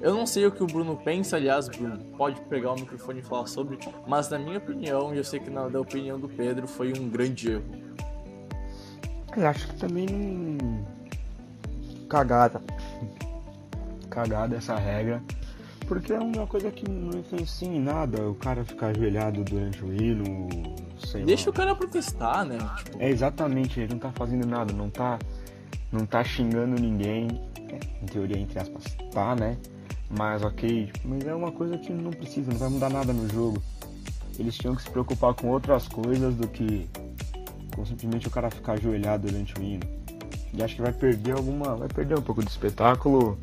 Eu 0.02 0.13
não 0.13 0.26
sei 0.26 0.45
o 0.45 0.52
que 0.52 0.63
o 0.63 0.67
Bruno 0.67 0.95
pensa, 0.95 1.36
aliás, 1.36 1.67
Bruno, 1.67 1.98
pode 2.17 2.39
pegar 2.43 2.72
o 2.72 2.76
microfone 2.76 3.19
e 3.19 3.22
falar 3.22 3.48
sobre, 3.48 3.78
mas 4.08 4.30
na 4.30 4.39
minha 4.39 4.58
opinião, 4.58 5.13
e 5.13 5.17
eu 5.17 5.24
sei 5.26 5.41
que 5.41 5.50
na 5.50 5.67
da 5.67 5.80
opinião 5.80 6.17
do 6.17 6.30
Pedro, 6.30 6.67
foi 6.67 6.93
um 6.98 7.10
grande 7.10 7.52
erro. 7.52 7.89
Eu 9.36 9.48
acho 9.48 9.67
que 9.67 9.76
também 9.76 10.06
não. 10.08 10.78
Cagada. 12.10 12.62
Cagada 14.10 14.56
essa 14.58 14.76
regra. 14.76 15.22
Porque 15.88 16.13
é 16.13 16.19
uma 16.19 16.45
coisa 16.45 16.69
que 16.69 16.88
não 16.89 17.19
influencia 17.19 17.67
em 17.67 17.80
nada 17.80 18.30
o 18.30 18.36
cara 18.36 18.63
ficar 18.63 18.88
ajoelhado 18.88 19.43
durante 19.43 19.84
o 19.84 19.91
hino, 19.91 20.48
sei 21.00 21.24
Deixa 21.24 21.45
lá. 21.45 21.50
o 21.50 21.54
cara 21.54 21.76
protestar, 21.76 22.45
né? 22.45 22.58
Tipo, 22.78 23.02
É 23.02 23.10
exatamente, 23.10 23.80
ele 23.80 23.93
não 23.93 24.00
tá 24.00 24.12
fazendo 24.12 24.45
nada, 24.45 24.72
não 24.74 24.89
tá. 24.89 25.17
Não 25.91 26.06
tá 26.06 26.24
xingando 26.24 26.80
ninguém. 26.80 27.28
É, 27.69 27.80
em 28.04 28.06
teoria, 28.06 28.38
entre 28.38 28.60
aspas, 28.60 28.84
tá, 29.12 29.36
né? 29.36 29.58
Mas 30.10 30.43
ok, 30.43 30.91
mas 31.06 31.26
é 31.26 31.34
uma 31.34 31.52
coisa 31.52 31.78
que 31.78 31.91
não 31.91 32.12
precisa, 32.12 32.52
não 32.52 32.58
vai 32.60 32.69
mudar 32.69 32.89
nada 32.89 33.13
no 33.13 33.28
jogo. 33.30 33.62
Eles 34.38 34.56
tinham 34.58 34.76
que 34.76 34.82
se 34.84 34.89
preocupar 34.89 35.34
com 35.34 35.48
outras 35.50 35.88
coisas 35.88 36.36
do 36.36 36.48
que 36.48 36.88
com 37.76 37.86
simplesmente 37.86 38.28
o 38.28 38.32
cara 38.32 38.50
ficar 38.50 38.74
ajoelhado 38.74 39.28
durante 39.28 39.54
o 39.60 39.63
hino. 39.63 39.98
E 40.53 40.63
acho 40.63 40.75
que 40.75 40.81
vai 40.81 40.91
perder 40.91 41.33
alguma. 41.33 41.75
Vai 41.75 41.88
perder 41.88 42.17
um 42.17 42.21
pouco 42.21 42.41
do 42.41 42.47
espetáculo. 42.47 43.38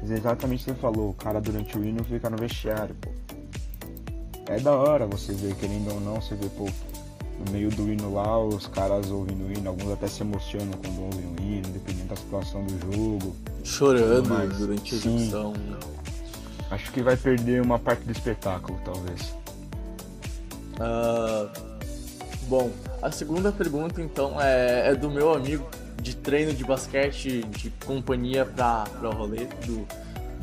Mas 0.00 0.10
é 0.10 0.14
exatamente 0.14 0.62
o 0.62 0.64
que 0.64 0.70
você 0.72 0.76
falou, 0.80 1.10
o 1.10 1.14
cara 1.14 1.40
durante 1.40 1.76
o 1.76 1.84
hino 1.84 2.02
fica 2.04 2.30
no 2.30 2.36
vestiário, 2.36 2.94
pô. 3.00 3.10
É 4.46 4.58
da 4.58 4.72
hora 4.72 5.06
você 5.06 5.32
ver, 5.32 5.54
querendo 5.56 5.92
ou 5.92 6.00
não, 6.00 6.20
você 6.20 6.34
vê, 6.34 6.48
pô, 6.48 6.66
no 7.44 7.52
meio 7.52 7.70
do 7.70 7.90
hino 7.90 8.14
lá, 8.14 8.38
os 8.38 8.66
caras 8.66 9.10
ouvindo 9.10 9.46
o 9.46 9.52
hino, 9.52 9.68
alguns 9.68 9.92
até 9.92 10.08
se 10.08 10.22
emocionam 10.22 10.72
quando 10.72 11.02
ouvem 11.02 11.20
o 11.20 11.42
hino, 11.42 11.68
dependendo 11.68 12.08
da 12.08 12.16
situação 12.16 12.64
do 12.64 12.92
jogo. 12.92 13.36
chorando 13.62 14.28
Mas, 14.30 14.56
durante 14.56 14.94
a 14.94 14.98
execução. 14.98 15.52
Acho 16.70 16.92
que 16.92 17.02
vai 17.02 17.16
perder 17.16 17.60
uma 17.60 17.78
parte 17.78 18.02
do 18.04 18.12
espetáculo, 18.12 18.78
talvez. 18.84 19.34
Ah, 20.78 21.52
bom, 22.48 22.70
a 23.02 23.10
segunda 23.10 23.52
pergunta 23.52 24.00
então 24.00 24.40
é, 24.40 24.90
é 24.90 24.94
do 24.94 25.10
meu 25.10 25.34
amigo 25.34 25.66
de 26.00 26.16
treino 26.16 26.52
de 26.52 26.64
basquete 26.64 27.42
de 27.44 27.70
companhia 27.84 28.44
pra, 28.44 28.84
pra 28.98 29.10
rolê, 29.10 29.46
do, 29.66 29.86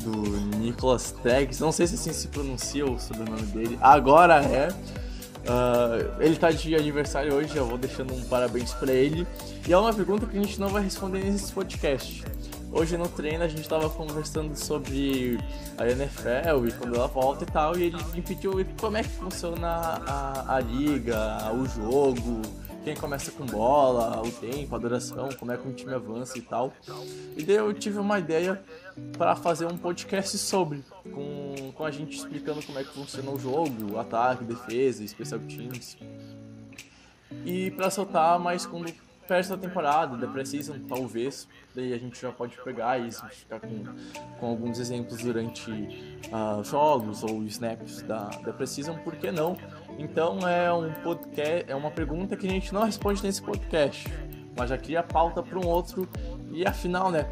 do 0.02 0.56
Nicolas 0.58 1.12
Teggs. 1.22 1.60
Não 1.60 1.72
sei 1.72 1.86
se 1.86 1.94
assim 1.94 2.12
se 2.12 2.28
pronuncia 2.28 2.84
o 2.86 2.98
sobrenome 2.98 3.42
dele. 3.42 3.78
Agora 3.80 4.42
é. 4.42 4.68
Ah, 5.46 5.96
ele 6.20 6.36
tá 6.36 6.50
de 6.50 6.74
aniversário 6.74 7.34
hoje, 7.34 7.56
eu 7.56 7.66
vou 7.66 7.78
deixando 7.78 8.14
um 8.14 8.22
parabéns 8.24 8.72
pra 8.74 8.92
ele. 8.92 9.26
E 9.66 9.72
é 9.72 9.78
uma 9.78 9.92
pergunta 9.92 10.26
que 10.26 10.36
a 10.36 10.40
gente 10.40 10.60
não 10.60 10.68
vai 10.68 10.82
responder 10.82 11.24
nesse 11.24 11.52
podcast. 11.52 12.24
Hoje 12.70 12.98
no 12.98 13.08
treino 13.08 13.42
a 13.42 13.48
gente 13.48 13.66
tava 13.66 13.88
conversando 13.88 14.54
sobre 14.54 15.38
a 15.78 15.88
NFL 15.88 16.66
e 16.66 16.72
quando 16.72 16.96
ela 16.96 17.06
volta 17.06 17.44
e 17.44 17.46
tal, 17.46 17.78
e 17.78 17.84
ele 17.84 17.96
me 18.14 18.20
pediu 18.20 18.52
como 18.78 18.96
é 18.98 19.02
que 19.02 19.08
funciona 19.08 19.68
a, 20.06 20.56
a 20.56 20.60
liga, 20.60 21.50
o 21.54 21.66
jogo, 21.66 22.42
quem 22.88 22.96
começa 22.96 23.30
com 23.30 23.44
bola, 23.44 24.22
o 24.22 24.32
tempo, 24.32 24.74
a 24.74 24.78
duração, 24.78 25.28
como 25.38 25.52
é 25.52 25.58
que 25.58 25.68
um 25.68 25.74
time 25.74 25.92
avança 25.92 26.38
e 26.38 26.40
tal. 26.40 26.72
E 27.36 27.42
daí 27.42 27.56
eu 27.56 27.74
tive 27.74 27.98
uma 27.98 28.18
ideia 28.18 28.62
para 29.18 29.36
fazer 29.36 29.66
um 29.66 29.76
podcast 29.76 30.38
sobre, 30.38 30.82
com, 31.12 31.70
com 31.74 31.84
a 31.84 31.90
gente 31.90 32.16
explicando 32.16 32.62
como 32.62 32.78
é 32.78 32.84
que 32.84 32.94
funciona 32.94 33.30
o 33.30 33.38
jogo, 33.38 33.98
ataque, 33.98 34.42
defesa, 34.42 35.06
special 35.06 35.40
teams. 35.40 35.98
E 37.44 37.70
para 37.72 37.90
soltar 37.90 38.38
mais 38.38 38.64
quando 38.64 38.90
perto 39.28 39.50
da 39.50 39.58
temporada, 39.58 40.16
da 40.16 40.26
Precision, 40.26 40.78
talvez, 40.88 41.46
daí 41.74 41.92
a 41.92 41.98
gente 41.98 42.18
já 42.18 42.32
pode 42.32 42.56
pegar 42.64 42.98
e 42.98 43.12
ficar 43.12 43.60
com, 43.60 43.84
com 44.40 44.46
alguns 44.46 44.80
exemplos 44.80 45.18
durante 45.18 45.70
ah, 46.32 46.62
jogos 46.64 47.22
ou 47.22 47.44
snaps 47.44 48.00
da, 48.00 48.30
da 48.42 48.54
Precision, 48.54 48.96
por 49.00 49.14
que 49.16 49.30
não? 49.30 49.58
Então 49.98 50.38
é 50.48 50.72
um 50.72 50.92
podcast, 51.02 51.64
é 51.68 51.74
uma 51.74 51.90
pergunta 51.90 52.36
que 52.36 52.46
a 52.46 52.50
gente 52.50 52.72
não 52.72 52.84
responde 52.84 53.22
nesse 53.22 53.42
podcast, 53.42 54.06
mas 54.56 54.70
já 54.70 54.78
cria 54.78 55.02
pauta 55.02 55.42
para 55.42 55.58
um 55.58 55.66
outro 55.66 56.08
e 56.52 56.64
afinal, 56.64 57.10
né? 57.10 57.26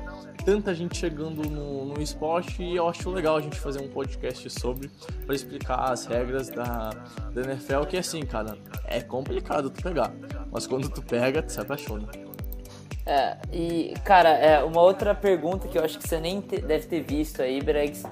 Tanta 0.44 0.74
gente 0.74 0.96
chegando 0.96 1.48
no, 1.48 1.86
no 1.86 2.02
esporte 2.02 2.62
e 2.62 2.76
eu 2.76 2.88
acho 2.88 3.08
legal 3.10 3.36
a 3.36 3.40
gente 3.40 3.58
fazer 3.58 3.80
um 3.80 3.88
podcast 3.88 4.50
sobre 4.50 4.90
para 5.24 5.34
explicar 5.34 5.92
as 5.92 6.06
regras 6.06 6.48
da, 6.48 6.90
da 7.32 7.42
NFL, 7.42 7.82
que 7.88 7.96
assim, 7.96 8.22
cara, 8.22 8.58
é 8.84 9.00
complicado 9.00 9.70
tu 9.70 9.82
pegar, 9.82 10.12
mas 10.50 10.66
quando 10.66 10.88
tu 10.88 11.02
pega, 11.02 11.42
tu 11.42 11.52
se 11.52 11.60
apaixona. 11.60 12.08
É, 13.04 13.36
e, 13.52 13.94
cara, 14.04 14.30
é, 14.30 14.62
uma 14.64 14.82
outra 14.82 15.14
pergunta 15.14 15.68
que 15.68 15.78
eu 15.78 15.84
acho 15.84 15.98
que 15.98 16.08
você 16.08 16.18
nem 16.18 16.40
te- 16.40 16.60
deve 16.60 16.86
ter 16.88 17.02
visto 17.02 17.40
aí, 17.40 17.62
Bregs, 17.62 18.02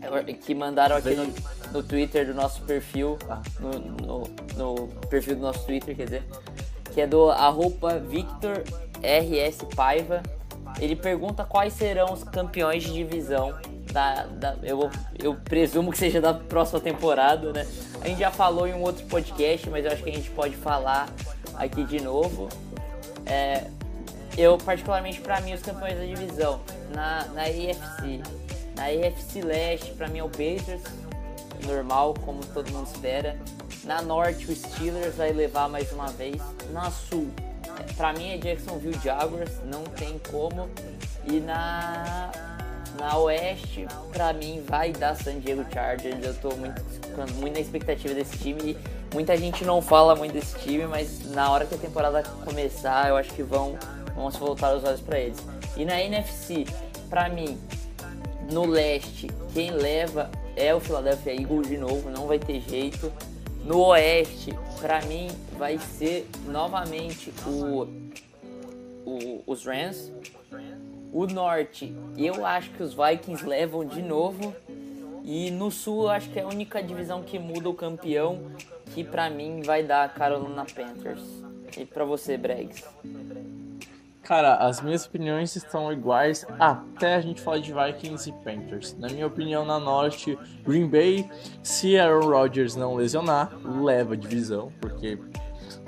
é, 0.00 0.32
que 0.32 0.54
mandaram 0.54 0.96
aqui 0.96 1.14
no, 1.16 1.26
no 1.72 1.82
Twitter 1.82 2.26
do 2.26 2.34
nosso 2.34 2.60
perfil, 2.62 3.18
Ah. 3.28 3.40
no, 3.60 3.70
no- 3.70 4.30
no 4.56 4.88
perfil 5.08 5.36
do 5.36 5.42
nosso 5.42 5.64
Twitter, 5.66 5.96
quer 5.96 6.04
dizer, 6.04 6.24
que 6.92 7.00
é 7.00 7.06
do 7.06 7.30
arroba 7.30 7.98
Victor 7.98 8.62
RS 9.02 9.64
Paiva. 9.74 10.22
Ele 10.80 10.96
pergunta 10.96 11.44
quais 11.44 11.72
serão 11.74 12.12
os 12.12 12.24
campeões 12.24 12.82
de 12.82 12.92
divisão 12.92 13.54
da, 13.92 14.24
da, 14.24 14.56
eu, 14.62 14.90
eu 15.22 15.34
presumo 15.34 15.90
que 15.92 15.98
seja 15.98 16.18
da 16.20 16.32
próxima 16.32 16.80
temporada, 16.80 17.52
né? 17.52 17.66
A 18.00 18.08
gente 18.08 18.20
já 18.20 18.30
falou 18.30 18.66
em 18.66 18.72
um 18.72 18.80
outro 18.82 19.04
podcast, 19.06 19.68
mas 19.68 19.84
eu 19.84 19.92
acho 19.92 20.02
que 20.02 20.08
a 20.10 20.12
gente 20.14 20.30
pode 20.30 20.54
falar 20.56 21.08
aqui 21.56 21.84
de 21.84 22.00
novo. 22.00 22.48
É, 23.26 23.66
eu, 24.36 24.56
particularmente 24.56 25.20
para 25.20 25.40
mim, 25.42 25.52
os 25.52 25.60
campeões 25.60 25.96
da 25.98 26.04
divisão 26.04 26.60
na, 26.94 27.26
na 27.34 27.48
EFC. 27.50 28.22
Na 28.76 28.90
EFC 28.90 29.42
Leste, 29.42 29.92
para 29.92 30.08
mim 30.08 30.20
é 30.20 30.24
o 30.24 30.28
Patriots, 30.28 30.82
normal, 31.66 32.14
como 32.24 32.44
todo 32.46 32.70
mundo 32.70 32.86
espera. 32.86 33.38
Na 33.84 34.00
Norte, 34.00 34.50
o 34.50 34.54
Steelers 34.54 35.16
vai 35.16 35.32
levar 35.32 35.68
mais 35.68 35.92
uma 35.92 36.08
vez. 36.08 36.40
Na 36.70 36.90
Sul, 36.90 37.28
para 37.96 38.12
mim 38.12 38.30
é 38.30 38.38
Jacksonville 38.38 38.98
Jaguars, 39.02 39.50
não 39.64 39.84
tem 39.84 40.20
como. 40.30 40.68
E 41.26 41.40
na 41.40 42.30
na 42.98 43.16
Oeste, 43.18 43.86
para 44.12 44.32
mim 44.32 44.62
vai 44.66 44.92
dar 44.92 45.16
San 45.16 45.38
Diego 45.40 45.64
Chargers. 45.72 46.24
Eu 46.24 46.34
tô 46.34 46.54
muito, 46.56 46.82
muito 47.38 47.54
na 47.54 47.60
expectativa 47.60 48.14
desse 48.14 48.38
time. 48.38 48.76
Muita 49.12 49.36
gente 49.36 49.64
não 49.64 49.80
fala 49.82 50.14
muito 50.14 50.32
desse 50.32 50.58
time, 50.58 50.86
mas 50.86 51.30
na 51.30 51.50
hora 51.50 51.66
que 51.66 51.74
a 51.74 51.78
temporada 51.78 52.22
começar, 52.44 53.08
eu 53.08 53.16
acho 53.16 53.32
que 53.32 53.42
vão, 53.42 53.76
vão 54.14 54.30
se 54.30 54.38
voltar 54.38 54.74
os 54.74 54.84
olhos 54.84 55.00
para 55.00 55.18
eles. 55.18 55.38
E 55.76 55.84
na 55.84 56.00
NFC, 56.00 56.66
para 57.08 57.28
mim, 57.28 57.58
no 58.50 58.66
leste, 58.66 59.28
quem 59.52 59.70
leva 59.70 60.30
é 60.56 60.74
o 60.74 60.80
Philadelphia 60.80 61.32
Eagles 61.32 61.68
de 61.68 61.78
novo, 61.78 62.10
não 62.10 62.26
vai 62.26 62.38
ter 62.38 62.60
jeito. 62.60 63.12
No 63.64 63.86
oeste, 63.86 64.52
para 64.80 65.00
mim, 65.02 65.28
vai 65.56 65.78
ser 65.78 66.28
novamente 66.46 67.32
o, 67.46 67.86
o, 69.06 69.42
os 69.46 69.64
Rams. 69.64 70.12
O 71.12 71.26
norte, 71.26 71.94
eu 72.16 72.44
acho 72.44 72.70
que 72.70 72.82
os 72.82 72.94
Vikings 72.94 73.46
levam 73.46 73.84
de 73.84 74.02
novo. 74.02 74.54
E 75.24 75.50
no 75.50 75.70
sul, 75.70 76.04
eu 76.04 76.08
acho 76.10 76.30
que 76.30 76.40
é 76.40 76.42
a 76.42 76.48
única 76.48 76.82
divisão 76.82 77.22
que 77.22 77.38
muda 77.38 77.68
o 77.68 77.74
campeão, 77.74 78.50
que 78.92 79.04
para 79.04 79.30
mim 79.30 79.62
vai 79.62 79.84
dar 79.84 80.04
a 80.04 80.08
Carolina 80.08 80.64
Panthers. 80.64 81.22
E 81.78 81.84
para 81.84 82.04
você, 82.04 82.36
Bregs? 82.36 82.84
Cara, 84.22 84.54
as 84.54 84.80
minhas 84.80 85.04
opiniões 85.04 85.56
estão 85.56 85.92
iguais 85.92 86.46
até 86.58 87.16
a 87.16 87.20
gente 87.20 87.40
falar 87.40 87.58
de 87.58 87.72
Vikings 87.72 88.30
e 88.30 88.32
Panthers. 88.32 88.96
Na 88.96 89.08
minha 89.08 89.26
opinião, 89.26 89.64
na 89.64 89.80
Norte, 89.80 90.38
Green 90.64 90.88
Bay, 90.88 91.28
se 91.62 91.98
Aaron 91.98 92.28
Rodgers 92.28 92.76
não 92.76 92.94
lesionar, 92.94 93.52
leva 93.64 94.14
a 94.14 94.16
divisão, 94.16 94.72
porque 94.80 95.18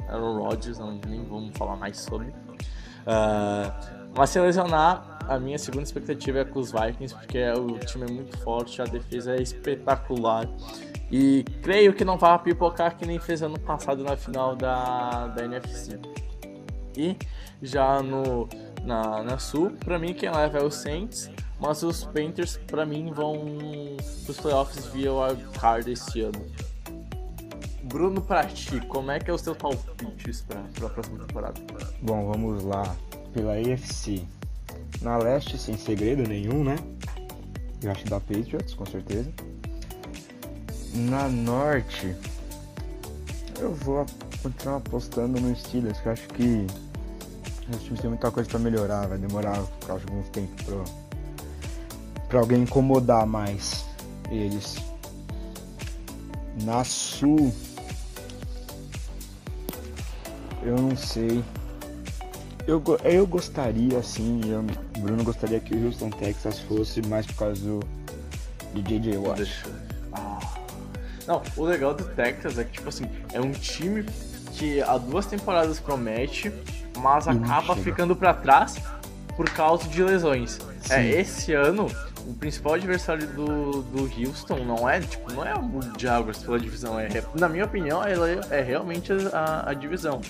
Aaron 0.09 0.43
Rodgers, 0.43 0.79
não, 0.81 1.01
nem 1.07 1.25
vamos 1.25 1.57
falar 1.57 1.77
mais 1.77 1.99
sobre. 1.99 2.27
Uh, 2.27 3.73
mas 4.17 4.31
se 4.31 4.41
lesionar, 4.41 5.19
a 5.29 5.39
minha 5.39 5.59
segunda 5.59 5.85
expectativa 5.85 6.41
é 6.41 6.45
com 6.45 6.59
os 6.59 6.73
Vikings, 6.73 7.15
porque 7.15 7.39
o 7.53 7.79
time 7.79 8.05
é 8.05 8.13
muito 8.13 8.37
forte, 8.39 8.83
a 8.83 8.85
defesa 8.85 9.37
é 9.37 9.43
espetacular. 9.43 10.49
E 11.11 11.45
creio 11.63 11.95
que 11.95 12.05
não 12.05 12.19
vai 12.19 12.37
pipocar 12.41 12.97
que 12.97 13.07
nem 13.07 13.21
fez 13.21 13.43
ano 13.43 13.61
passado 13.61 14.03
na 14.03 14.17
final 14.17 14.57
da, 14.57 15.29
da 15.29 15.45
NFC. 15.45 16.01
E 16.97 17.17
já 17.63 18.03
no, 18.03 18.49
na, 18.85 19.23
na 19.23 19.39
Sul, 19.39 19.73
para 19.85 19.99
mim 19.99 20.15
quem 20.15 20.31
leva 20.31 20.59
é 20.59 20.63
o 20.63 20.71
Saints, 20.71 21.31
mas 21.61 21.83
os 21.83 22.05
Panthers 22.05 22.59
para 22.67 22.85
mim 22.85 23.13
vão 23.13 23.97
os 24.29 24.37
playoffs 24.39 24.87
via 24.87 25.13
o 25.13 25.53
card 25.59 25.91
esse 25.91 26.21
ano. 26.21 26.45
Bruno, 27.83 28.21
pra 28.21 28.45
ti, 28.45 28.81
como 28.89 29.11
é 29.11 29.19
que 29.19 29.31
é 29.31 29.33
o 29.33 29.39
seu 29.39 29.55
palpites 29.55 30.41
para 30.43 30.61
a 30.61 30.91
próxima 30.91 31.25
temporada? 31.27 31.61
Bom, 32.03 32.27
vamos 32.27 32.65
lá. 32.65 32.97
Pela 33.33 33.55
AFC. 33.55 34.25
Na 35.01 35.17
leste, 35.19 35.59
sem 35.59 35.77
segredo 35.77 36.27
nenhum, 36.27 36.65
né? 36.65 36.77
Eu 37.83 37.91
acho 37.91 38.05
da 38.07 38.19
Patriots, 38.19 38.75
com 38.75 38.87
certeza. 38.87 39.31
Na 40.95 41.29
norte, 41.29 42.17
eu 43.61 43.75
vou 43.75 44.07
continuar 44.43 44.77
apostando 44.77 45.41
no 45.41 45.55
Steelers, 45.55 46.01
que 46.01 46.07
eu 46.07 46.13
acho 46.13 46.29
que 46.29 46.67
os 47.71 47.83
times 47.83 48.01
têm 48.01 48.11
muita 48.11 48.31
coisa 48.31 48.49
para 48.49 48.59
melhorar, 48.59 49.07
vai 49.07 49.19
demorar 49.19 49.59
por 49.81 49.93
alguns 49.93 50.29
tempo 50.31 50.53
pra, 50.65 50.85
pra 52.29 52.41
alguém 52.41 52.63
incomodar 52.63 53.27
mais 53.27 53.85
eles. 54.31 54.77
Na 56.63 56.85
Sul, 56.85 57.53
eu 60.63 60.77
não 60.77 60.97
sei. 60.97 61.43
Eu, 62.67 62.83
eu 63.05 63.27
gostaria, 63.27 63.99
assim, 63.99 64.41
eu, 64.47 64.65
Bruno 65.01 65.23
gostaria 65.25 65.61
que 65.61 65.75
o 65.75 65.87
Houston 65.87 66.11
Texas 66.11 66.61
fosse 66.61 67.03
mais 67.03 67.27
por 67.27 67.35
causa 67.35 67.61
do 67.61 67.81
de 68.75 68.99
JJ 68.99 69.19
Watt. 69.19 69.65
Ah. 70.13 70.39
Não, 71.27 71.43
o 71.57 71.65
legal 71.65 71.95
do 71.95 72.05
Texas 72.05 72.59
é 72.59 72.65
que, 72.65 72.73
tipo 72.73 72.89
assim, 72.89 73.05
é 73.33 73.41
um 73.41 73.53
time 73.53 74.05
que 74.53 74.83
há 74.83 74.99
duas 74.99 75.27
temporadas 75.27 75.81
promete, 75.81 76.53
mas 76.99 77.29
acaba 77.29 77.77
ficando 77.77 78.15
para 78.15 78.35
trás 78.35 78.77
por 79.37 79.49
causa 79.51 79.89
de 79.89 80.03
lesões. 80.03 80.59
É, 80.85 80.89
Sim. 80.89 80.95
É, 80.95 81.21
esse 81.21 81.53
ano, 81.53 81.87
o 82.27 82.35
principal 82.35 82.75
adversário 82.75 83.27
do, 83.29 83.83
do 83.83 84.03
Houston 84.03 84.65
não 84.65 84.89
é, 84.89 85.01
tipo, 85.01 85.33
não 85.33 85.45
é 85.45 85.55
o 85.55 85.81
Jaguars 85.99 86.39
pela 86.39 86.59
divisão, 86.59 86.99
é, 86.99 87.09
na 87.39 87.49
minha 87.49 87.65
opinião, 87.65 88.03
ela 88.05 88.31
é, 88.31 88.41
é 88.51 88.61
realmente 88.63 89.13
a, 89.33 89.71
a 89.71 89.75
divisão. 89.75 90.21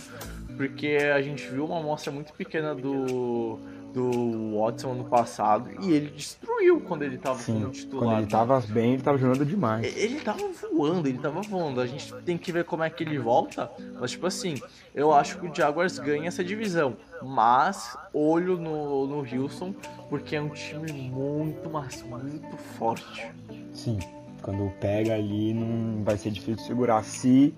Porque 0.57 0.99
a 1.12 1.21
gente 1.21 1.49
viu 1.49 1.65
uma 1.65 1.81
amostra 1.81 2.12
muito 2.12 2.33
pequena 2.33 2.75
do 2.75 3.59
do 3.95 4.59
Watson 4.59 4.90
ano 4.90 5.05
passado 5.05 5.70
e 5.80 5.92
ele 5.92 6.11
destruiu 6.11 6.80
quando 6.80 7.03
ele 7.03 7.16
tava 7.16 7.38
Sim, 7.38 7.61
como 7.61 7.70
titular. 7.70 8.05
Quando 8.09 8.18
ele 8.18 8.26
tava 8.26 8.61
bem, 8.68 8.95
ele 8.95 9.03
tava 9.03 9.16
jogando 9.16 9.47
demais. 9.47 9.97
Ele 9.97 10.20
tava 10.20 10.40
voando, 10.72 11.09
ele 11.09 11.18
tava 11.18 11.40
voando. 11.42 11.80
A 11.80 11.86
gente 11.86 12.12
tem 12.24 12.36
que 12.36 12.51
ver 12.51 12.64
como 12.64 12.82
é 12.82 12.90
que 12.90 13.05
ele 13.05 13.18
volta. 13.18 13.70
Mas, 14.01 14.11
tipo 14.11 14.26
assim, 14.26 14.57
eu 14.92 15.12
acho 15.12 15.38
que 15.38 15.47
o 15.47 15.55
Jaguars 15.55 15.99
ganha 16.01 16.26
essa 16.26 16.42
divisão. 16.42 16.97
Mas, 17.22 17.97
olho 18.12 18.57
no, 18.57 19.07
no 19.07 19.18
Houston, 19.18 19.72
porque 20.11 20.34
é 20.34 20.42
um 20.42 20.49
time 20.49 20.90
muito, 20.92 21.70
mas 21.70 22.03
muito 22.03 22.57
forte. 22.76 23.30
Sim, 23.72 23.99
quando 24.42 24.72
pega 24.80 25.14
ali, 25.14 25.55
não 25.55 26.03
vai 26.03 26.18
ser 26.18 26.32
difícil 26.32 26.66
segurar 26.66 27.05
se 27.05 27.55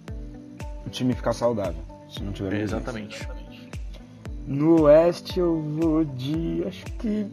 o 0.87 0.91
time 0.91 1.15
ficar 1.15 1.33
saudável. 1.33 1.83
Se 2.11 2.23
não 2.23 2.33
tiver. 2.33 2.53
É, 2.53 2.61
exatamente. 2.61 3.27
No 4.47 4.83
oeste 4.83 5.41
eu 5.41 5.61
vou 5.61 6.05
de. 6.05 6.63
Acho 6.67 6.85
que. 6.85 7.27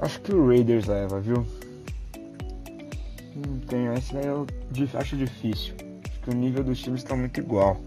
Acho 0.00 0.20
que 0.22 0.34
o 0.34 0.48
Raiders 0.48 0.86
leva, 0.86 1.20
viu? 1.20 1.46
Não 3.36 3.58
tenho. 3.60 3.92
Esse 3.94 4.12
daí 4.12 4.26
eu 4.26 4.46
acho 4.94 5.16
difícil. 5.16 5.74
Acho 6.04 6.20
que 6.20 6.30
o 6.30 6.34
nível 6.34 6.64
dos 6.64 6.80
times 6.80 7.02
está 7.02 7.14
muito 7.14 7.38
igual. 7.38 7.80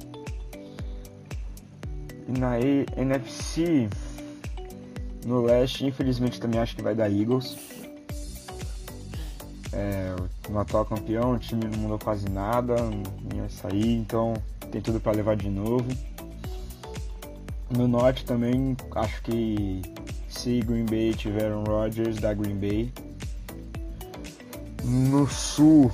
E 2.29 2.39
na 2.39 2.57
NFC. 2.59 3.89
No 5.25 5.41
leste, 5.41 5.85
infelizmente, 5.85 6.39
também 6.39 6.59
acho 6.59 6.75
que 6.75 6.81
vai 6.81 6.95
dar 6.95 7.11
Eagles. 7.11 7.57
É, 9.73 10.15
o 10.49 10.59
atual 10.59 10.85
campeão, 10.85 11.33
o 11.33 11.39
time 11.39 11.65
não 11.65 11.79
mudou 11.79 11.97
quase 11.97 12.29
nada, 12.29 12.75
não 12.75 13.37
ia 13.37 13.49
sair, 13.49 13.95
então 13.95 14.33
tem 14.71 14.81
tudo 14.81 14.99
para 14.99 15.13
levar 15.13 15.35
de 15.35 15.49
novo. 15.49 15.87
No 17.75 17.87
norte 17.87 18.23
também, 18.23 18.77
acho 18.95 19.21
que 19.23 19.81
se 20.29 20.59
Green 20.61 20.85
Bay 20.85 21.13
tiver 21.13 21.51
um 21.51 21.63
Rodgers, 21.63 22.17
da 22.17 22.33
Green 22.33 22.57
Bay. 22.57 22.91
No 24.83 25.27
sul, 25.27 25.91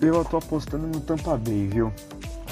eu 0.00 0.24
tô 0.24 0.38
apostando 0.38 0.86
no 0.86 1.00
Tampa 1.00 1.36
Bay, 1.36 1.66
viu? 1.66 1.92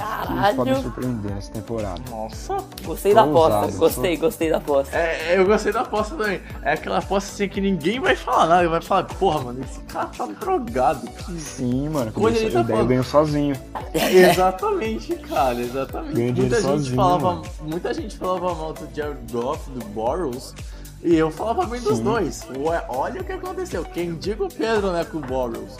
Caralho. 0.02 0.44
Eles 0.44 0.56
podem 0.56 0.82
surpreender 0.82 1.34
nessa 1.34 1.52
temporada. 1.52 2.02
Nossa. 2.10 2.56
Gostei 2.84 3.14
da 3.14 3.22
aposta. 3.22 3.78
Gostei, 3.78 4.16
gostei 4.16 4.50
da 4.50 4.56
aposta. 4.56 4.96
É, 4.96 5.38
eu 5.38 5.46
gostei 5.46 5.72
da 5.72 5.82
aposta 5.82 6.16
também. 6.16 6.40
É 6.62 6.72
aquela 6.72 6.98
aposta 6.98 7.32
assim 7.32 7.48
que 7.48 7.60
ninguém 7.60 8.00
vai 8.00 8.16
falar 8.16 8.48
nada. 8.48 8.68
Vai 8.68 8.82
falar, 8.82 9.04
porra, 9.04 9.40
mano, 9.42 9.60
esse 9.62 9.78
cara 9.82 10.06
tá 10.06 10.26
drogado. 10.26 11.08
Sim, 11.38 11.88
mano. 11.88 12.10
Coisa 12.10 12.38
ele 12.38 12.50
tá 12.50 12.64
eu 12.68 12.84
ganho 12.84 13.04
sozinho. 13.04 13.54
exatamente, 13.94 15.14
cara, 15.14 15.60
exatamente. 15.60 16.14
Ganho 16.14 16.34
muita 16.34 16.56
gente 16.56 16.62
sozinho, 16.62 16.96
falava, 16.96 17.34
mano. 17.34 17.44
muita 17.62 17.94
gente 17.94 18.18
falava 18.18 18.54
mal 18.54 18.72
do 18.72 18.88
Jared 18.94 19.32
Goff, 19.32 19.70
do 19.70 19.84
Boros. 19.86 20.52
E 21.00 21.14
eu 21.14 21.30
falava 21.30 21.64
bem 21.66 21.80
dos 21.80 22.00
dois. 22.00 22.46
Ué, 22.56 22.84
olha 22.88 23.20
o 23.20 23.24
que 23.24 23.32
aconteceu. 23.32 23.84
Quem 23.84 24.14
diga 24.14 24.44
o 24.44 24.48
Pedro, 24.48 24.92
né, 24.92 25.04
com 25.04 25.18
o 25.18 25.20
Boros. 25.20 25.76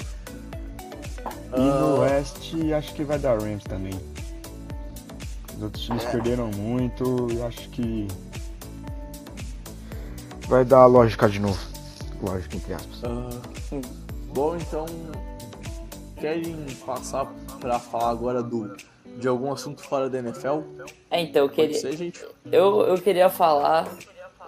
E 1.54 1.60
no 1.60 1.96
uh... 1.96 2.00
Oeste, 2.00 2.72
acho 2.72 2.94
que 2.94 3.04
vai 3.04 3.18
dar 3.18 3.38
Rams 3.40 3.62
também. 3.64 4.11
Os 5.62 5.66
outros 5.66 5.84
times 5.84 6.04
é. 6.04 6.10
perderam 6.10 6.48
muito 6.48 7.28
e 7.30 7.40
acho 7.40 7.68
que 7.68 8.08
vai 10.48 10.64
dar 10.64 10.86
lógica 10.86 11.28
de 11.28 11.38
novo. 11.38 11.60
Lógica, 12.20 12.56
entre 12.56 12.74
aspas. 12.74 13.00
Uh, 13.04 13.80
bom, 14.34 14.56
então, 14.56 14.86
querem 16.16 16.66
passar 16.84 17.32
para 17.60 17.78
falar 17.78 18.10
agora 18.10 18.42
do, 18.42 18.76
de 19.16 19.28
algum 19.28 19.52
assunto 19.52 19.84
fora 19.84 20.10
da 20.10 20.18
NFL? 20.18 20.62
É, 21.08 21.20
então, 21.20 21.44
eu 21.44 21.48
queria, 21.48 21.78
ser, 21.78 22.12
eu, 22.50 22.80
eu 22.80 23.00
queria 23.00 23.30
falar 23.30 23.86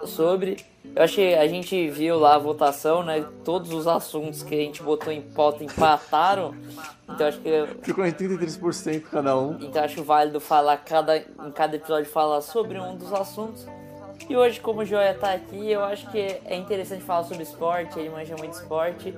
sobre 0.03 0.57
Eu 0.95 1.03
achei, 1.03 1.35
a 1.35 1.47
gente 1.47 1.89
viu 1.89 2.17
lá 2.17 2.35
a 2.35 2.37
votação, 2.37 3.03
né? 3.03 3.25
Todos 3.43 3.71
os 3.71 3.87
assuntos 3.87 4.43
que 4.43 4.53
a 4.53 4.57
gente 4.57 4.83
botou 4.83 5.11
em 5.11 5.21
pauta 5.21 5.63
empataram. 5.63 6.53
Então 7.09 7.27
acho 7.27 7.39
que. 7.39 7.49
Ficou 7.81 8.05
em 8.05 8.11
33% 8.11 9.01
cada 9.03 9.37
um. 9.37 9.57
Então 9.61 9.83
acho 9.83 10.03
válido 10.03 10.39
falar 10.39 10.77
cada, 10.77 11.17
em 11.17 11.51
cada 11.53 11.75
episódio 11.75 12.09
falar 12.09 12.41
sobre 12.41 12.79
um 12.79 12.95
dos 12.95 13.11
assuntos. 13.13 13.65
E 14.29 14.35
hoje, 14.35 14.59
como 14.59 14.81
o 14.81 14.85
Joia 14.85 15.13
tá 15.13 15.33
aqui, 15.33 15.71
eu 15.71 15.83
acho 15.83 16.09
que 16.09 16.17
é 16.17 16.55
interessante 16.55 17.03
falar 17.03 17.23
sobre 17.23 17.43
esporte, 17.43 17.99
ele 17.99 18.09
manja 18.09 18.35
muito 18.37 18.53
esporte. 18.53 19.13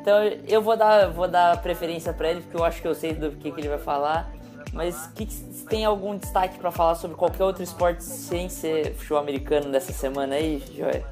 Então 0.00 0.22
eu 0.46 0.60
vou 0.60 0.76
dar, 0.76 1.08
vou 1.10 1.28
dar 1.28 1.60
preferência 1.62 2.12
para 2.12 2.30
ele, 2.30 2.40
porque 2.42 2.56
eu 2.56 2.64
acho 2.64 2.80
que 2.82 2.88
eu 2.88 2.94
sei 2.94 3.14
do 3.14 3.30
que, 3.32 3.50
que 3.50 3.60
ele 3.60 3.68
vai 3.68 3.78
falar. 3.78 4.30
Mas 4.72 5.06
que, 5.14 5.26
que 5.26 5.36
tem 5.68 5.84
algum 5.84 6.16
destaque 6.16 6.58
para 6.58 6.70
falar 6.70 6.94
sobre 6.94 7.16
qualquer 7.16 7.44
outro 7.44 7.62
esporte 7.62 8.04
sem 8.04 8.48
ser 8.48 8.94
futebol 8.94 9.18
americano 9.18 9.70
dessa 9.72 9.92
semana 9.92 10.34
aí, 10.34 10.62
Joia? 10.76 11.04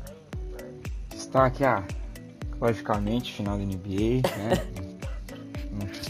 Destaque, 1.09 1.65
ah, 1.65 1.85
logicamente, 2.61 3.33
final 3.33 3.57
da 3.57 3.65
NBA, 3.65 4.23
né? 4.37 4.87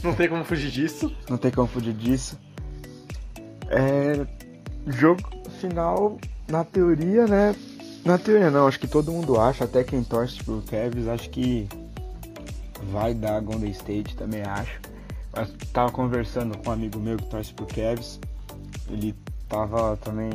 não 0.03 0.15
tem 0.15 0.29
como 0.29 0.45
fugir 0.45 0.71
disso. 0.71 1.15
Não 1.29 1.37
tem 1.37 1.51
como 1.51 1.69
fugir 1.69 1.95
disso. 1.95 2.39
É, 3.69 4.27
jogo 4.87 5.23
final, 5.61 6.19
na 6.49 6.65
teoria, 6.65 7.27
né? 7.27 7.55
Na 8.05 8.19
teoria 8.19 8.51
não, 8.51 8.69
acho 8.69 8.79
que 8.79 8.87
todo 8.87 9.11
mundo 9.11 9.41
acha, 9.41 9.65
até 9.65 9.83
quem 9.83 10.05
torce 10.05 10.43
pro 10.45 10.63
Cavs, 10.63 11.09
acho 11.09 11.29
que 11.31 11.69
vai 12.93 13.13
dar 13.13 13.41
Golden 13.41 13.71
State, 13.71 14.15
também 14.17 14.43
acho. 14.43 14.81
Eu 15.37 15.47
tava 15.71 15.93
conversando 15.93 16.57
com 16.57 16.71
um 16.71 16.73
amigo 16.73 16.99
meu 16.99 17.19
que 17.19 17.27
torce 17.27 17.53
pro 17.53 17.67
Cavs. 17.67 18.19
Ele 18.89 19.15
tava 19.47 19.95
também 19.99 20.33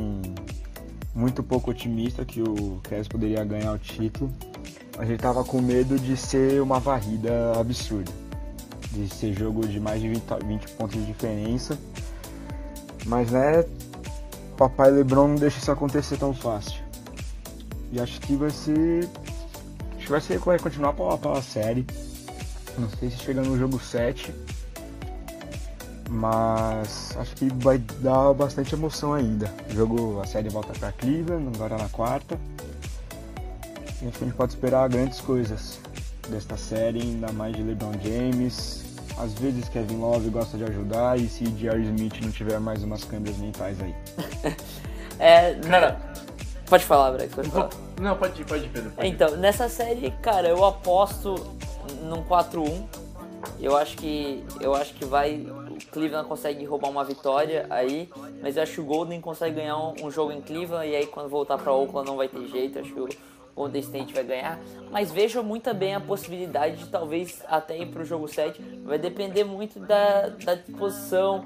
muito 1.12 1.42
pouco 1.42 1.72
otimista 1.72 2.24
que 2.24 2.40
o 2.40 2.80
Cavs 2.84 3.08
poderia 3.08 3.42
ganhar 3.42 3.72
o 3.72 3.78
título. 3.78 4.32
Mas 4.96 5.08
ele 5.08 5.18
tava 5.18 5.42
com 5.42 5.60
medo 5.60 5.98
de 5.98 6.16
ser 6.16 6.62
uma 6.62 6.78
varrida 6.78 7.58
absurda. 7.58 8.12
De 8.92 9.08
ser 9.08 9.32
jogo 9.36 9.66
de 9.66 9.80
mais 9.80 10.00
de 10.00 10.08
20, 10.08 10.22
20 10.46 10.68
pontos 10.68 10.94
de 10.94 11.04
diferença. 11.04 11.76
Mas 13.04 13.28
né, 13.32 13.64
papai 14.56 14.92
Lebron 14.92 15.28
não 15.28 15.34
deixa 15.34 15.58
isso 15.58 15.72
acontecer 15.72 16.16
tão 16.16 16.32
fácil. 16.32 16.80
E 17.90 18.00
acho 18.00 18.20
que 18.20 18.36
vai 18.36 18.50
ser. 18.50 19.08
Acho 19.96 20.06
que 20.06 20.10
vai 20.10 20.20
ser 20.20 20.38
continuar 20.38 20.92
pau 20.92 21.10
a 21.10 21.38
a 21.38 21.42
série. 21.42 21.84
Não 22.78 22.88
sei 22.88 23.10
se 23.10 23.16
chega 23.16 23.42
no 23.42 23.58
jogo 23.58 23.80
7 23.80 24.32
mas 26.12 27.16
acho 27.16 27.34
que 27.34 27.48
vai 27.56 27.78
dar 27.78 28.34
bastante 28.34 28.74
emoção 28.74 29.14
ainda. 29.14 29.50
O 29.70 29.74
jogo, 29.74 30.20
a 30.20 30.26
série 30.26 30.50
volta 30.50 30.72
para 30.78 30.92
Cleveland, 30.92 31.50
agora 31.54 31.78
na 31.78 31.88
quarta. 31.88 32.38
E 34.02 34.08
acho 34.08 34.18
que 34.18 34.24
a 34.24 34.26
gente 34.26 34.36
pode 34.36 34.52
esperar 34.52 34.88
grandes 34.90 35.20
coisas 35.20 35.80
desta 36.28 36.56
série, 36.56 37.00
ainda 37.00 37.32
mais 37.32 37.56
de 37.56 37.62
LeBron 37.62 37.92
James. 38.02 38.84
Às 39.18 39.32
vezes 39.34 39.68
Kevin 39.70 39.96
Love 39.96 40.28
gosta 40.28 40.58
de 40.58 40.64
ajudar 40.64 41.18
e 41.18 41.28
se 41.28 41.44
J.R. 41.44 41.82
Smith 41.82 42.20
não 42.20 42.30
tiver 42.30 42.60
mais 42.60 42.82
umas 42.82 43.04
câmeras 43.04 43.38
mentais 43.38 43.78
aí. 43.80 43.94
é, 45.18 45.54
cara, 45.54 45.98
pode 46.66 46.84
falar, 46.84 47.12
Brex, 47.12 47.34
pode 47.34 47.50
falar. 47.50 47.70
Não, 48.00 48.16
pode 48.16 48.40
ir, 48.40 48.44
pode 48.44 48.64
ir, 48.64 48.68
Pedro. 48.68 48.90
Pode 48.90 49.08
então, 49.08 49.36
nessa 49.36 49.68
série, 49.68 50.10
cara, 50.22 50.48
eu 50.48 50.64
aposto 50.64 51.34
num 52.02 52.22
4-1. 52.24 52.82
Eu 53.60 53.76
acho 53.76 53.96
que 53.96 54.44
eu 54.60 54.74
acho 54.74 54.94
que 54.94 55.04
vai 55.04 55.46
Cleveland 55.90 56.28
consegue 56.28 56.64
roubar 56.64 56.90
uma 56.90 57.04
vitória 57.04 57.66
aí, 57.70 58.08
mas 58.40 58.56
eu 58.56 58.62
acho 58.62 58.74
que 58.74 58.80
o 58.80 58.84
Golden 58.84 59.20
consegue 59.20 59.56
ganhar 59.56 59.76
um, 59.76 59.94
um 60.04 60.10
jogo 60.10 60.32
em 60.32 60.40
Cleveland 60.40 60.88
e 60.88 60.96
aí 60.96 61.06
quando 61.06 61.28
voltar 61.28 61.58
para 61.58 61.72
Oakland 61.72 62.08
não 62.08 62.16
vai 62.16 62.28
ter 62.28 62.46
jeito, 62.48 62.78
acho 62.78 62.92
que 62.92 63.00
o 63.00 63.08
Golden 63.54 63.80
State 63.80 64.14
vai 64.14 64.24
ganhar, 64.24 64.58
mas 64.90 65.10
vejo 65.10 65.42
muito 65.42 65.72
bem 65.74 65.94
a 65.94 66.00
possibilidade 66.00 66.76
de 66.76 66.88
talvez 66.88 67.42
até 67.48 67.78
ir 67.78 67.86
para 67.86 68.02
o 68.02 68.04
jogo 68.04 68.26
7, 68.28 68.60
vai 68.84 68.98
depender 68.98 69.44
muito 69.44 69.78
da, 69.80 70.28
da 70.28 70.54
disposição, 70.54 71.42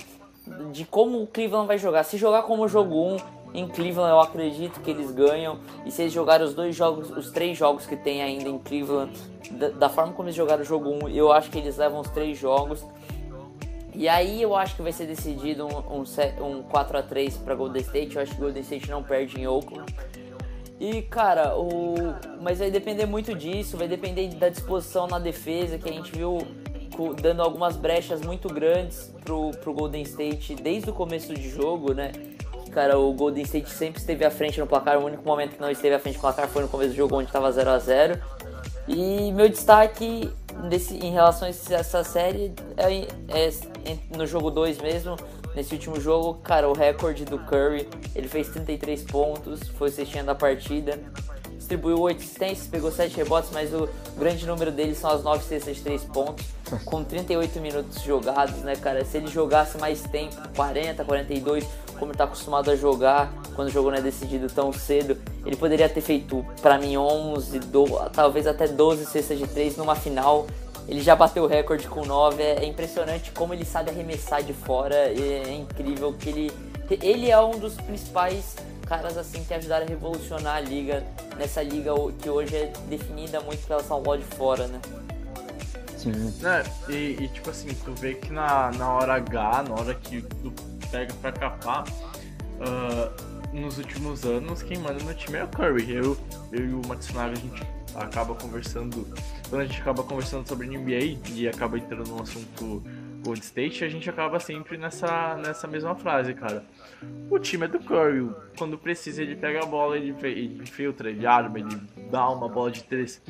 de 0.72 0.84
como 0.84 1.22
o 1.22 1.26
Cleveland 1.26 1.66
vai 1.66 1.78
jogar. 1.78 2.04
Se 2.04 2.16
jogar 2.16 2.42
como 2.44 2.68
jogo 2.68 2.94
1, 2.94 3.16
em 3.54 3.66
Cleveland 3.66 4.10
eu 4.10 4.20
acredito 4.20 4.80
que 4.80 4.90
eles 4.90 5.10
ganham. 5.10 5.58
E 5.84 5.90
se 5.90 6.02
eles 6.02 6.12
jogarem 6.12 6.46
os 6.46 6.54
dois 6.54 6.74
jogos, 6.76 7.10
os 7.10 7.30
três 7.30 7.56
jogos 7.56 7.86
que 7.86 7.96
tem 7.96 8.22
ainda 8.22 8.48
em 8.48 8.58
Cleveland, 8.58 9.12
da, 9.52 9.68
da 9.70 9.88
forma 9.88 10.12
como 10.12 10.28
eles 10.28 10.36
jogaram 10.36 10.62
o 10.62 10.64
jogo 10.64 10.90
1, 11.06 11.08
eu 11.08 11.32
acho 11.32 11.50
que 11.50 11.58
eles 11.58 11.76
levam 11.76 12.00
os 12.00 12.10
três 12.10 12.38
jogos. 12.38 12.84
E 13.96 14.10
aí 14.10 14.42
eu 14.42 14.54
acho 14.54 14.76
que 14.76 14.82
vai 14.82 14.92
ser 14.92 15.06
decidido 15.06 15.66
um, 15.66 16.02
um, 16.02 16.58
um 16.58 16.62
4 16.62 16.98
a 16.98 17.02
3 17.02 17.38
para 17.38 17.54
Golden 17.54 17.80
State. 17.80 18.16
Eu 18.16 18.22
acho 18.22 18.34
que 18.34 18.40
Golden 18.40 18.62
State 18.62 18.90
não 18.90 19.02
perde 19.02 19.40
em 19.40 19.46
Oakland. 19.46 19.90
E 20.78 21.00
cara, 21.00 21.56
o 21.56 22.14
mas 22.42 22.58
vai 22.58 22.70
depender 22.70 23.06
muito 23.06 23.34
disso, 23.34 23.78
vai 23.78 23.88
depender 23.88 24.28
da 24.34 24.50
disposição 24.50 25.06
na 25.06 25.18
defesa 25.18 25.78
que 25.78 25.88
a 25.88 25.92
gente 25.92 26.12
viu 26.12 26.46
dando 27.20 27.42
algumas 27.42 27.76
brechas 27.76 28.20
muito 28.20 28.48
grandes 28.48 29.14
pro, 29.24 29.50
pro 29.62 29.72
Golden 29.72 30.02
State 30.02 30.54
desde 30.54 30.90
o 30.90 30.92
começo 30.92 31.32
de 31.34 31.48
jogo, 31.48 31.94
né? 31.94 32.12
Cara, 32.72 32.98
o 32.98 33.10
Golden 33.14 33.42
State 33.44 33.70
sempre 33.70 33.98
esteve 33.98 34.22
à 34.26 34.30
frente 34.30 34.60
no 34.60 34.66
placar. 34.66 34.98
O 34.98 35.06
único 35.06 35.24
momento 35.24 35.54
que 35.54 35.60
não 35.60 35.70
esteve 35.70 35.94
à 35.94 35.98
frente 35.98 36.16
no 36.16 36.20
placar 36.20 36.46
foi 36.48 36.62
no 36.62 36.68
começo 36.68 36.90
do 36.90 36.96
jogo, 36.96 37.16
onde 37.16 37.28
estava 37.28 37.50
0 37.50 37.70
a 37.70 37.78
0 37.78 38.20
E 38.86 39.32
meu 39.32 39.48
destaque 39.48 40.30
desse, 40.68 40.94
em 40.96 41.12
relação 41.12 41.46
a 41.46 41.50
essa 41.50 42.04
série 42.04 42.52
é, 42.76 43.06
é, 43.28 43.48
é 43.48 44.16
no 44.16 44.26
jogo 44.26 44.50
2 44.50 44.78
mesmo. 44.78 45.16
Nesse 45.54 45.74
último 45.74 45.98
jogo, 45.98 46.34
cara, 46.42 46.68
o 46.68 46.74
recorde 46.74 47.24
do 47.24 47.38
Curry, 47.38 47.88
ele 48.14 48.28
fez 48.28 48.48
33 48.48 49.04
pontos, 49.04 49.66
foi 49.70 49.88
o 49.88 49.92
cestinha 49.92 50.22
da 50.22 50.34
partida. 50.34 51.00
Distribuiu 51.56 51.98
8 51.98 52.18
assistências, 52.18 52.66
pegou 52.66 52.92
7 52.92 53.16
rebotes, 53.16 53.50
mas 53.52 53.72
o 53.72 53.88
grande 54.18 54.46
número 54.46 54.70
dele 54.70 54.94
são 54.94 55.10
as 55.10 55.22
9 55.22 55.42
cestas 55.42 55.76
de 55.76 55.82
3 55.82 56.04
pontos, 56.04 56.44
com 56.84 57.04
38 57.04 57.60
minutos 57.60 58.02
jogados, 58.02 58.56
né, 58.58 58.76
cara? 58.76 59.04
Se 59.04 59.16
ele 59.16 59.28
jogasse 59.28 59.78
mais 59.78 60.02
tempo, 60.02 60.36
40, 60.54 61.04
42, 61.04 61.64
como 61.98 62.12
ele 62.12 62.18
tá 62.18 62.24
acostumado 62.24 62.70
a 62.70 62.76
jogar, 62.76 63.32
quando 63.54 63.68
o 63.68 63.70
jogo 63.70 63.90
não 63.90 63.98
é 63.98 64.02
decidido 64.02 64.48
tão 64.48 64.72
cedo, 64.72 65.16
ele 65.44 65.56
poderia 65.56 65.88
ter 65.88 66.00
feito, 66.00 66.44
para 66.60 66.78
mim, 66.78 66.96
11, 66.96 67.58
12, 67.60 67.92
talvez 68.12 68.46
até 68.46 68.66
12 68.66 69.06
cestas 69.06 69.38
de 69.38 69.46
3 69.46 69.76
numa 69.76 69.94
final. 69.94 70.46
Ele 70.88 71.00
já 71.00 71.16
bateu 71.16 71.44
o 71.44 71.46
recorde 71.46 71.88
com 71.88 72.04
9. 72.04 72.42
É, 72.42 72.62
é 72.62 72.64
impressionante 72.64 73.32
como 73.32 73.52
ele 73.52 73.64
sabe 73.64 73.90
arremessar 73.90 74.42
de 74.42 74.52
fora. 74.52 74.94
É, 74.94 75.52
incrível 75.52 76.12
que 76.12 76.28
ele. 76.28 76.52
Ele 77.02 77.28
é 77.28 77.40
um 77.40 77.58
dos 77.58 77.74
principais 77.74 78.54
caras 78.86 79.18
assim 79.18 79.42
que 79.42 79.52
ajudaram 79.52 79.84
a 79.84 79.88
revolucionar 79.88 80.56
a 80.56 80.60
liga 80.60 81.02
nessa 81.36 81.60
liga 81.60 81.92
que 82.20 82.30
hoje 82.30 82.54
é 82.54 82.72
definida 82.88 83.40
muito 83.40 83.66
pela 83.66 83.82
sua 83.82 84.16
de 84.16 84.22
fora, 84.22 84.68
né? 84.68 84.80
Sim. 86.06 86.46
É, 86.46 86.92
e, 86.92 87.24
e, 87.24 87.28
tipo 87.28 87.50
assim, 87.50 87.68
tu 87.84 87.92
vê 87.94 88.14
que 88.14 88.32
na, 88.32 88.70
na 88.72 88.88
hora 88.92 89.14
H, 89.14 89.64
na 89.68 89.74
hora 89.74 89.94
que 89.94 90.22
tu 90.22 90.52
pega 90.90 91.12
pra 91.14 91.32
capar, 91.32 91.84
uh, 92.60 93.52
nos 93.52 93.78
últimos 93.78 94.24
anos, 94.24 94.62
quem 94.62 94.78
manda 94.78 95.02
no 95.02 95.14
time 95.14 95.38
é 95.38 95.44
o 95.44 95.48
Curry. 95.48 95.92
Eu, 95.92 96.16
eu 96.52 96.64
e 96.64 96.72
o 96.72 96.82
Matsunaga, 96.86 97.32
a 97.32 97.34
gente 97.34 97.62
acaba 97.96 98.34
conversando. 98.36 99.04
Quando 99.48 99.62
a 99.62 99.66
gente 99.66 99.80
acaba 99.80 100.04
conversando 100.04 100.46
sobre 100.46 100.68
NBA 100.68 101.18
e 101.32 101.48
acaba 101.48 101.76
entrando 101.76 102.08
no 102.08 102.22
assunto 102.22 102.84
Gold 103.24 103.40
State, 103.40 103.82
a 103.82 103.88
gente 103.88 104.08
acaba 104.08 104.38
sempre 104.38 104.78
nessa, 104.78 105.36
nessa 105.36 105.66
mesma 105.66 105.96
frase, 105.96 106.34
cara. 106.34 106.64
O 107.28 107.38
time 107.40 107.64
é 107.64 107.68
do 107.68 107.80
Curry. 107.80 108.30
Quando 108.56 108.78
precisa, 108.78 109.22
ele 109.22 109.34
pega 109.34 109.64
a 109.64 109.66
bola, 109.66 109.96
ele, 109.96 110.14
ele 110.22 110.62
infiltra, 110.62 111.10
ele 111.10 111.26
arma, 111.26 111.58
ele 111.58 111.76
dá 112.12 112.28
uma 112.28 112.48
bola 112.48 112.70
de 112.70 112.84
três 112.84 113.20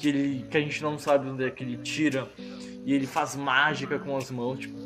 que, 0.00 0.08
ele, 0.08 0.46
que 0.50 0.56
a 0.56 0.60
gente 0.60 0.82
não 0.82 0.98
sabe 0.98 1.28
onde 1.28 1.44
é 1.44 1.50
que 1.50 1.62
ele 1.62 1.76
tira. 1.76 2.26
E 2.84 2.94
ele 2.94 3.06
faz 3.06 3.36
mágica 3.36 3.98
com 3.98 4.16
as 4.16 4.30
mãos. 4.30 4.58
Tipo, 4.58 4.76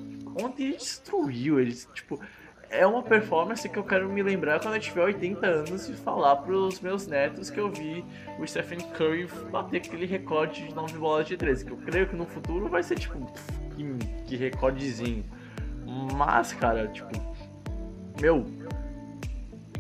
ontem 0.43 0.65
ele 0.65 0.77
destruiu. 0.77 1.61
Ele, 1.61 1.73
tipo, 1.95 2.21
é 2.69 2.85
uma 2.85 3.03
performance 3.03 3.69
que 3.69 3.79
eu 3.79 3.85
quero 3.85 4.09
me 4.09 4.23
lembrar 4.23 4.61
quando 4.61 4.75
eu 4.75 4.81
tiver 4.81 5.05
80 5.05 5.47
anos 5.47 5.89
e 5.89 5.93
falar 5.93 6.37
pros 6.37 6.81
meus 6.81 7.07
netos 7.07 7.49
que 7.49 7.61
eu 7.61 7.71
vi 7.71 8.05
o 8.39 8.47
Stephen 8.47 8.81
Curry 8.81 9.29
bater 9.51 9.77
aquele 9.77 10.07
recorde 10.07 10.67
de 10.67 10.75
9 10.75 10.99
bolas 10.99 11.27
de 11.27 11.37
13. 11.37 11.65
Que 11.65 11.71
eu 11.71 11.77
creio 11.77 12.09
que 12.09 12.17
no 12.17 12.27
futuro 12.27 12.69
vai 12.69 12.83
ser 12.83 12.99
tipo, 12.99 13.25
que, 13.77 13.85
que 14.27 14.37
recordezinho. 14.37 15.25
Mas, 16.17 16.53
cara, 16.53 16.89
tipo, 16.89 17.13
meu, 18.21 18.45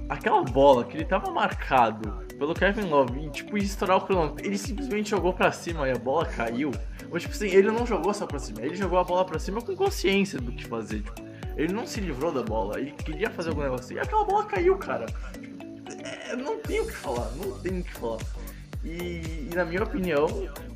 aquela 0.09 0.43
bola 0.43 0.85
que 0.85 0.97
ele 0.97 1.05
tava 1.05 1.31
marcado 1.31 2.25
pelo 2.39 2.55
Kevin 2.55 2.89
Love 2.89 3.27
e, 3.27 3.31
tipo, 3.31 3.57
estourar 3.57 3.99
o 3.99 4.01
cronômetro, 4.03 4.45
ele 4.45 4.59
simplesmente 4.59 5.11
jogou 5.11 5.33
pra 5.33 5.53
cima 5.53 5.89
e 5.89 5.93
a 5.93 5.99
bola 5.99 6.27
caiu. 6.27 6.71
Ou, 7.11 7.19
tipo 7.19 7.33
assim, 7.33 7.49
ele 7.49 7.71
não 7.71 7.87
jogou 7.87 8.13
só 8.13 8.27
pra 8.27 8.39
cima, 8.39 8.61
ele 8.63 8.75
jogou 8.75 8.99
a 8.99 9.05
bola 9.05 9.25
pra 9.25 9.39
cima 9.39 9.61
com 9.61 9.75
consciência 9.75 10.41
do 10.41 10.53
que 10.53 10.67
fazer, 10.67 11.03
tipo. 11.03 11.23
Ele 11.57 11.73
não 11.73 11.87
se 11.87 12.01
livrou 12.01 12.33
da 12.33 12.43
bola, 12.43 12.81
ele 12.81 12.91
queria 12.91 13.31
fazer 13.31 13.51
algum 13.51 13.63
negócio. 13.63 13.97
E 13.97 13.99
aquela 14.01 14.25
bola 14.25 14.45
caiu, 14.45 14.77
cara. 14.77 15.07
É, 16.03 16.35
não 16.35 16.59
tem 16.59 16.81
o 16.81 16.87
que 16.87 16.93
falar, 16.93 17.31
não 17.37 17.57
tem 17.61 17.79
o 17.79 17.85
que 17.85 17.93
falar. 17.93 18.19
E, 18.85 19.49
e, 19.51 19.51
na 19.55 19.64
minha 19.64 19.82
opinião, 19.82 20.26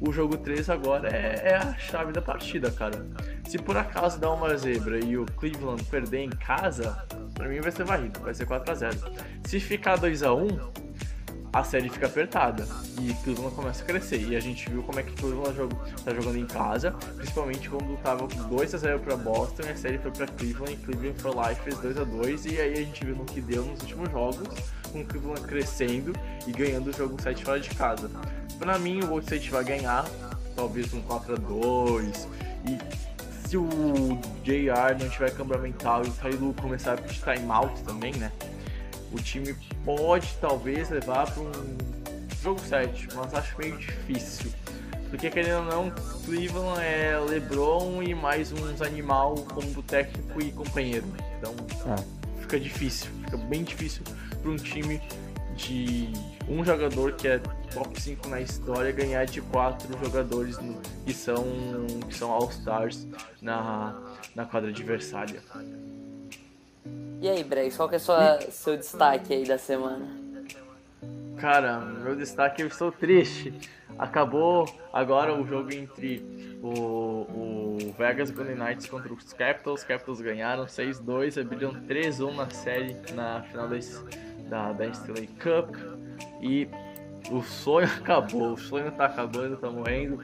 o 0.00 0.12
jogo 0.12 0.38
3 0.38 0.70
agora 0.70 1.09
é, 1.09 1.50
é, 1.50 1.56
a 1.56 1.74
chave 1.74 2.12
da 2.12 2.22
partida, 2.22 2.70
cara. 2.70 3.06
Se 3.46 3.59
por 3.59 3.76
acaso 3.76 4.18
dar 4.18 4.30
uma 4.30 4.56
zebra 4.56 4.98
e 4.98 5.16
o 5.18 5.26
Cleveland 5.26 5.82
perder 5.84 6.20
em 6.20 6.30
casa, 6.30 7.06
pra 7.34 7.48
mim 7.48 7.61
vai 7.61 7.70
ser 7.70 7.84
varrido, 7.84 8.20
vai 8.20 8.32
ser 8.32 8.46
4x0. 8.46 8.96
Se 9.44 9.61
ficar 9.61 9.98
2x1, 9.98 10.59
a 11.52 11.64
série 11.64 11.88
fica 11.88 12.06
apertada 12.06 12.66
e 13.00 13.12
Cleveland 13.24 13.54
começa 13.54 13.82
a 13.82 13.86
crescer. 13.86 14.20
E 14.22 14.36
a 14.36 14.40
gente 14.40 14.68
viu 14.70 14.82
como 14.82 15.00
é 15.00 15.02
que 15.02 15.12
Cleveland 15.12 15.56
jogo, 15.56 15.76
tá 16.04 16.14
jogando 16.14 16.38
em 16.38 16.46
casa, 16.46 16.92
principalmente 17.16 17.68
quando 17.68 17.96
tava 18.02 18.26
2x0 18.26 19.00
pra 19.00 19.16
Boston 19.16 19.62
e 19.64 19.70
a 19.70 19.76
série 19.76 19.98
foi 19.98 20.11
pra 20.11 20.26
Cleveland 20.26 20.72
e 20.72 20.76
Cleveland 20.76 21.20
foi 21.20 21.34
lá 21.34 21.52
e 21.52 21.54
fez 21.56 21.76
2x2. 21.76 22.52
E 22.52 22.61
aí 22.61 22.72
a 22.72 22.76
gente 22.76 23.04
viu 23.04 23.16
no 23.16 23.24
que 23.24 23.40
deu 23.40 23.64
nos 23.64 23.80
últimos 23.80 24.11
jogos, 24.11 24.48
com 24.89 25.05
Cleveland 25.05 25.43
crescendo 25.43 26.12
e 26.47 26.53
ganhando 26.53 26.91
o 26.91 26.93
jogo 26.93 27.20
7 27.20 27.45
fora 27.45 27.61
de 27.61 27.70
casa. 27.70 28.11
Pra 28.59 28.78
mim, 28.78 28.99
o 28.99 29.07
Golden 29.07 29.20
State 29.20 29.51
vai 29.51 29.64
ganhar, 29.64 30.05
talvez 30.57 30.93
um 30.93 31.03
4x2. 31.03 32.26
E 32.66 33.49
se 33.49 33.57
o 33.57 33.66
JR 34.43 35.01
não 35.01 35.09
tiver 35.09 35.30
câmbio 35.34 35.59
mental 35.59 36.05
e 36.05 36.09
o 36.09 36.12
Kailu 36.12 36.55
começar 36.55 36.95
a 36.95 36.97
pedir 36.97 37.20
timeout 37.20 37.82
também, 37.84 38.14
né? 38.14 38.32
o 39.12 39.16
time 39.16 39.55
pode 39.84 40.28
talvez 40.41 40.91
levar 40.91 41.30
para 41.30 41.43
um 41.43 41.53
jogo 42.43 42.61
7, 42.61 43.09
mas 43.14 43.34
acho 43.34 43.59
meio 43.59 43.76
difícil. 43.78 44.51
Porque 45.11 45.30
querendo 45.30 45.59
ou 45.59 45.64
não, 45.64 45.91
Cleveland 46.24 46.82
é 46.82 47.18
LeBron 47.18 48.03
e 48.03 48.14
mais 48.14 48.53
uns 48.53 48.82
animal 48.82 49.34
como 49.36 49.82
técnico 49.82 50.41
e 50.41 50.53
companheiro. 50.53 51.07
Então 51.39 51.55
é. 51.86 52.41
fica 52.41 52.61
difícil, 52.61 53.11
fica 53.24 53.36
bem 53.39 53.64
difícil 53.64 54.03
para 54.49 54.53
um 54.53 54.57
time 54.57 55.01
de 55.57 56.09
um 56.49 56.64
jogador 56.64 57.12
que 57.12 57.28
é 57.28 57.38
top 57.72 58.01
5 58.01 58.28
na 58.28 58.40
história 58.40 58.90
ganhar 58.92 59.26
de 59.26 59.42
quatro 59.42 59.99
jogadores 60.03 60.59
que 61.05 61.12
são, 61.12 61.44
que 62.09 62.14
são 62.14 62.30
All-Stars 62.30 63.07
na, 63.42 63.94
na 64.34 64.46
quadra 64.46 64.70
adversária. 64.70 65.42
E 67.20 67.28
aí, 67.28 67.44
Brex, 67.44 67.76
qual 67.76 67.88
que 67.88 67.96
é 67.96 67.99
sua, 67.99 68.40
seu 68.51 68.76
destaque 68.76 69.34
aí 69.34 69.44
da 69.44 69.59
semana? 69.59 70.07
Cara, 71.36 71.80
meu 71.80 72.16
destaque, 72.16 72.62
eu 72.62 72.68
estou 72.68 72.90
triste. 72.90 73.53
Acabou 73.99 74.66
agora 74.92 75.34
o 75.34 75.46
jogo 75.46 75.72
entre 75.74 76.24
o, 76.62 76.68
o 76.68 77.94
Vegas 77.99 78.30
Golden 78.30 78.57
Knights 78.57 78.86
contra 78.86 79.12
os 79.12 79.32
Capitals. 79.32 79.80
Os 79.80 79.86
Capitals 79.86 80.20
ganharam 80.20 80.64
6-2, 80.64 81.40
abriram 81.40 81.74
3-1 81.74 82.34
na 82.34 82.49
série, 82.51 82.96
na 83.12 83.42
final 83.42 83.68
da, 84.49 84.72
da 84.72 84.86
Stanley 84.86 85.28
Cup. 85.38 85.76
E 86.40 86.68
o 87.30 87.42
sonho 87.42 87.88
acabou, 87.99 88.53
o 88.53 88.57
sonho 88.57 88.90
tá 88.92 89.07
acabando, 89.07 89.57
tá 89.57 89.70
morrendo. 89.70 90.18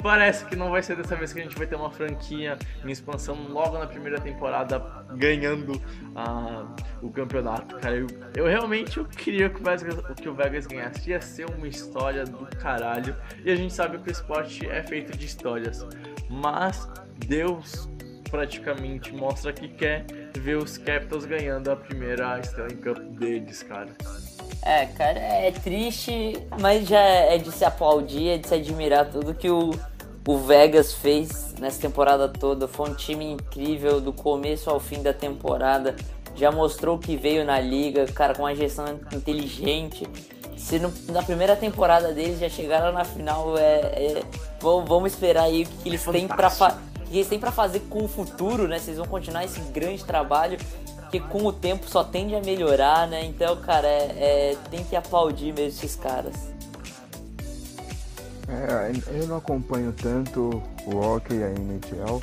Parece 0.00 0.44
que 0.44 0.54
não 0.54 0.70
vai 0.70 0.80
ser 0.80 0.96
dessa 0.96 1.16
vez 1.16 1.32
que 1.32 1.40
a 1.40 1.42
gente 1.42 1.56
vai 1.56 1.66
ter 1.66 1.74
uma 1.74 1.90
franquia 1.90 2.56
em 2.84 2.90
expansão 2.90 3.36
logo 3.48 3.76
na 3.78 3.86
primeira 3.86 4.20
temporada 4.20 4.78
ganhando 5.16 5.72
uh, 5.72 6.68
o 7.02 7.10
campeonato, 7.10 7.76
cara. 7.78 7.96
Eu, 7.96 8.06
eu 8.36 8.46
realmente 8.46 8.98
eu 8.98 9.04
queria 9.04 9.50
que 9.50 9.60
o, 9.60 9.64
Vegas, 9.64 10.14
que 10.14 10.28
o 10.28 10.34
Vegas 10.34 10.66
ganhasse. 10.68 11.10
Ia 11.10 11.20
ser 11.20 11.50
uma 11.50 11.66
história 11.66 12.24
do 12.24 12.46
caralho. 12.58 13.16
E 13.44 13.50
a 13.50 13.56
gente 13.56 13.74
sabe 13.74 13.98
que 13.98 14.08
o 14.08 14.12
esporte 14.12 14.68
é 14.68 14.84
feito 14.84 15.18
de 15.18 15.26
histórias. 15.26 15.84
Mas 16.30 16.88
Deus 17.26 17.88
praticamente 18.30 19.12
mostra 19.12 19.52
que 19.52 19.66
quer 19.66 20.06
ver 20.38 20.56
os 20.56 20.78
Capitals 20.78 21.24
ganhando 21.24 21.70
a 21.70 21.76
primeira 21.76 22.38
Stanley 22.40 22.76
Cup 22.76 22.98
deles, 22.98 23.62
cara. 23.62 23.88
É, 24.62 24.86
cara, 24.86 25.18
é 25.18 25.50
triste, 25.50 26.34
mas 26.60 26.88
já 26.88 27.00
é 27.00 27.38
de 27.38 27.50
se 27.52 27.64
aplaudir, 27.64 28.28
é 28.28 28.38
de 28.38 28.48
se 28.48 28.54
admirar 28.54 29.10
tudo 29.10 29.34
que 29.34 29.48
o, 29.48 29.70
o 30.26 30.38
Vegas 30.38 30.92
fez 30.92 31.54
nessa 31.58 31.80
temporada 31.80 32.28
toda. 32.28 32.66
Foi 32.66 32.90
um 32.90 32.94
time 32.94 33.24
incrível 33.24 34.00
do 34.00 34.12
começo 34.12 34.68
ao 34.68 34.80
fim 34.80 35.02
da 35.02 35.12
temporada. 35.12 35.94
Já 36.34 36.50
mostrou 36.50 36.98
que 36.98 37.16
veio 37.16 37.44
na 37.44 37.60
liga, 37.60 38.06
cara, 38.06 38.34
com 38.34 38.42
uma 38.42 38.54
gestão 38.54 38.86
inteligente. 39.12 40.06
Se 40.56 40.78
no, 40.78 40.92
na 41.12 41.22
primeira 41.22 41.56
temporada 41.56 42.12
deles 42.12 42.38
já 42.38 42.48
chegaram 42.48 42.92
na 42.92 43.04
final, 43.04 43.56
é, 43.56 43.62
é 43.62 44.22
vamos 44.60 45.12
esperar 45.12 45.44
aí 45.44 45.62
o 45.62 45.66
que, 45.66 45.76
que 45.78 45.88
eles 45.88 46.04
têm 46.04 46.26
para 46.26 46.50
que 47.08 47.16
eles 47.16 47.28
têm 47.28 47.38
para 47.38 47.50
fazer 47.50 47.80
com 47.88 48.04
o 48.04 48.08
futuro, 48.08 48.68
né? 48.68 48.78
Vocês 48.78 48.98
vão 48.98 49.06
continuar 49.06 49.44
esse 49.44 49.60
grande 49.72 50.04
trabalho 50.04 50.58
que 51.10 51.18
com 51.18 51.44
o 51.44 51.52
tempo 51.52 51.88
só 51.88 52.04
tende 52.04 52.34
a 52.34 52.40
melhorar, 52.40 53.08
né? 53.08 53.24
Então, 53.24 53.56
cara, 53.56 53.86
é, 53.86 54.52
é 54.52 54.56
tem 54.70 54.84
que 54.84 54.94
aplaudir 54.94 55.52
mesmo 55.52 55.68
esses 55.68 55.96
caras. 55.96 56.34
É, 58.48 58.92
eu 59.20 59.26
não 59.26 59.36
acompanho 59.36 59.92
tanto 59.92 60.62
o 60.86 60.96
hockey 60.96 61.34
e 61.34 61.44
a 61.44 61.50
NHL, 61.50 62.22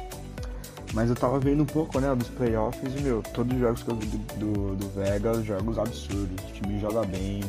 mas 0.94 1.10
eu 1.10 1.16
tava 1.16 1.40
vendo 1.40 1.62
um 1.62 1.68
pouco, 1.68 2.00
né, 2.00 2.14
dos 2.16 2.30
playoffs 2.30 2.96
e, 2.96 3.02
meu, 3.02 3.22
todos 3.22 3.54
os 3.54 3.60
jogos 3.60 3.84
que 3.84 3.92
eu 3.92 3.96
vi 3.96 4.08
do, 4.08 4.18
do, 4.40 4.76
do 4.76 4.90
Vegas, 4.90 5.46
jogos 5.46 5.78
absurdos, 5.78 6.44
o 6.50 6.54
time 6.54 6.80
joga 6.80 7.04
bem, 7.06 7.42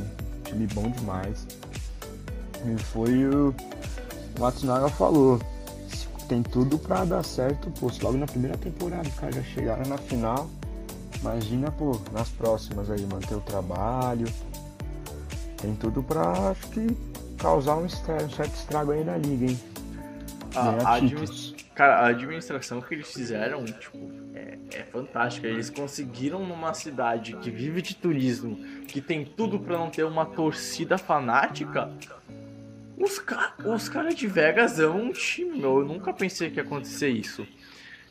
time 0.44 0.66
bom 0.66 0.90
demais. 0.90 1.46
E 2.66 2.78
foi 2.78 3.26
o 3.26 3.54
Matsunaga 4.38 4.90
falou, 4.90 5.40
tem 6.28 6.42
tudo 6.42 6.78
pra 6.78 7.04
dar 7.04 7.24
certo, 7.24 7.70
pô, 7.80 7.90
logo 8.02 8.18
na 8.18 8.26
primeira 8.26 8.56
temporada, 8.56 9.08
cara, 9.10 9.32
já 9.32 9.42
chegaram 9.42 9.88
na 9.88 9.98
final, 9.98 10.48
Imagina, 11.20 11.70
pô, 11.70 11.98
nas 12.12 12.28
próximas 12.28 12.90
aí, 12.90 13.04
manter 13.06 13.34
o 13.34 13.40
trabalho. 13.40 14.26
Tem 15.60 15.74
tudo 15.74 16.02
pra, 16.02 16.50
acho 16.50 16.68
que, 16.68 16.86
causar 17.38 17.76
um, 17.76 17.86
estrago, 17.86 18.24
um 18.24 18.30
certo 18.30 18.54
estrago 18.54 18.92
aí 18.92 19.02
na 19.02 19.16
liga, 19.16 19.46
hein? 19.46 19.60
A, 20.54 20.94
administ... 20.94 21.54
Cara, 21.74 21.96
a 22.00 22.06
administração 22.06 22.80
que 22.80 22.94
eles 22.94 23.12
fizeram, 23.12 23.64
tipo, 23.64 23.98
é, 24.34 24.58
é 24.72 24.82
fantástica. 24.84 25.46
Eles 25.46 25.68
conseguiram 25.68 26.46
numa 26.46 26.72
cidade 26.72 27.36
que 27.36 27.50
vive 27.50 27.82
de 27.82 27.94
turismo, 27.94 28.56
que 28.86 29.00
tem 29.00 29.24
tudo 29.24 29.58
para 29.58 29.76
não 29.76 29.90
ter 29.90 30.04
uma 30.04 30.24
torcida 30.24 30.96
fanática. 30.96 31.90
Os, 32.98 33.18
ca... 33.18 33.54
os 33.64 33.88
caras 33.88 34.14
de 34.14 34.26
Vegas 34.26 34.72
são 34.72 34.96
um 34.96 35.12
time. 35.12 35.62
Eu 35.62 35.84
nunca 35.84 36.12
pensei 36.12 36.50
que 36.50 36.56
ia 36.56 36.62
acontecer 36.62 37.08
isso. 37.08 37.46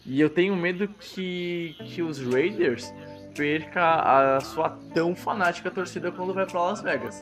E 0.05 0.21
eu 0.21 0.29
tenho 0.29 0.55
medo 0.55 0.87
que, 0.99 1.75
que 1.85 2.03
os 2.03 2.21
Raiders 2.21 2.93
perca 3.35 4.35
a 4.35 4.39
sua 4.39 4.69
tão 4.93 5.15
fanática 5.15 5.71
torcida 5.71 6.11
quando 6.11 6.33
vai 6.33 6.45
para 6.45 6.61
Las 6.61 6.81
Vegas. 6.81 7.21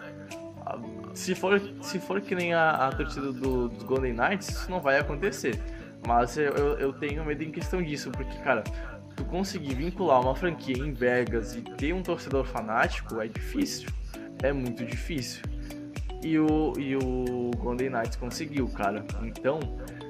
Se 1.14 1.34
for, 1.34 1.61
se 1.82 1.99
for 1.99 2.20
que 2.22 2.36
nem 2.36 2.53
a, 2.53 2.72
a 2.88 2.91
torcida 2.91 3.32
do, 3.32 3.70
dos 3.70 3.84
Golden 3.84 4.14
Knights, 4.14 4.49
isso 4.49 4.70
não 4.70 4.82
vai 4.82 4.99
acontecer. 4.99 5.59
Mas 6.05 6.38
eu, 6.38 6.53
eu 6.78 6.91
tenho 6.91 7.24
medo 7.24 7.43
em 7.43 7.51
questão 7.51 7.82
disso, 7.82 8.11
porque, 8.11 8.38
cara, 8.39 8.64
tu 9.16 9.24
conseguir 9.26 9.76
vincular 9.76 10.20
uma 10.20 10.36
franquia 10.36 10.78
em 10.78 10.91
Vegas 10.91 11.55
e 11.55 11.61
ter 11.61 11.93
um 11.93 12.03
torcedor 12.03 12.45
fanático 12.45 13.22
é 13.22 13.28
difícil. 13.28 13.89
É 14.41 14.51
muito 14.51 14.84
difícil. 14.84 15.41
E 16.24 16.39
o, 16.39 16.74
e 16.78 16.95
o 16.95 17.51
Golden 17.57 17.89
Knights 17.89 18.15
conseguiu, 18.15 18.67
cara. 18.69 19.05
Então, 19.24 19.59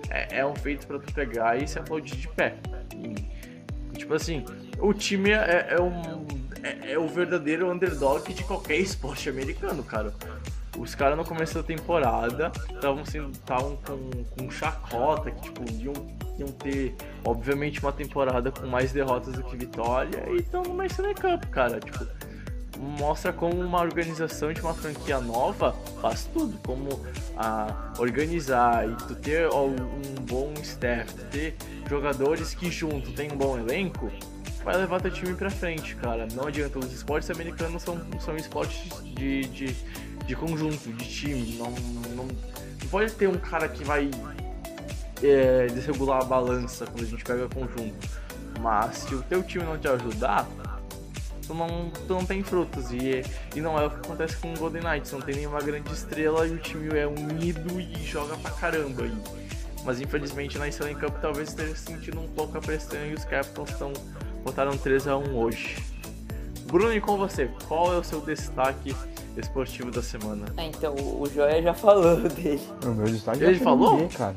é, 0.09 0.39
é 0.39 0.45
um 0.45 0.55
feito 0.55 0.85
para 0.85 0.99
tu 0.99 1.11
pegar 1.13 1.57
e 1.57 1.67
se 1.67 1.79
aplaudir 1.79 2.15
de 2.15 2.27
pé. 2.27 2.55
E, 2.95 3.97
tipo 3.97 4.13
assim, 4.13 4.45
o 4.79 4.93
time 4.93 5.31
é, 5.31 5.67
é, 5.71 5.81
um, 5.81 6.25
é, 6.61 6.93
é, 6.93 6.99
o 6.99 7.07
verdadeiro 7.07 7.71
underdog 7.71 8.31
de 8.31 8.43
qualquer 8.43 8.77
esporte 8.77 9.27
americano, 9.27 9.83
cara. 9.83 10.13
Os 10.77 10.95
caras 10.95 11.17
no 11.17 11.23
começo 11.23 11.53
da 11.53 11.63
temporada 11.63 12.51
estavam 12.69 13.03
estavam 13.03 13.77
com, 13.77 14.23
com 14.35 14.49
chacota, 14.49 15.29
que 15.29 15.41
tipo, 15.43 15.63
iam, 15.71 15.93
iam 16.39 16.51
ter, 16.51 16.95
obviamente, 17.23 17.79
uma 17.79 17.91
temporada 17.91 18.51
com 18.51 18.65
mais 18.65 18.91
derrotas 18.91 19.33
do 19.33 19.43
que 19.43 19.55
vitória, 19.55 20.23
e 20.31 20.37
estão 20.37 20.63
no 20.63 20.83
Stanley 20.83 21.13
Cup, 21.13 21.45
cara. 21.51 21.79
Tipo, 21.79 22.07
mostra 22.83 23.31
como 23.31 23.59
uma 23.59 23.81
organização 23.81 24.51
de 24.53 24.61
uma 24.61 24.73
franquia 24.73 25.19
nova 25.19 25.75
faz 26.01 26.29
tudo, 26.33 26.57
como 26.65 27.01
a 27.37 27.93
organizar 27.97 28.87
e 28.87 28.95
tu 29.07 29.15
ter 29.15 29.49
um 29.49 29.75
bom 30.21 30.53
staff, 30.61 31.13
ter 31.31 31.55
jogadores 31.89 32.53
que 32.53 32.69
junto 32.69 33.11
tem 33.13 33.31
um 33.31 33.37
bom 33.37 33.57
elenco, 33.57 34.11
vai 34.63 34.77
levar 34.77 35.01
teu 35.01 35.11
time 35.11 35.33
pra 35.33 35.49
frente, 35.49 35.95
cara. 35.95 36.27
Não 36.33 36.47
adianta, 36.47 36.79
os 36.79 36.91
esportes 36.91 37.29
americanos 37.29 37.83
são, 37.83 37.99
são 38.19 38.35
esportes 38.35 38.89
de, 39.03 39.41
de, 39.45 39.75
de 40.25 40.35
conjunto, 40.35 40.91
de 40.91 41.05
time. 41.09 41.55
Não, 41.57 41.71
não, 41.71 42.25
não 42.25 42.89
pode 42.89 43.11
ter 43.13 43.27
um 43.27 43.37
cara 43.37 43.67
que 43.67 43.83
vai 43.83 44.09
é, 45.21 45.67
desregular 45.67 46.21
a 46.21 46.25
balança 46.25 46.85
quando 46.85 47.03
a 47.03 47.07
gente 47.07 47.23
pega 47.23 47.47
conjunto. 47.49 48.23
Mas 48.61 48.97
se 48.97 49.15
o 49.15 49.21
teu 49.23 49.43
time 49.43 49.65
não 49.65 49.77
te 49.77 49.87
ajudar, 49.87 50.47
tu 51.45 51.53
não, 51.53 51.89
tu 52.07 52.13
não 52.13 52.25
tem 52.25 52.43
frutos. 52.43 52.91
E, 52.91 53.23
e 53.55 53.61
não 53.61 53.79
é 53.79 53.85
o 53.85 53.89
que 53.89 53.97
acontece 53.97 54.37
com 54.37 54.53
o 54.53 54.57
Golden 54.57 54.81
Knights. 54.83 55.11
Não 55.11 55.21
tem 55.21 55.35
nenhuma 55.35 55.61
grande 55.61 55.91
estrela 55.91 56.47
e 56.47 56.51
o 56.51 56.57
time 56.57 56.97
é 56.97 57.07
unido 57.07 57.79
e 57.79 58.03
joga 58.03 58.35
pra 58.37 58.51
caramba. 58.51 59.03
E, 59.05 59.13
mas 59.83 59.99
infelizmente 59.99 60.57
na 60.57 60.67
Stanley 60.67 60.95
Cup 60.95 61.15
talvez 61.21 61.49
esteja 61.49 61.75
sentindo 61.75 62.19
um 62.19 62.27
pouco 62.29 62.57
a 62.57 62.61
pressão 62.61 63.05
e 63.05 63.13
os 63.13 63.25
Capitals 63.25 63.69
estão 63.69 63.91
botaram 64.43 64.77
3 64.77 65.07
a 65.07 65.17
1 65.17 65.35
hoje. 65.35 65.77
Bruno, 66.65 66.93
e 66.93 67.01
com 67.01 67.17
você, 67.17 67.49
qual 67.67 67.93
é 67.93 67.97
o 67.97 68.03
seu 68.03 68.21
destaque 68.21 68.95
esportivo 69.37 69.91
da 69.91 70.01
semana? 70.01 70.45
É, 70.57 70.65
então, 70.65 70.95
o 70.95 71.29
Joia 71.29 71.61
já 71.61 71.73
falou 71.73 72.17
dele. 72.29 72.61
O 72.83 72.89
meu 72.89 73.05
destaque 73.05 73.43
Ele 73.43 73.59
falou? 73.59 73.93
Ninguém, 73.93 74.09
cara. 74.09 74.35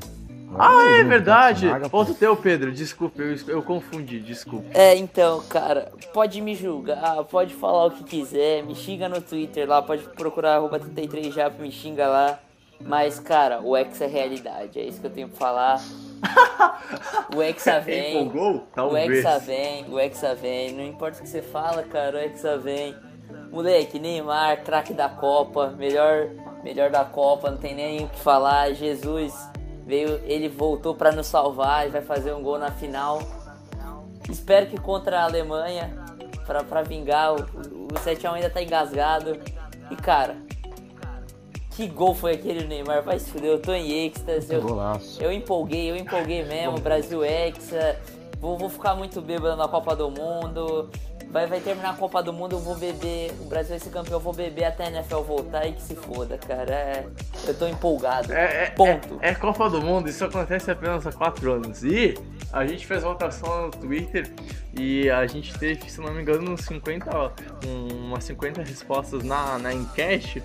Ah, 0.58 0.98
é 0.98 1.04
verdade! 1.04 1.68
Ponto 1.90 2.14
teu, 2.14 2.36
Pedro. 2.36 2.72
Desculpa, 2.72 3.20
eu, 3.20 3.36
eu 3.48 3.62
confundi, 3.62 4.20
desculpa. 4.20 4.66
É, 4.72 4.96
então, 4.96 5.42
cara, 5.48 5.92
pode 6.12 6.40
me 6.40 6.54
julgar, 6.54 7.24
pode 7.24 7.54
falar 7.54 7.86
o 7.86 7.90
que 7.90 8.04
quiser, 8.04 8.62
me 8.62 8.74
xinga 8.74 9.08
no 9.08 9.20
Twitter 9.20 9.68
lá, 9.68 9.82
pode 9.82 10.02
procurar 10.02 10.56
arroba 10.56 10.78
33 10.78 11.34
já 11.34 11.50
me 11.50 11.70
xinga 11.70 12.08
lá. 12.08 12.38
Mas, 12.80 13.18
cara, 13.18 13.60
o 13.62 13.74
Hexa 13.76 14.04
é 14.04 14.08
realidade, 14.08 14.78
é 14.78 14.84
isso 14.84 15.00
que 15.00 15.06
eu 15.06 15.10
tenho 15.10 15.28
pra 15.28 15.38
falar. 15.38 15.80
O 17.34 17.42
Hexa 17.42 17.80
vem. 17.80 18.22
Empolgou? 18.22 18.66
O 18.90 18.96
Hexa 18.96 19.38
vem, 19.40 19.84
o 19.90 19.98
Hexa 19.98 20.34
vem. 20.34 20.72
Não 20.72 20.84
importa 20.84 21.18
o 21.18 21.22
que 21.22 21.28
você 21.28 21.42
fala, 21.42 21.82
cara, 21.82 22.16
o 22.16 22.20
Hexa 22.20 22.56
vem. 22.56 22.94
Moleque, 23.50 23.98
Neymar, 23.98 24.62
craque 24.62 24.94
da 24.94 25.08
Copa, 25.08 25.74
melhor, 25.76 26.28
melhor 26.62 26.90
da 26.90 27.04
Copa, 27.04 27.50
não 27.50 27.58
tem 27.58 27.74
nem 27.74 28.04
o 28.04 28.08
que 28.08 28.20
falar. 28.20 28.72
Jesus 28.72 29.34
veio, 29.86 30.20
ele 30.24 30.48
voltou 30.48 30.94
para 30.94 31.12
nos 31.12 31.28
salvar 31.28 31.86
e 31.86 31.90
vai 31.90 32.02
fazer 32.02 32.34
um 32.34 32.42
gol 32.42 32.58
na 32.58 32.72
final. 32.72 33.22
Espero 34.28 34.66
que 34.66 34.78
contra 34.78 35.20
a 35.20 35.22
Alemanha, 35.22 35.96
para 36.44 36.82
vingar, 36.82 37.32
o, 37.32 37.36
o 37.36 37.88
7x1 37.94 38.32
ainda 38.32 38.50
tá 38.50 38.60
engasgado. 38.60 39.38
E 39.88 39.94
cara, 39.94 40.36
que 41.70 41.86
gol 41.86 42.14
foi 42.14 42.32
aquele 42.32 42.66
Neymar? 42.66 43.02
Vai 43.02 43.20
se 43.20 43.30
fuder, 43.30 43.50
eu 43.50 43.62
tô 43.62 43.72
em 43.72 44.06
êxtase. 44.06 44.52
Eu, 44.52 44.64
eu 45.20 45.32
empolguei, 45.32 45.90
eu 45.90 45.96
empolguei 45.96 46.44
mesmo. 46.44 46.80
Brasil 46.80 47.24
Hexa. 47.24 47.96
Vou, 48.40 48.58
vou 48.58 48.68
ficar 48.68 48.94
muito 48.94 49.20
bêbado 49.20 49.56
na 49.56 49.68
Copa 49.68 49.94
do 49.96 50.10
Mundo. 50.10 50.90
Vai, 51.30 51.46
vai 51.46 51.60
terminar 51.60 51.90
a 51.90 51.94
Copa 51.94 52.22
do 52.22 52.32
Mundo, 52.32 52.56
eu 52.56 52.60
vou 52.60 52.76
beber. 52.76 53.32
O 53.40 53.44
Brasil 53.44 53.70
vai 53.70 53.78
ser 53.78 53.90
campeão, 53.90 54.14
eu 54.14 54.20
vou 54.20 54.32
beber 54.32 54.64
até 54.64 54.86
a 54.86 54.90
NFL 54.90 55.20
voltar 55.20 55.66
e 55.66 55.72
que 55.72 55.82
se 55.82 55.94
foda, 55.94 56.38
cara. 56.38 56.72
É, 56.72 57.06
eu 57.46 57.54
tô 57.54 57.66
empolgado. 57.66 58.32
É, 58.32 58.64
é, 58.64 58.70
Ponto. 58.70 59.18
É, 59.20 59.30
é, 59.30 59.34
Copa 59.34 59.68
do 59.68 59.82
Mundo, 59.82 60.08
isso 60.08 60.24
acontece 60.24 60.70
apenas 60.70 61.06
há 61.06 61.12
quatro 61.12 61.52
anos. 61.52 61.82
E 61.82 62.14
a 62.52 62.64
gente 62.64 62.86
fez 62.86 63.02
votação 63.02 63.66
no 63.66 63.70
Twitter 63.70 64.32
e 64.78 65.10
a 65.10 65.26
gente 65.26 65.58
teve, 65.58 65.90
se 65.90 66.00
não 66.00 66.12
me 66.12 66.22
engano, 66.22 66.52
uns 66.52 66.62
50, 66.62 67.32
umas 67.66 68.24
50 68.24 68.62
respostas 68.62 69.22
na, 69.22 69.58
na 69.58 69.74
enquete. 69.74 70.42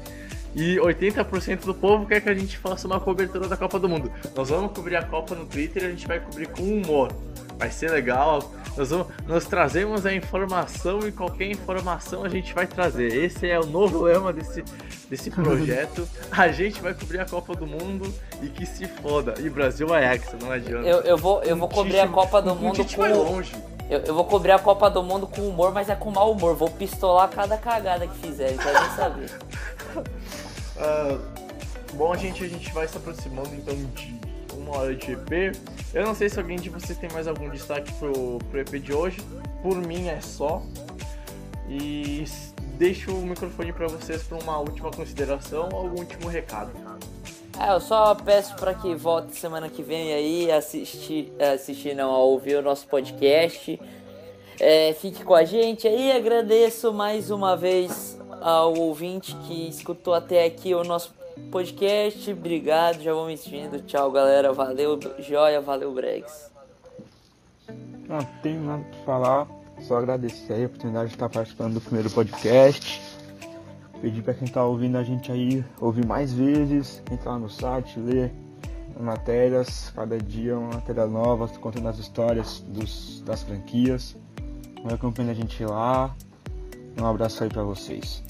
E 0.53 0.75
80% 0.75 1.63
do 1.63 1.73
povo 1.73 2.05
quer 2.05 2.19
que 2.19 2.27
a 2.27 2.33
gente 2.33 2.57
faça 2.57 2.85
uma 2.85 2.99
cobertura 2.99 3.47
da 3.47 3.55
Copa 3.55 3.79
do 3.79 3.87
Mundo. 3.87 4.11
Nós 4.35 4.49
vamos 4.49 4.73
cobrir 4.73 4.97
a 4.97 5.03
Copa 5.03 5.33
no 5.35 5.45
Twitter 5.45 5.83
e 5.83 5.85
a 5.85 5.89
gente 5.89 6.07
vai 6.07 6.19
cobrir 6.19 6.47
com 6.47 6.63
humor. 6.63 7.09
Vai 7.61 7.69
ser 7.69 7.91
legal. 7.91 8.51
Nós, 8.75 8.89
vamos, 8.89 9.07
nós 9.27 9.45
trazemos 9.45 10.03
a 10.03 10.11
informação 10.11 11.07
e 11.07 11.11
qualquer 11.11 11.45
informação 11.45 12.23
a 12.23 12.29
gente 12.29 12.55
vai 12.55 12.65
trazer. 12.65 13.13
Esse 13.13 13.47
é 13.47 13.59
o 13.59 13.67
novo 13.67 14.01
lema 14.01 14.33
desse, 14.33 14.63
desse 15.07 15.29
projeto. 15.29 16.09
a 16.31 16.47
gente 16.47 16.81
vai 16.81 16.95
cobrir 16.95 17.19
a 17.19 17.25
Copa 17.25 17.55
do 17.55 17.67
Mundo 17.67 18.11
e 18.41 18.47
que 18.47 18.65
se 18.65 18.87
foda. 18.87 19.35
E 19.37 19.47
Brasil 19.47 19.95
é 19.95 20.11
Hexa, 20.11 20.37
não 20.41 20.49
adianta. 20.49 20.87
Eu, 20.87 21.01
eu 21.01 21.15
vou, 21.15 21.43
eu 21.43 21.55
vou 21.55 21.69
cobrir 21.69 21.99
a 21.99 22.07
Copa 22.07 22.41
do 22.41 22.55
Mundo 22.55 22.83
com. 22.83 23.05
longe. 23.05 23.55
Eu, 23.87 23.99
eu, 23.99 24.15
vou 24.15 24.25
cobrir 24.25 24.53
a 24.53 24.59
Copa 24.59 24.89
do 24.89 25.03
Mundo 25.03 25.27
com 25.27 25.47
humor, 25.47 25.71
mas 25.71 25.87
é 25.87 25.93
com 25.93 26.09
mau 26.09 26.31
humor. 26.31 26.55
Vou 26.55 26.71
pistolar 26.71 27.29
cada 27.29 27.57
cagada 27.57 28.07
que 28.07 28.17
fizer, 28.17 28.57
quero 28.57 28.81
nem 28.81 28.89
saber. 28.95 29.29
Uh, 30.77 31.21
bom, 31.93 32.15
gente, 32.15 32.43
a 32.43 32.47
gente 32.47 32.73
vai 32.73 32.87
se 32.87 32.97
aproximando 32.97 33.53
então 33.53 33.75
de 33.75 34.30
uma 34.71 34.79
hora 34.79 34.95
de 34.95 35.11
EP. 35.11 35.55
Eu 35.93 36.05
não 36.05 36.15
sei 36.15 36.29
se 36.29 36.39
alguém 36.39 36.57
de 36.57 36.69
vocês 36.69 36.97
tem 36.97 37.09
mais 37.11 37.27
algum 37.27 37.49
destaque 37.49 37.91
pro, 37.93 38.39
pro 38.49 38.59
EP 38.59 38.81
de 38.81 38.93
hoje. 38.93 39.17
Por 39.61 39.75
mim 39.75 40.07
é 40.07 40.21
só. 40.21 40.63
E 41.69 42.23
deixo 42.77 43.11
o 43.11 43.21
microfone 43.21 43.73
para 43.73 43.87
vocês 43.87 44.23
para 44.23 44.37
uma 44.37 44.57
última 44.59 44.89
consideração 44.89 45.69
ou 45.73 45.79
algum 45.81 45.99
último 45.99 46.27
recado. 46.29 46.71
É, 47.59 47.73
eu 47.73 47.81
só 47.81 48.15
peço 48.15 48.55
para 48.55 48.73
que 48.73 48.95
volte 48.95 49.35
semana 49.35 49.69
que 49.69 49.83
vem 49.83 50.13
aí 50.13 50.51
assistir, 50.51 51.31
assistir 51.53 51.93
não, 51.93 52.09
a 52.09 52.19
ouvir 52.19 52.55
o 52.55 52.61
nosso 52.61 52.87
podcast. 52.87 53.79
É, 54.59 54.93
fique 54.93 55.23
com 55.23 55.35
a 55.35 55.43
gente 55.43 55.87
aí, 55.87 56.11
agradeço 56.11 56.93
mais 56.93 57.29
uma 57.29 57.57
vez 57.57 58.17
ao 58.41 58.73
ouvinte 58.75 59.35
que 59.47 59.67
escutou 59.67 60.13
até 60.13 60.45
aqui 60.45 60.73
o 60.73 60.83
nosso 60.83 61.13
podcast. 61.51 62.31
Obrigado, 62.31 63.01
já 63.01 63.13
vou 63.13 63.27
me 63.27 63.35
despedindo. 63.35 63.81
Tchau, 63.81 64.11
galera. 64.11 64.53
Valeu, 64.53 64.99
joia. 65.19 65.61
Valeu, 65.61 65.93
Bregs. 65.93 66.51
Não 68.07 68.23
tenho 68.41 68.61
nada 68.61 68.83
pra 68.83 68.99
falar. 69.05 69.47
Só 69.81 69.97
agradecer 69.97 70.53
a 70.53 70.65
oportunidade 70.65 71.09
de 71.09 71.15
estar 71.15 71.29
participando 71.29 71.75
do 71.75 71.81
primeiro 71.81 72.09
podcast. 72.09 73.01
Pedir 74.01 74.21
para 74.21 74.33
quem 74.33 74.47
tá 74.47 74.63
ouvindo 74.65 74.97
a 74.97 75.03
gente 75.03 75.31
aí 75.31 75.63
ouvir 75.79 76.05
mais 76.05 76.33
vezes, 76.33 77.03
entrar 77.11 77.37
no 77.37 77.49
site, 77.49 77.99
ler 77.99 78.31
matérias, 78.99 79.91
cada 79.95 80.17
dia 80.17 80.57
uma 80.57 80.75
matéria 80.75 81.07
nova, 81.07 81.47
contando 81.47 81.87
as 81.87 81.97
histórias 81.97 82.59
dos, 82.67 83.21
das 83.25 83.43
franquias. 83.43 84.15
Vai 84.83 84.93
acompanhar 84.93 85.31
a 85.31 85.35
gente 85.35 85.63
lá. 85.65 86.15
Um 86.99 87.05
abraço 87.05 87.43
aí 87.43 87.49
para 87.49 87.63
vocês. 87.63 88.23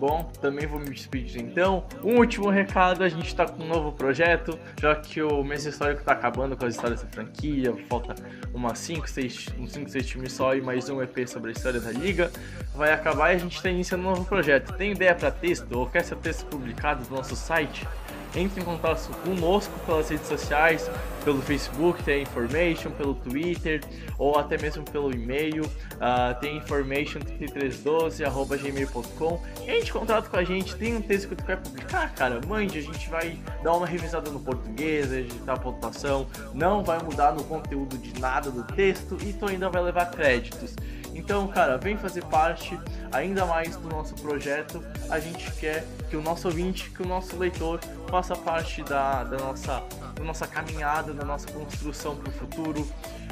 Bom, 0.00 0.32
também 0.40 0.66
vou 0.66 0.80
me 0.80 0.88
despedir 0.88 1.42
então. 1.42 1.84
Um 2.02 2.16
último 2.16 2.48
recado, 2.48 3.04
a 3.04 3.08
gente 3.10 3.26
está 3.26 3.44
com 3.46 3.62
um 3.62 3.66
novo 3.66 3.92
projeto, 3.92 4.58
já 4.80 4.96
que 4.96 5.20
o 5.20 5.44
mês 5.44 5.66
histórico 5.66 6.00
está 6.00 6.12
acabando 6.12 6.56
com 6.56 6.64
as 6.64 6.74
histórias 6.74 7.02
da 7.02 7.08
franquia, 7.10 7.76
falta 7.86 8.14
umas 8.54 8.78
5, 8.78 9.06
6, 9.06 9.48
uns 9.58 9.72
5, 9.72 9.90
6 9.90 10.06
times 10.06 10.32
só 10.32 10.54
e 10.54 10.62
mais 10.62 10.88
um 10.88 11.02
EP 11.02 11.28
sobre 11.28 11.50
a 11.50 11.52
história 11.52 11.78
da 11.78 11.92
liga. 11.92 12.32
Vai 12.74 12.94
acabar 12.94 13.30
e 13.30 13.36
a 13.36 13.38
gente 13.38 13.56
está 13.56 13.68
iniciando 13.68 14.04
um 14.04 14.08
novo 14.08 14.24
projeto. 14.24 14.72
Tem 14.72 14.92
ideia 14.92 15.14
para 15.14 15.30
texto 15.30 15.70
ou 15.70 15.86
quer 15.86 16.02
seu 16.02 16.16
texto 16.16 16.46
publicado 16.46 17.04
no 17.10 17.16
nosso 17.18 17.36
site? 17.36 17.86
Entre 18.34 18.60
em 18.60 18.64
contato 18.64 19.08
conosco 19.24 19.72
pelas 19.86 20.08
redes 20.08 20.26
sociais, 20.26 20.90
pelo 21.24 21.40
Facebook, 21.42 22.02
tem 22.02 22.22
information, 22.22 22.90
pelo 22.92 23.14
Twitter 23.14 23.82
ou 24.18 24.38
até 24.38 24.56
mesmo 24.56 24.82
pelo 24.84 25.12
e-mail, 25.12 25.64
uh, 25.64 26.40
tem 26.40 26.58
information3312@gmail.com. 26.60 29.42
Entre 29.62 29.88
em 29.88 29.92
contato 29.92 30.30
com 30.30 30.36
a 30.36 30.44
gente, 30.44 30.76
tem 30.76 30.96
um 30.96 31.02
texto 31.02 31.28
que 31.28 31.36
tu 31.36 31.44
quer 31.44 31.58
publicar, 31.58 32.14
cara, 32.14 32.40
mande, 32.46 32.78
a 32.78 32.82
gente 32.82 33.10
vai 33.10 33.38
dar 33.62 33.74
uma 33.74 33.86
revisada 33.86 34.30
no 34.30 34.40
português, 34.40 35.12
editar 35.12 35.52
a 35.54 35.58
pontuação, 35.58 36.26
não 36.54 36.82
vai 36.82 36.98
mudar 37.02 37.32
no 37.32 37.44
conteúdo 37.44 37.98
de 37.98 38.18
nada 38.20 38.50
do 38.50 38.64
texto 38.64 39.18
e 39.20 39.32
tu 39.32 39.46
ainda 39.46 39.68
vai 39.68 39.82
levar 39.82 40.10
créditos. 40.10 40.74
Então, 41.14 41.46
cara, 41.48 41.76
vem 41.76 41.96
fazer 41.96 42.24
parte 42.24 42.78
ainda 43.12 43.44
mais 43.44 43.76
do 43.76 43.88
nosso 43.88 44.14
projeto. 44.14 44.82
A 45.08 45.18
gente 45.18 45.50
quer 45.52 45.84
que 46.10 46.16
o 46.16 46.22
nosso 46.22 46.48
ouvinte, 46.48 46.90
que 46.90 47.02
o 47.02 47.06
nosso 47.06 47.36
leitor 47.36 47.78
faça 48.08 48.34
parte 48.34 48.82
da, 48.82 49.22
da, 49.22 49.38
nossa, 49.38 49.80
da 50.16 50.24
nossa 50.24 50.44
caminhada, 50.44 51.14
da 51.14 51.24
nossa 51.24 51.46
construção 51.52 52.16
para 52.16 52.28
o 52.28 52.32
futuro. 52.32 52.86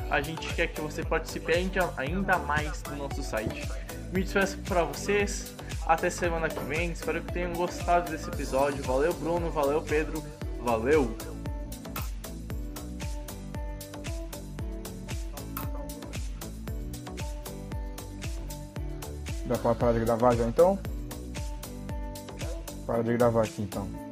A 0.09 0.21
gente 0.21 0.55
quer 0.55 0.69
que 0.69 0.81
você 0.81 1.05
participe 1.05 1.53
ainda, 1.53 1.93
ainda 1.97 2.39
mais 2.39 2.81
do 2.83 2.95
nosso 2.95 3.21
site. 3.21 3.69
Me 4.13 4.23
despeço 4.23 4.57
para 4.59 4.85
vocês. 4.85 5.53
Até 5.85 6.09
semana 6.09 6.49
que 6.49 6.63
vem. 6.65 6.93
Espero 6.93 7.21
que 7.21 7.33
tenham 7.33 7.53
gostado 7.53 8.11
desse 8.13 8.29
episódio. 8.29 8.83
Valeu, 8.85 9.13
Bruno. 9.13 9.51
Valeu, 9.51 9.83
Pedro. 9.83 10.23
Valeu! 10.63 11.17
Dá 19.47 19.57
pra 19.59 19.75
parar 19.75 19.93
de 19.95 20.01
gravar 20.01 20.37
já 20.37 20.45
então? 20.45 20.79
Para 22.89 23.03
de 23.03 23.19
gravar 23.19 23.43
aqui 23.43 23.61
então. 23.61 24.08